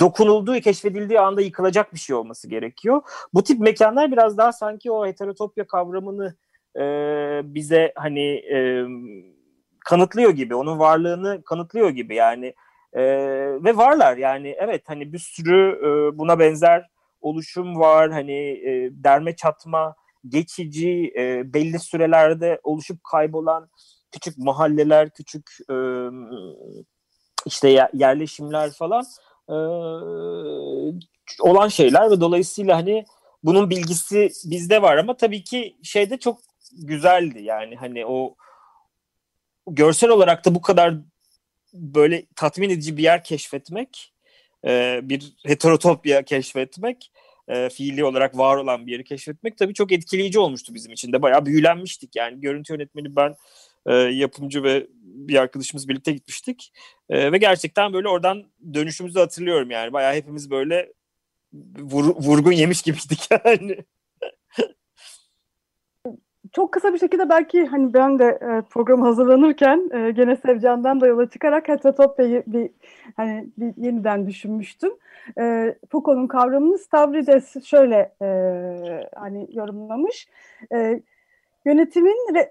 dokunulduğu, 0.00 0.60
keşfedildiği 0.60 1.20
anda 1.20 1.40
yıkılacak 1.40 1.94
bir 1.94 1.98
şey 1.98 2.16
olması 2.16 2.48
gerekiyor. 2.48 3.02
Bu 3.34 3.42
tip 3.42 3.60
mekanlar 3.60 4.12
biraz 4.12 4.38
daha 4.38 4.52
sanki 4.52 4.90
o 4.90 5.06
heterotopya 5.06 5.66
kavramını 5.66 6.34
e, 6.76 6.84
bize 7.44 7.92
hani 7.96 8.28
e, 8.30 8.86
kanıtlıyor 9.80 10.30
gibi, 10.30 10.54
onun 10.54 10.78
varlığını 10.78 11.42
kanıtlıyor 11.42 11.90
gibi 11.90 12.14
yani 12.14 12.54
e, 12.92 13.02
ve 13.64 13.76
varlar 13.76 14.16
yani 14.16 14.56
evet 14.58 14.82
hani 14.86 15.12
bir 15.12 15.18
sürü 15.18 15.78
e, 15.78 16.18
buna 16.18 16.38
benzer 16.38 16.86
oluşum 17.20 17.78
var. 17.78 18.10
Hani 18.12 18.38
e, 18.48 18.90
derme 18.92 19.36
çatma, 19.36 19.94
geçici, 20.28 21.12
e, 21.16 21.52
belli 21.54 21.78
sürelerde 21.78 22.60
oluşup 22.62 23.04
kaybolan 23.04 23.70
küçük 24.12 24.38
mahalleler, 24.38 25.10
küçük 25.10 25.50
e, 25.70 25.76
işte 27.46 27.88
yerleşimler 27.92 28.70
falan 28.70 29.04
e, 29.48 29.56
olan 31.40 31.68
şeyler 31.68 32.10
ve 32.10 32.20
dolayısıyla 32.20 32.76
hani 32.76 33.04
bunun 33.42 33.70
bilgisi 33.70 34.30
bizde 34.44 34.82
var 34.82 34.96
ama 34.96 35.16
tabii 35.16 35.44
ki 35.44 35.76
şeyde 35.82 36.18
çok 36.18 36.40
güzeldi 36.72 37.42
yani 37.42 37.76
hani 37.76 38.06
o 38.06 38.34
görsel 39.66 40.10
olarak 40.10 40.44
da 40.44 40.54
bu 40.54 40.60
kadar 40.60 40.94
böyle 41.74 42.26
tatmin 42.36 42.70
edici 42.70 42.96
bir 42.96 43.02
yer 43.02 43.24
keşfetmek, 43.24 44.12
e, 44.66 45.00
bir 45.02 45.34
heterotopya 45.46 46.22
keşfetmek, 46.22 47.12
e, 47.48 47.68
fiili 47.68 48.04
olarak 48.04 48.38
var 48.38 48.56
olan 48.56 48.86
bir 48.86 48.92
yeri 48.92 49.04
keşfetmek 49.04 49.58
tabii 49.58 49.74
çok 49.74 49.92
etkileyici 49.92 50.38
olmuştu 50.38 50.74
bizim 50.74 50.92
için 50.92 51.12
de. 51.12 51.22
Bayağı 51.22 51.46
büyülenmiştik 51.46 52.16
yani. 52.16 52.40
Görüntü 52.40 52.72
yönetmeni 52.72 53.16
ben, 53.16 53.34
e, 53.86 53.94
yapımcı 53.94 54.62
ve 54.62 54.86
bir 55.02 55.36
arkadaşımız 55.36 55.88
birlikte 55.88 56.12
gitmiştik. 56.12 56.72
E, 57.08 57.32
ve 57.32 57.38
gerçekten 57.38 57.92
böyle 57.92 58.08
oradan 58.08 58.44
dönüşümüzü 58.74 59.18
hatırlıyorum 59.18 59.70
yani. 59.70 59.92
Bayağı 59.92 60.14
hepimiz 60.14 60.50
böyle 60.50 60.92
vur, 61.78 62.04
vurgun 62.04 62.52
yemiş 62.52 62.82
gibiydik 62.82 63.28
yani 63.44 63.76
çok 66.52 66.72
kısa 66.72 66.94
bir 66.94 66.98
şekilde 66.98 67.28
belki 67.28 67.66
hani 67.66 67.94
ben 67.94 68.18
de 68.18 68.24
e, 68.24 68.62
programı 68.70 69.04
hazırlanırken 69.04 69.90
e, 69.92 70.10
gene 70.10 70.36
Sevcan'dan 70.36 71.00
da 71.00 71.06
yola 71.06 71.30
çıkarak 71.30 71.68
Heterotopya'yı 71.68 72.42
bir 72.46 72.70
hani 73.16 73.48
bir 73.58 73.84
yeniden 73.84 74.26
düşünmüştüm. 74.26 74.92
E, 75.38 75.74
Foucault'un 75.90 76.26
kavramını 76.26 76.78
Stavrides 76.78 77.64
şöyle 77.64 78.12
e, 78.22 78.28
hani 79.16 79.48
yorumlamış. 79.52 80.28
E, 80.74 81.02
yönetimin 81.64 82.34
re, 82.34 82.50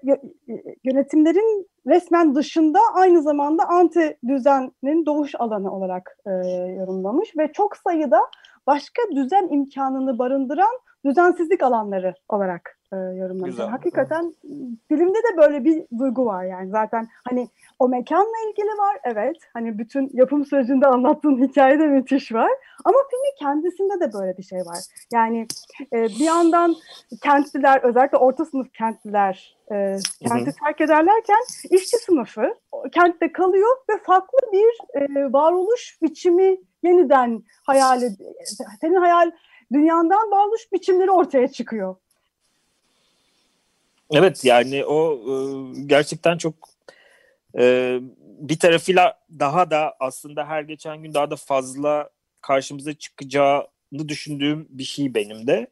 yönetimlerin 0.84 1.66
resmen 1.86 2.34
dışında 2.34 2.78
aynı 2.94 3.22
zamanda 3.22 3.68
anti 3.68 4.18
düzenin 4.28 5.06
doğuş 5.06 5.34
alanı 5.38 5.72
olarak 5.72 6.18
e, 6.26 6.30
yorumlamış 6.78 7.36
ve 7.36 7.52
çok 7.52 7.76
sayıda 7.76 8.20
başka 8.66 9.02
düzen 9.14 9.48
imkanını 9.50 10.18
barındıran 10.18 10.78
düzensizlik 11.04 11.62
alanları 11.62 12.14
olarak 12.28 12.77
e, 12.92 12.96
yorumlamış. 12.96 13.50
Güzel. 13.50 13.66
Hakikaten 13.66 14.34
filmde 14.88 15.18
de 15.18 15.36
böyle 15.36 15.64
bir 15.64 15.84
duygu 15.98 16.26
var 16.26 16.44
yani 16.44 16.70
zaten 16.70 17.08
hani 17.28 17.48
o 17.78 17.88
mekanla 17.88 18.34
ilgili 18.48 18.68
var 18.68 18.98
evet 19.04 19.36
hani 19.54 19.78
bütün 19.78 20.10
yapım 20.12 20.44
sürecinde 20.44 20.86
anlattığın 20.86 21.42
hikayede 21.48 21.86
müthiş 21.86 22.32
var 22.32 22.50
ama 22.84 22.98
filmin 23.10 23.36
kendisinde 23.38 24.00
de 24.00 24.12
böyle 24.12 24.36
bir 24.36 24.42
şey 24.42 24.58
var. 24.58 24.78
Yani 25.12 25.46
e, 25.92 26.04
bir 26.04 26.24
yandan 26.24 26.74
kentliler 27.22 27.80
özellikle 27.82 28.18
orta 28.18 28.44
sınıf 28.44 28.72
kentliler 28.72 29.58
e, 29.72 29.96
kenti 30.28 30.52
terk 30.64 30.80
ederlerken 30.80 31.42
işçi 31.70 31.96
sınıfı 31.96 32.54
kentte 32.92 33.32
kalıyor 33.32 33.76
ve 33.90 33.98
farklı 34.02 34.38
bir 34.52 35.00
e, 35.00 35.32
varoluş 35.32 35.98
biçimi 36.02 36.56
yeniden 36.82 37.42
hayal 37.66 38.00
senin 38.80 38.94
hayal 38.94 39.30
dünyandan 39.72 40.30
varoluş 40.30 40.72
biçimleri 40.72 41.10
ortaya 41.10 41.48
çıkıyor. 41.48 41.96
Evet 44.12 44.44
yani 44.44 44.84
o 44.84 45.12
e, 45.12 45.34
gerçekten 45.86 46.38
çok 46.38 46.54
e, 47.58 47.98
bir 48.22 48.58
tarafıyla 48.58 49.18
daha 49.38 49.70
da 49.70 49.96
aslında 50.00 50.46
her 50.48 50.62
geçen 50.62 51.02
gün 51.02 51.14
daha 51.14 51.30
da 51.30 51.36
fazla 51.36 52.10
karşımıza 52.40 52.94
çıkacağını 52.94 54.08
düşündüğüm 54.08 54.66
bir 54.70 54.84
şey 54.84 55.14
benim 55.14 55.46
de. 55.46 55.66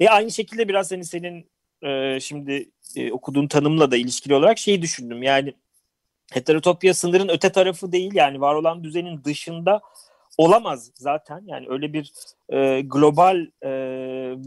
E 0.00 0.08
aynı 0.08 0.30
şekilde 0.30 0.68
biraz 0.68 0.92
hani 0.92 1.04
senin 1.04 1.46
e, 1.82 2.20
şimdi 2.20 2.70
e, 2.96 3.12
okuduğun 3.12 3.46
tanımla 3.48 3.90
da 3.90 3.96
ilişkili 3.96 4.34
olarak 4.34 4.58
şeyi 4.58 4.82
düşündüm. 4.82 5.22
Yani 5.22 5.54
heterotopya 6.32 6.94
sınırın 6.94 7.28
öte 7.28 7.52
tarafı 7.52 7.92
değil 7.92 8.14
yani 8.14 8.40
var 8.40 8.54
olan 8.54 8.84
düzenin 8.84 9.24
dışında 9.24 9.80
olamaz 10.38 10.90
zaten. 10.94 11.42
Yani 11.46 11.66
öyle 11.68 11.92
bir 11.92 12.12
e, 12.48 12.80
global 12.80 13.36
e, 13.62 13.70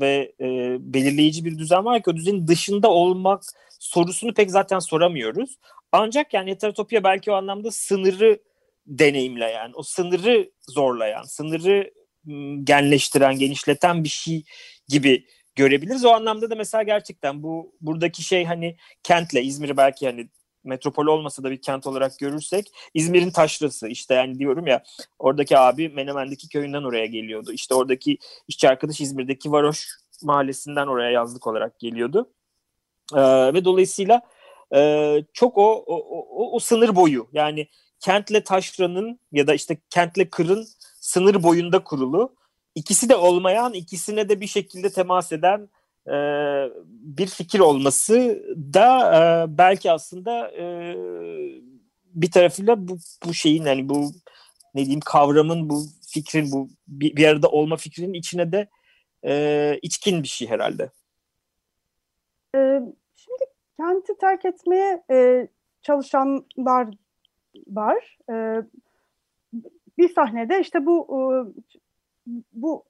ve 0.01 0.33
e, 0.39 0.77
belirleyici 0.93 1.45
bir 1.45 1.57
düzen 1.57 1.85
var 1.85 2.03
ki 2.03 2.09
o 2.09 2.15
düzenin 2.15 2.47
dışında 2.47 2.89
olmak 2.89 3.43
sorusunu 3.79 4.33
pek 4.33 4.51
zaten 4.51 4.79
soramıyoruz. 4.79 5.57
Ancak 5.91 6.33
yani 6.33 6.51
heterotopya 6.51 7.03
belki 7.03 7.31
o 7.31 7.33
anlamda 7.33 7.71
sınırı 7.71 8.39
deneyimleyen, 8.87 9.71
o 9.75 9.83
sınırı 9.83 10.51
zorlayan, 10.69 11.23
sınırı 11.23 11.91
genleştiren, 12.63 13.39
genişleten 13.39 14.03
bir 14.03 14.09
şey 14.09 14.43
gibi 14.87 15.25
görebiliriz. 15.55 16.05
O 16.05 16.09
anlamda 16.09 16.49
da 16.49 16.55
mesela 16.55 16.83
gerçekten 16.83 17.43
bu 17.43 17.75
buradaki 17.81 18.23
şey 18.23 18.45
hani 18.45 18.77
kentle 19.03 19.43
İzmir'i 19.43 19.77
belki 19.77 20.05
hani 20.05 20.29
metropol 20.69 21.07
olmasa 21.07 21.43
da 21.43 21.51
bir 21.51 21.61
kent 21.61 21.87
olarak 21.87 22.19
görürsek 22.19 22.71
İzmir'in 22.93 23.31
taşrası 23.31 23.87
işte 23.87 24.13
yani 24.13 24.39
diyorum 24.39 24.67
ya 24.67 24.83
oradaki 25.19 25.57
abi 25.57 25.89
Menemen'deki 25.89 26.49
köyünden 26.49 26.83
oraya 26.83 27.05
geliyordu. 27.05 27.51
İşte 27.51 27.75
oradaki 27.75 28.17
işçi 28.47 28.69
arkadaş 28.69 29.01
İzmir'deki 29.01 29.51
Varoş 29.51 29.87
mahallesinden 30.23 30.87
oraya 30.87 31.11
yazlık 31.11 31.47
olarak 31.47 31.79
geliyordu. 31.79 32.29
Ee, 33.15 33.53
ve 33.53 33.65
dolayısıyla 33.65 34.21
e, 34.75 35.23
çok 35.33 35.57
o, 35.57 35.83
o, 35.87 35.95
o, 35.97 36.55
o 36.55 36.59
sınır 36.59 36.95
boyu 36.95 37.27
yani 37.33 37.67
kentle 37.99 38.43
taşranın 38.43 39.19
ya 39.31 39.47
da 39.47 39.53
işte 39.53 39.77
kentle 39.89 40.29
kırın 40.29 40.67
sınır 40.99 41.43
boyunda 41.43 41.83
kurulu. 41.83 42.35
İkisi 42.75 43.09
de 43.09 43.15
olmayan, 43.15 43.73
ikisine 43.73 44.29
de 44.29 44.41
bir 44.41 44.47
şekilde 44.47 44.89
temas 44.89 45.31
eden 45.31 45.69
e, 46.09 46.17
bir 46.89 47.27
fikir 47.27 47.59
olması 47.59 48.43
da 48.73 49.15
e, 49.15 49.57
belki 49.57 49.91
aslında 49.91 50.51
e, 50.51 50.95
bir 52.13 52.31
tarafıyla 52.31 52.87
bu, 52.87 52.97
bu 53.25 53.33
şeyin 53.33 53.65
hani 53.65 53.89
bu 53.89 54.11
ne 54.73 54.81
diyeyim 54.81 55.01
kavramın 55.05 55.69
bu 55.69 55.83
fikrin 56.07 56.51
bu 56.51 56.69
bir, 56.87 57.15
bir 57.15 57.27
arada 57.27 57.49
olma 57.49 57.77
fikrinin 57.77 58.13
içine 58.13 58.51
de 58.51 58.67
e, 59.25 59.79
içkin 59.81 60.23
bir 60.23 60.27
şey 60.27 60.49
herhalde. 60.49 60.91
Ee, 62.55 62.81
şimdi 63.15 63.43
kenti 63.77 64.17
terk 64.17 64.45
etmeye 64.45 65.03
e, 65.11 65.47
çalışanlar 65.81 66.87
var. 67.67 68.17
Ee, 68.31 68.61
bir 69.97 70.13
sahnede 70.13 70.59
işte 70.61 70.85
bu 70.85 71.07
e, 71.07 71.21
bu 72.53 72.83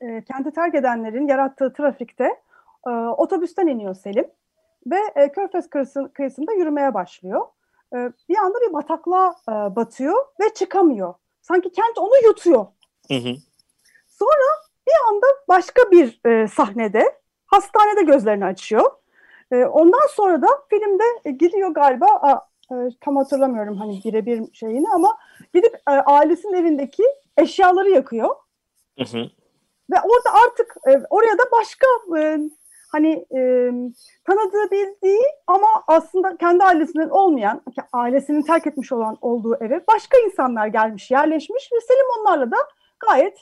e, 0.00 0.24
kenti 0.24 0.50
terk 0.50 0.74
edenlerin 0.74 1.28
yarattığı 1.28 1.72
trafikte 1.72 2.40
e, 2.86 2.90
otobüsten 2.90 3.66
iniyor 3.66 3.94
Selim 3.94 4.30
ve 4.86 4.98
e, 5.16 5.32
Körfez 5.32 5.70
kıyısı, 5.70 6.10
kıyısında 6.14 6.52
yürümeye 6.52 6.94
başlıyor. 6.94 7.46
E, 7.94 7.96
bir 8.28 8.36
anda 8.36 8.58
bir 8.68 8.72
bataklığa 8.72 9.34
e, 9.48 9.52
batıyor 9.52 10.24
ve 10.40 10.54
çıkamıyor. 10.54 11.14
Sanki 11.42 11.72
kent 11.72 11.98
onu 11.98 12.26
yutuyor. 12.26 12.66
Hı 13.08 13.14
hı. 13.14 13.34
Sonra 14.08 14.48
bir 14.88 15.08
anda 15.08 15.26
başka 15.48 15.90
bir 15.90 16.20
e, 16.26 16.48
sahnede 16.48 17.18
hastanede 17.46 18.02
gözlerini 18.02 18.44
açıyor. 18.44 18.90
E, 19.52 19.64
ondan 19.64 20.06
sonra 20.10 20.42
da 20.42 20.48
filmde 20.70 21.04
e, 21.24 21.30
gidiyor 21.30 21.70
galiba 21.70 22.06
a, 22.06 22.48
e, 22.72 22.74
tam 23.00 23.16
hatırlamıyorum 23.16 23.76
hani 23.76 24.00
birebir 24.04 24.52
şeyini 24.52 24.86
ama 24.94 25.18
gidip 25.54 25.74
e, 25.74 25.90
ailesinin 25.90 26.52
evindeki 26.52 27.02
eşyaları 27.36 27.90
yakıyor. 27.90 28.28
Hı 28.98 29.04
hı. 29.04 29.30
Ve 29.90 29.96
orada 30.02 30.44
artık 30.44 30.76
e, 30.88 31.06
oraya 31.10 31.38
da 31.38 31.42
başka 31.52 31.86
e, 32.18 32.38
hani 32.92 33.26
e, 33.36 33.40
tanıdığı 34.26 34.70
bildiği 34.70 35.22
ama 35.46 35.68
aslında 35.86 36.36
kendi 36.36 36.64
ailesinden 36.64 37.08
olmayan, 37.08 37.62
ailesinin 37.92 38.42
terk 38.42 38.66
etmiş 38.66 38.92
olan 38.92 39.18
olduğu 39.20 39.56
eve 39.60 39.84
başka 39.88 40.18
insanlar 40.18 40.66
gelmiş, 40.66 41.10
yerleşmiş 41.10 41.70
ve 41.72 41.80
Selim 41.80 42.06
onlarla 42.20 42.50
da 42.50 42.56
gayet 43.08 43.38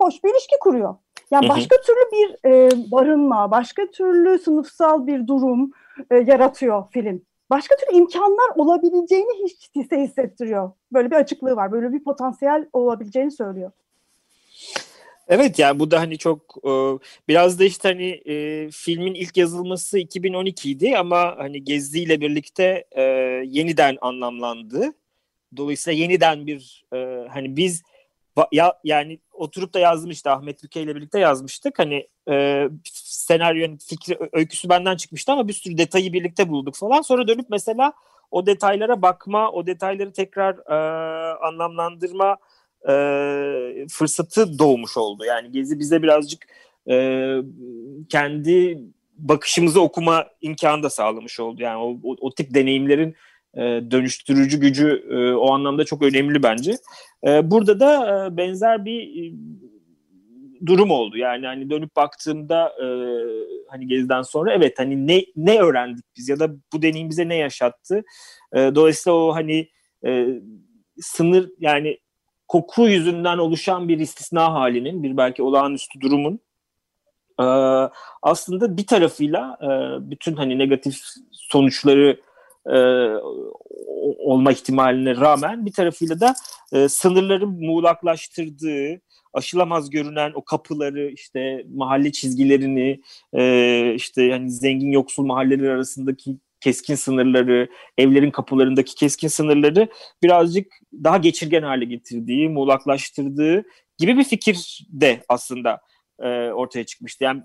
hoş 0.00 0.24
bir 0.24 0.30
ilişki 0.30 0.56
kuruyor. 0.60 0.94
Yani 1.30 1.48
Hı 1.48 1.52
hı. 1.52 1.56
başka 1.56 1.76
türlü 1.76 2.12
bir 2.12 2.50
e, 2.50 2.70
barınma, 2.90 3.50
başka 3.50 3.86
türlü 3.86 4.38
sınıfsal 4.38 5.06
bir 5.06 5.26
durum 5.26 5.70
e, 6.10 6.16
yaratıyor 6.16 6.84
film. 6.90 7.22
Başka 7.50 7.76
türlü 7.76 7.98
imkanlar 7.98 8.50
olabileceğini 8.56 9.44
hiç 9.44 9.70
hisse 9.74 10.00
hissettiriyor. 10.00 10.70
Böyle 10.92 11.10
bir 11.10 11.16
açıklığı 11.16 11.56
var. 11.56 11.72
Böyle 11.72 11.92
bir 11.92 12.04
potansiyel 12.04 12.66
olabileceğini 12.72 13.30
söylüyor. 13.30 13.70
Evet 15.28 15.58
yani 15.58 15.78
bu 15.78 15.90
da 15.90 16.00
hani 16.00 16.18
çok 16.18 16.56
e, 16.64 16.70
biraz 17.28 17.58
da 17.58 17.64
işte 17.64 17.88
hani 17.88 18.22
e, 18.26 18.70
filmin 18.70 19.14
ilk 19.14 19.36
yazılması 19.36 19.98
2012 19.98 20.70
idi 20.70 20.96
ama 20.98 21.34
hani 21.38 21.64
Gezi 21.64 22.00
ile 22.02 22.20
birlikte 22.20 22.84
e, 22.92 23.02
yeniden 23.46 23.98
anlamlandı. 24.00 24.92
Dolayısıyla 25.56 25.98
yeniden 25.98 26.46
bir 26.46 26.84
hani 27.28 27.56
biz 27.56 27.82
ya 28.52 28.74
yani 28.84 29.18
oturup 29.32 29.74
da 29.74 29.78
yazdım 29.78 30.12
Ahmet 30.26 30.62
Büke 30.62 30.82
ile 30.82 30.96
birlikte 30.96 31.20
yazmıştık. 31.20 31.78
Hani 31.78 32.08
senaryonun 32.94 33.76
fikri 33.76 34.18
öyküsü 34.32 34.68
benden 34.68 34.96
çıkmıştı 34.96 35.32
ama 35.32 35.48
bir 35.48 35.52
sürü 35.52 35.78
detayı 35.78 36.12
birlikte 36.12 36.48
bulduk 36.48 36.74
falan. 36.76 37.02
Sonra 37.02 37.28
dönüp 37.28 37.46
mesela 37.50 37.92
o 38.30 38.46
detaylara 38.46 39.02
bakma, 39.02 39.50
o 39.50 39.66
detayları 39.66 40.12
tekrar 40.12 40.54
e, 40.70 40.74
anlamlandırma 41.34 42.36
e, 42.88 42.92
fırsatı 43.90 44.58
doğmuş 44.58 44.96
oldu. 44.96 45.24
Yani 45.24 45.52
Gezi 45.52 45.78
bize 45.78 46.02
birazcık 46.02 46.46
e, 46.90 47.36
kendi 48.08 48.78
bakışımızı 49.18 49.80
okuma 49.80 50.26
imkanı 50.40 50.82
da 50.82 50.90
sağlamış 50.90 51.40
oldu. 51.40 51.62
Yani 51.62 51.78
o, 51.78 52.10
o, 52.10 52.16
o 52.20 52.34
tip 52.34 52.54
deneyimlerin 52.54 53.14
e, 53.54 53.60
dönüştürücü 53.90 54.60
gücü 54.60 55.04
e, 55.10 55.32
o 55.32 55.52
anlamda 55.52 55.84
çok 55.84 56.02
önemli 56.02 56.42
bence. 56.42 56.76
E, 57.26 57.50
burada 57.50 57.80
da 57.80 58.26
e, 58.26 58.36
benzer 58.36 58.84
bir 58.84 59.00
e, 59.00 59.34
durum 60.66 60.90
oldu. 60.90 61.16
Yani 61.16 61.46
hani 61.46 61.70
dönüp 61.70 61.96
baktığımda 61.96 62.68
e, 62.68 62.86
hani 63.68 63.86
Gezi'den 63.86 64.22
sonra 64.22 64.52
evet 64.52 64.78
hani 64.78 65.06
ne 65.06 65.24
ne 65.36 65.60
öğrendik 65.60 66.04
biz 66.16 66.28
ya 66.28 66.40
da 66.40 66.50
bu 66.72 66.82
deneyim 66.82 67.10
bize 67.10 67.28
ne 67.28 67.36
yaşattı? 67.36 68.02
E, 68.52 68.58
dolayısıyla 68.58 69.16
o 69.16 69.34
hani 69.34 69.68
e, 70.06 70.26
sınır 71.00 71.50
yani 71.58 71.98
koku 72.48 72.88
yüzünden 72.88 73.38
oluşan 73.38 73.88
bir 73.88 73.98
istisna 73.98 74.52
halinin, 74.52 75.02
bir 75.02 75.16
belki 75.16 75.42
olağanüstü 75.42 76.00
durumun 76.00 76.40
e, 77.40 77.44
aslında 78.22 78.76
bir 78.76 78.86
tarafıyla 78.86 79.58
e, 79.62 79.68
bütün 80.10 80.36
hani 80.36 80.58
negatif 80.58 80.96
sonuçları 81.32 82.20
e, 82.66 82.78
olma 84.18 84.52
ihtimaline 84.52 85.16
rağmen 85.16 85.66
bir 85.66 85.72
tarafıyla 85.72 86.20
da 86.20 86.34
e, 86.72 86.88
sınırların 86.88 87.66
muğlaklaştırdığı, 87.66 89.00
aşılamaz 89.32 89.90
görünen 89.90 90.32
o 90.34 90.44
kapıları, 90.44 91.10
işte 91.10 91.64
mahalle 91.74 92.12
çizgilerini, 92.12 93.00
e, 93.32 93.94
işte 93.94 94.22
yani 94.22 94.50
zengin 94.50 94.92
yoksul 94.92 95.24
mahalleler 95.24 95.68
arasındaki 95.68 96.36
keskin 96.60 96.94
sınırları, 96.94 97.68
evlerin 97.98 98.30
kapılarındaki 98.30 98.94
keskin 98.94 99.28
sınırları 99.28 99.88
birazcık 100.22 100.72
daha 100.92 101.16
geçirgen 101.16 101.62
hale 101.62 101.84
getirdiği, 101.84 102.48
muğlaklaştırdığı 102.48 103.64
gibi 103.98 104.16
bir 104.16 104.24
fikir 104.24 104.86
de 104.92 105.24
aslında 105.28 105.80
e, 106.20 106.28
ortaya 106.50 106.84
çıkmıştı. 106.84 107.24
Yani 107.24 107.42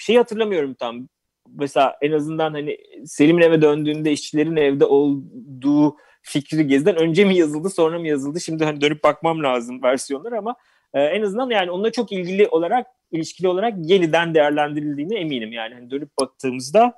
şeyi 0.00 0.18
hatırlamıyorum 0.18 0.74
tam. 0.74 1.08
Mesela 1.48 1.96
en 2.02 2.12
azından 2.12 2.52
hani 2.52 2.76
Selim'in 3.04 3.42
eve 3.42 3.62
döndüğünde 3.62 4.12
işçilerin 4.12 4.56
evde 4.56 4.84
olduğu 4.84 5.96
fikri 6.22 6.66
Gezi'den 6.66 6.96
önce 6.96 7.24
mi 7.24 7.36
yazıldı 7.36 7.70
sonra 7.70 7.98
mı 7.98 8.08
yazıldı? 8.08 8.40
Şimdi 8.40 8.64
hani 8.64 8.80
dönüp 8.80 9.04
bakmam 9.04 9.42
lazım 9.42 9.82
versiyonlar 9.82 10.32
ama 10.32 10.56
e, 10.94 11.00
en 11.00 11.22
azından 11.22 11.50
yani 11.50 11.70
onunla 11.70 11.92
çok 11.92 12.12
ilgili 12.12 12.48
olarak 12.48 12.86
ilişkili 13.10 13.48
olarak 13.48 13.74
yeniden 13.78 14.34
değerlendirildiğine 14.34 15.18
eminim 15.18 15.52
yani 15.52 15.74
hani 15.74 15.90
dönüp 15.90 16.10
baktığımızda 16.20 16.94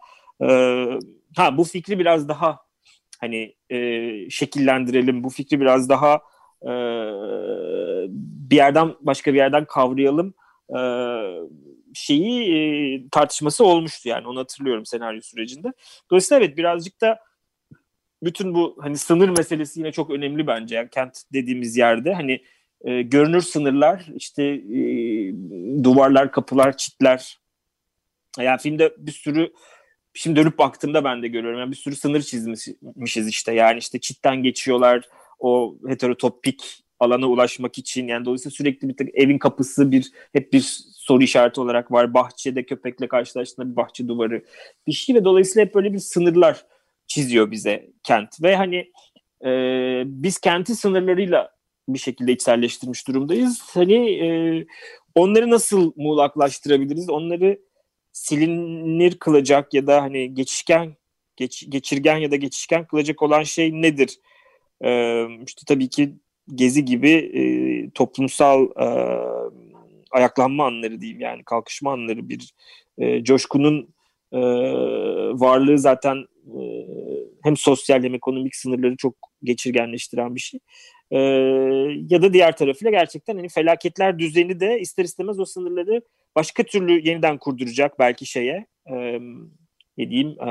ha 1.37 1.57
bu 1.57 1.65
fikri 1.65 1.99
biraz 1.99 2.29
daha 2.29 2.59
hani 3.21 3.55
e, 3.71 4.31
şekillendirelim 4.31 5.25
bu 5.25 5.31
fikri 5.31 5.61
biraz 5.61 5.89
daha 5.89 6.15
e, 6.63 6.73
bir 8.51 8.57
yerden 8.57 8.95
başka 9.01 9.33
bir 9.33 9.39
yerden 9.39 9.65
kavrayalım 9.65 10.35
e, 10.79 10.81
şeyi 11.95 12.55
e, 12.55 13.09
tartışması 13.09 13.65
olmuştu 13.65 14.09
yani 14.09 14.29
onu 14.29 14.41
hatırlıyorum 14.41 14.87
senaryo 14.87 15.21
sürecinde. 15.21 15.73
Dolayısıyla 16.11 16.45
evet 16.45 16.57
birazcık 16.57 17.01
da 17.01 17.21
bütün 18.23 18.55
bu 18.55 18.77
hani 18.81 18.99
sınır 18.99 19.29
meselesi 19.29 19.81
yine 19.81 19.93
çok 19.93 20.11
önemli 20.11 20.47
bence. 20.47 20.77
Yani 20.77 20.89
kent 20.91 21.23
dediğimiz 21.33 21.77
yerde 21.77 22.15
hani 22.15 22.43
e, 22.81 23.03
görünür 23.03 23.41
sınırlar 23.41 24.07
işte 24.15 24.45
e, 24.45 24.83
duvarlar, 25.85 26.33
kapılar, 26.33 26.77
çitler. 26.77 27.39
Yani 28.39 28.59
filmde 28.59 28.95
bir 28.99 29.13
sürü 29.13 29.53
şimdi 30.19 30.37
dönüp 30.41 30.59
baktığımda 30.59 31.05
ben 31.05 31.23
de 31.23 31.29
görüyorum. 31.29 31.61
Yani 31.61 31.71
bir 31.71 31.77
sürü 31.77 31.97
sınır 31.97 32.23
çizmişiz 32.23 33.29
işte. 33.29 33.55
Yani 33.55 33.79
işte 33.79 34.01
çitten 34.01 34.43
geçiyorlar 34.43 35.09
o 35.39 35.79
heterotopik 35.89 36.85
alana 37.01 37.27
ulaşmak 37.27 37.79
için. 37.79 38.09
Yani 38.09 38.25
dolayısıyla 38.25 38.55
sürekli 38.55 38.89
bir 38.89 38.97
tık 38.97 39.09
evin 39.15 39.39
kapısı 39.39 39.91
bir 39.91 40.11
hep 40.33 40.53
bir 40.53 40.61
soru 40.97 41.23
işareti 41.23 41.61
olarak 41.61 41.93
var. 41.93 42.15
Bahçede 42.15 42.67
köpekle 42.67 43.09
karşılaştığında 43.09 43.71
bir 43.71 43.77
bahçe 43.77 44.09
duvarı 44.09 44.45
bir 44.87 44.93
şey 44.93 45.15
ve 45.15 45.25
dolayısıyla 45.25 45.67
hep 45.67 45.75
böyle 45.75 45.93
bir 45.93 45.99
sınırlar 45.99 46.65
çiziyor 47.07 47.51
bize 47.51 47.91
kent. 48.03 48.43
Ve 48.43 48.57
hani 48.57 48.93
e, 49.45 49.51
biz 50.07 50.39
kenti 50.39 50.75
sınırlarıyla 50.75 51.51
bir 51.89 51.99
şekilde 51.99 52.33
içselleştirmiş 52.33 53.09
durumdayız. 53.09 53.63
Hani 53.75 54.11
e, 54.11 54.29
onları 55.15 55.51
nasıl 55.51 55.93
muğlaklaştırabiliriz? 55.97 57.11
Onları 57.11 57.68
silinir 58.19 59.19
kılacak 59.19 59.75
ya 59.75 59.87
da 59.87 60.03
hani 60.03 60.35
geçişken 60.35 60.97
geç, 61.37 61.67
geçirgen 61.69 62.17
ya 62.17 62.31
da 62.31 62.37
geçişken 62.37 62.87
kılacak 62.87 63.23
olan 63.23 63.43
şey 63.43 63.83
nedir? 63.83 64.19
E, 64.85 65.23
işte 65.47 65.63
tabii 65.67 65.89
ki 65.89 66.15
gezi 66.55 66.85
gibi 66.85 67.11
e, 67.11 67.43
toplumsal 67.91 68.65
e, 68.65 68.89
ayaklanma 70.11 70.67
anları 70.67 71.01
diyeyim 71.01 71.21
yani 71.21 71.45
kalkışma 71.45 71.93
anları 71.93 72.29
bir 72.29 72.55
e, 72.99 73.25
coşkunun 73.25 73.95
e, 74.33 74.41
varlığı 75.41 75.79
zaten 75.79 76.17
e, 76.47 76.61
hem 77.43 77.57
sosyal 77.57 78.03
hem 78.03 78.15
ekonomik 78.15 78.57
sınırları 78.57 78.97
çok 78.97 79.15
geçirgenleştiren 79.43 80.35
bir 80.35 80.41
şey. 80.41 80.61
E, 81.11 81.19
ya 82.11 82.23
da 82.23 82.33
diğer 82.33 82.57
tarafıyla 82.57 82.91
gerçekten 82.91 83.37
hani 83.37 83.49
felaketler 83.49 84.19
düzeni 84.19 84.61
de 84.61 84.81
ister 84.81 85.05
istemez 85.05 85.41
o 85.41 85.45
sınırları 85.45 86.03
başka 86.37 86.63
türlü 86.63 87.09
yeniden 87.09 87.39
kurduracak 87.39 87.99
belki 87.99 88.27
şeye 88.27 88.67
e, 88.87 89.19
ne 89.99 90.11
diyeyim 90.11 90.29
e, 90.41 90.51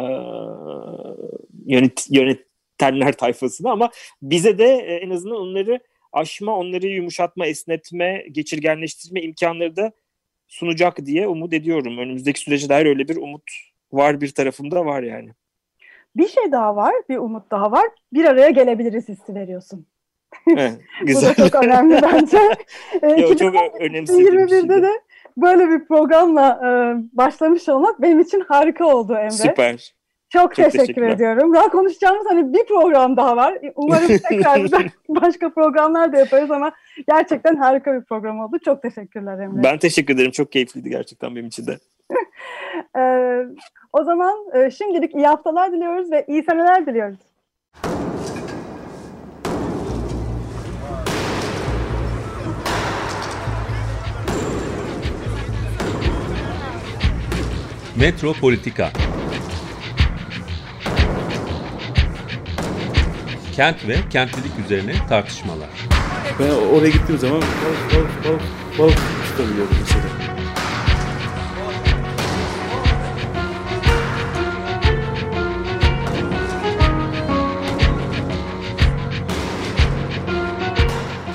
yönet, 1.65 2.07
yönetenler 2.09 3.11
tayfasına 3.17 3.71
ama 3.71 3.89
bize 4.21 4.57
de 4.57 4.65
e, 4.65 4.95
en 4.95 5.09
azından 5.09 5.38
onları 5.38 5.80
aşma, 6.13 6.57
onları 6.57 6.88
yumuşatma, 6.88 7.45
esnetme, 7.45 8.25
geçirgenleştirme 8.32 9.21
imkanları 9.21 9.75
da 9.75 9.91
sunacak 10.47 11.05
diye 11.05 11.28
umut 11.28 11.53
ediyorum. 11.53 11.97
Önümüzdeki 11.97 12.39
sürece 12.39 12.69
dair 12.69 12.86
öyle 12.86 13.07
bir 13.07 13.15
umut 13.15 13.51
var 13.91 14.21
bir 14.21 14.30
tarafımda 14.30 14.86
var 14.86 15.03
yani. 15.03 15.30
Bir 16.15 16.28
şey 16.28 16.51
daha 16.51 16.75
var, 16.75 16.93
bir 17.09 17.17
umut 17.17 17.51
daha 17.51 17.71
var. 17.71 17.88
Bir 18.13 18.25
araya 18.25 18.49
gelebiliriz 18.49 19.07
hissi 19.09 19.36
veriyorsun. 19.36 19.86
Evet, 20.47 20.80
güzel. 21.05 21.34
Bu 21.38 21.41
da 21.41 21.49
çok 21.49 21.63
önemli 21.63 21.99
bence. 22.01 22.39
Yo, 23.21 23.36
çok 23.36 23.55
önemsediğim 23.80 24.34
2021'de 24.34 24.45
bir 24.45 24.49
şey. 24.49 24.84
de 24.84 25.01
böyle 25.38 25.70
bir 25.70 25.86
programla 25.86 26.60
e, 26.64 26.70
başlamış 27.18 27.70
olmak 27.70 28.02
benim 28.02 28.20
için 28.20 28.44
harika 28.48 28.86
oldu 28.86 29.14
Emre. 29.14 29.30
Süper. 29.32 29.94
Çok, 30.30 30.56
Çok 30.56 30.72
teşekkür 30.72 31.02
ediyorum. 31.02 31.54
Daha 31.54 31.70
konuşacağımız 31.70 32.26
hani 32.30 32.54
bir 32.54 32.66
program 32.66 33.18
daha 33.18 33.36
var. 33.36 33.60
Umarım 33.76 34.08
tekrar 34.30 34.62
başka 35.10 35.50
programlar 35.50 36.14
da 36.14 36.18
yaparız 36.18 36.52
ama 36.52 36.72
gerçekten 37.08 37.56
harika 37.56 37.94
bir 37.94 38.02
program 38.02 38.40
oldu. 38.40 38.58
Çok 38.66 38.82
teşekkürler 38.82 39.40
Emre. 39.40 39.64
Ben 39.64 39.78
teşekkür 39.78 40.14
ederim. 40.14 40.32
Çok 40.32 40.52
keyifliydi 40.52 40.90
gerçekten 40.90 41.36
benim 41.36 41.48
için 41.48 41.68
de. 41.68 41.78
Ee, 42.98 43.46
o 43.94 44.04
zaman 44.04 44.36
e, 44.54 44.72
şimdilik 44.72 45.16
iyi 45.16 45.28
haftalar 45.28 45.72
diliyoruz 45.72 46.12
ve 46.12 46.26
iyi 46.28 46.44
seneler 46.44 46.86
diliyoruz. 46.86 47.20
Metropolitika 58.00 58.91
Kent 63.56 63.88
ve 63.88 63.95
kentlilik 64.10 64.52
üzerine 64.66 64.93
tartışmalar. 65.10 65.70
Ben 66.39 66.50
oraya 66.50 66.89
gittiğim 66.89 67.20
zaman 67.20 67.41
balık 67.41 67.93
balık 67.93 68.26
balık 68.26 68.41
balık 68.80 68.98
tutabiliyorum 69.30 69.76
mesela. 69.80 70.04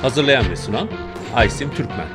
Hazırlayan 0.02 0.50
ve 0.50 0.56
sunan 0.56 0.88
Aysim 1.34 1.70
Türkmen. 1.74 2.08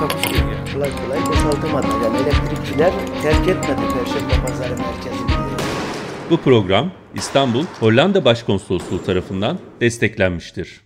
Kapışıyor. 0.00 0.47
Kolay 0.78 0.90
kolay 1.04 1.26
boşaltamadı. 1.26 1.86
Yani 2.04 2.16
elektrikçiler 2.16 2.92
terk 3.22 3.48
etmedi 3.48 3.80
Perşembe 3.94 4.46
Pazarı 4.46 4.70
merkezini. 4.70 5.30
Bu 6.30 6.36
program 6.36 6.90
İstanbul 7.14 7.64
Hollanda 7.80 8.24
Başkonsolosluğu 8.24 9.04
tarafından 9.04 9.58
desteklenmiştir. 9.80 10.80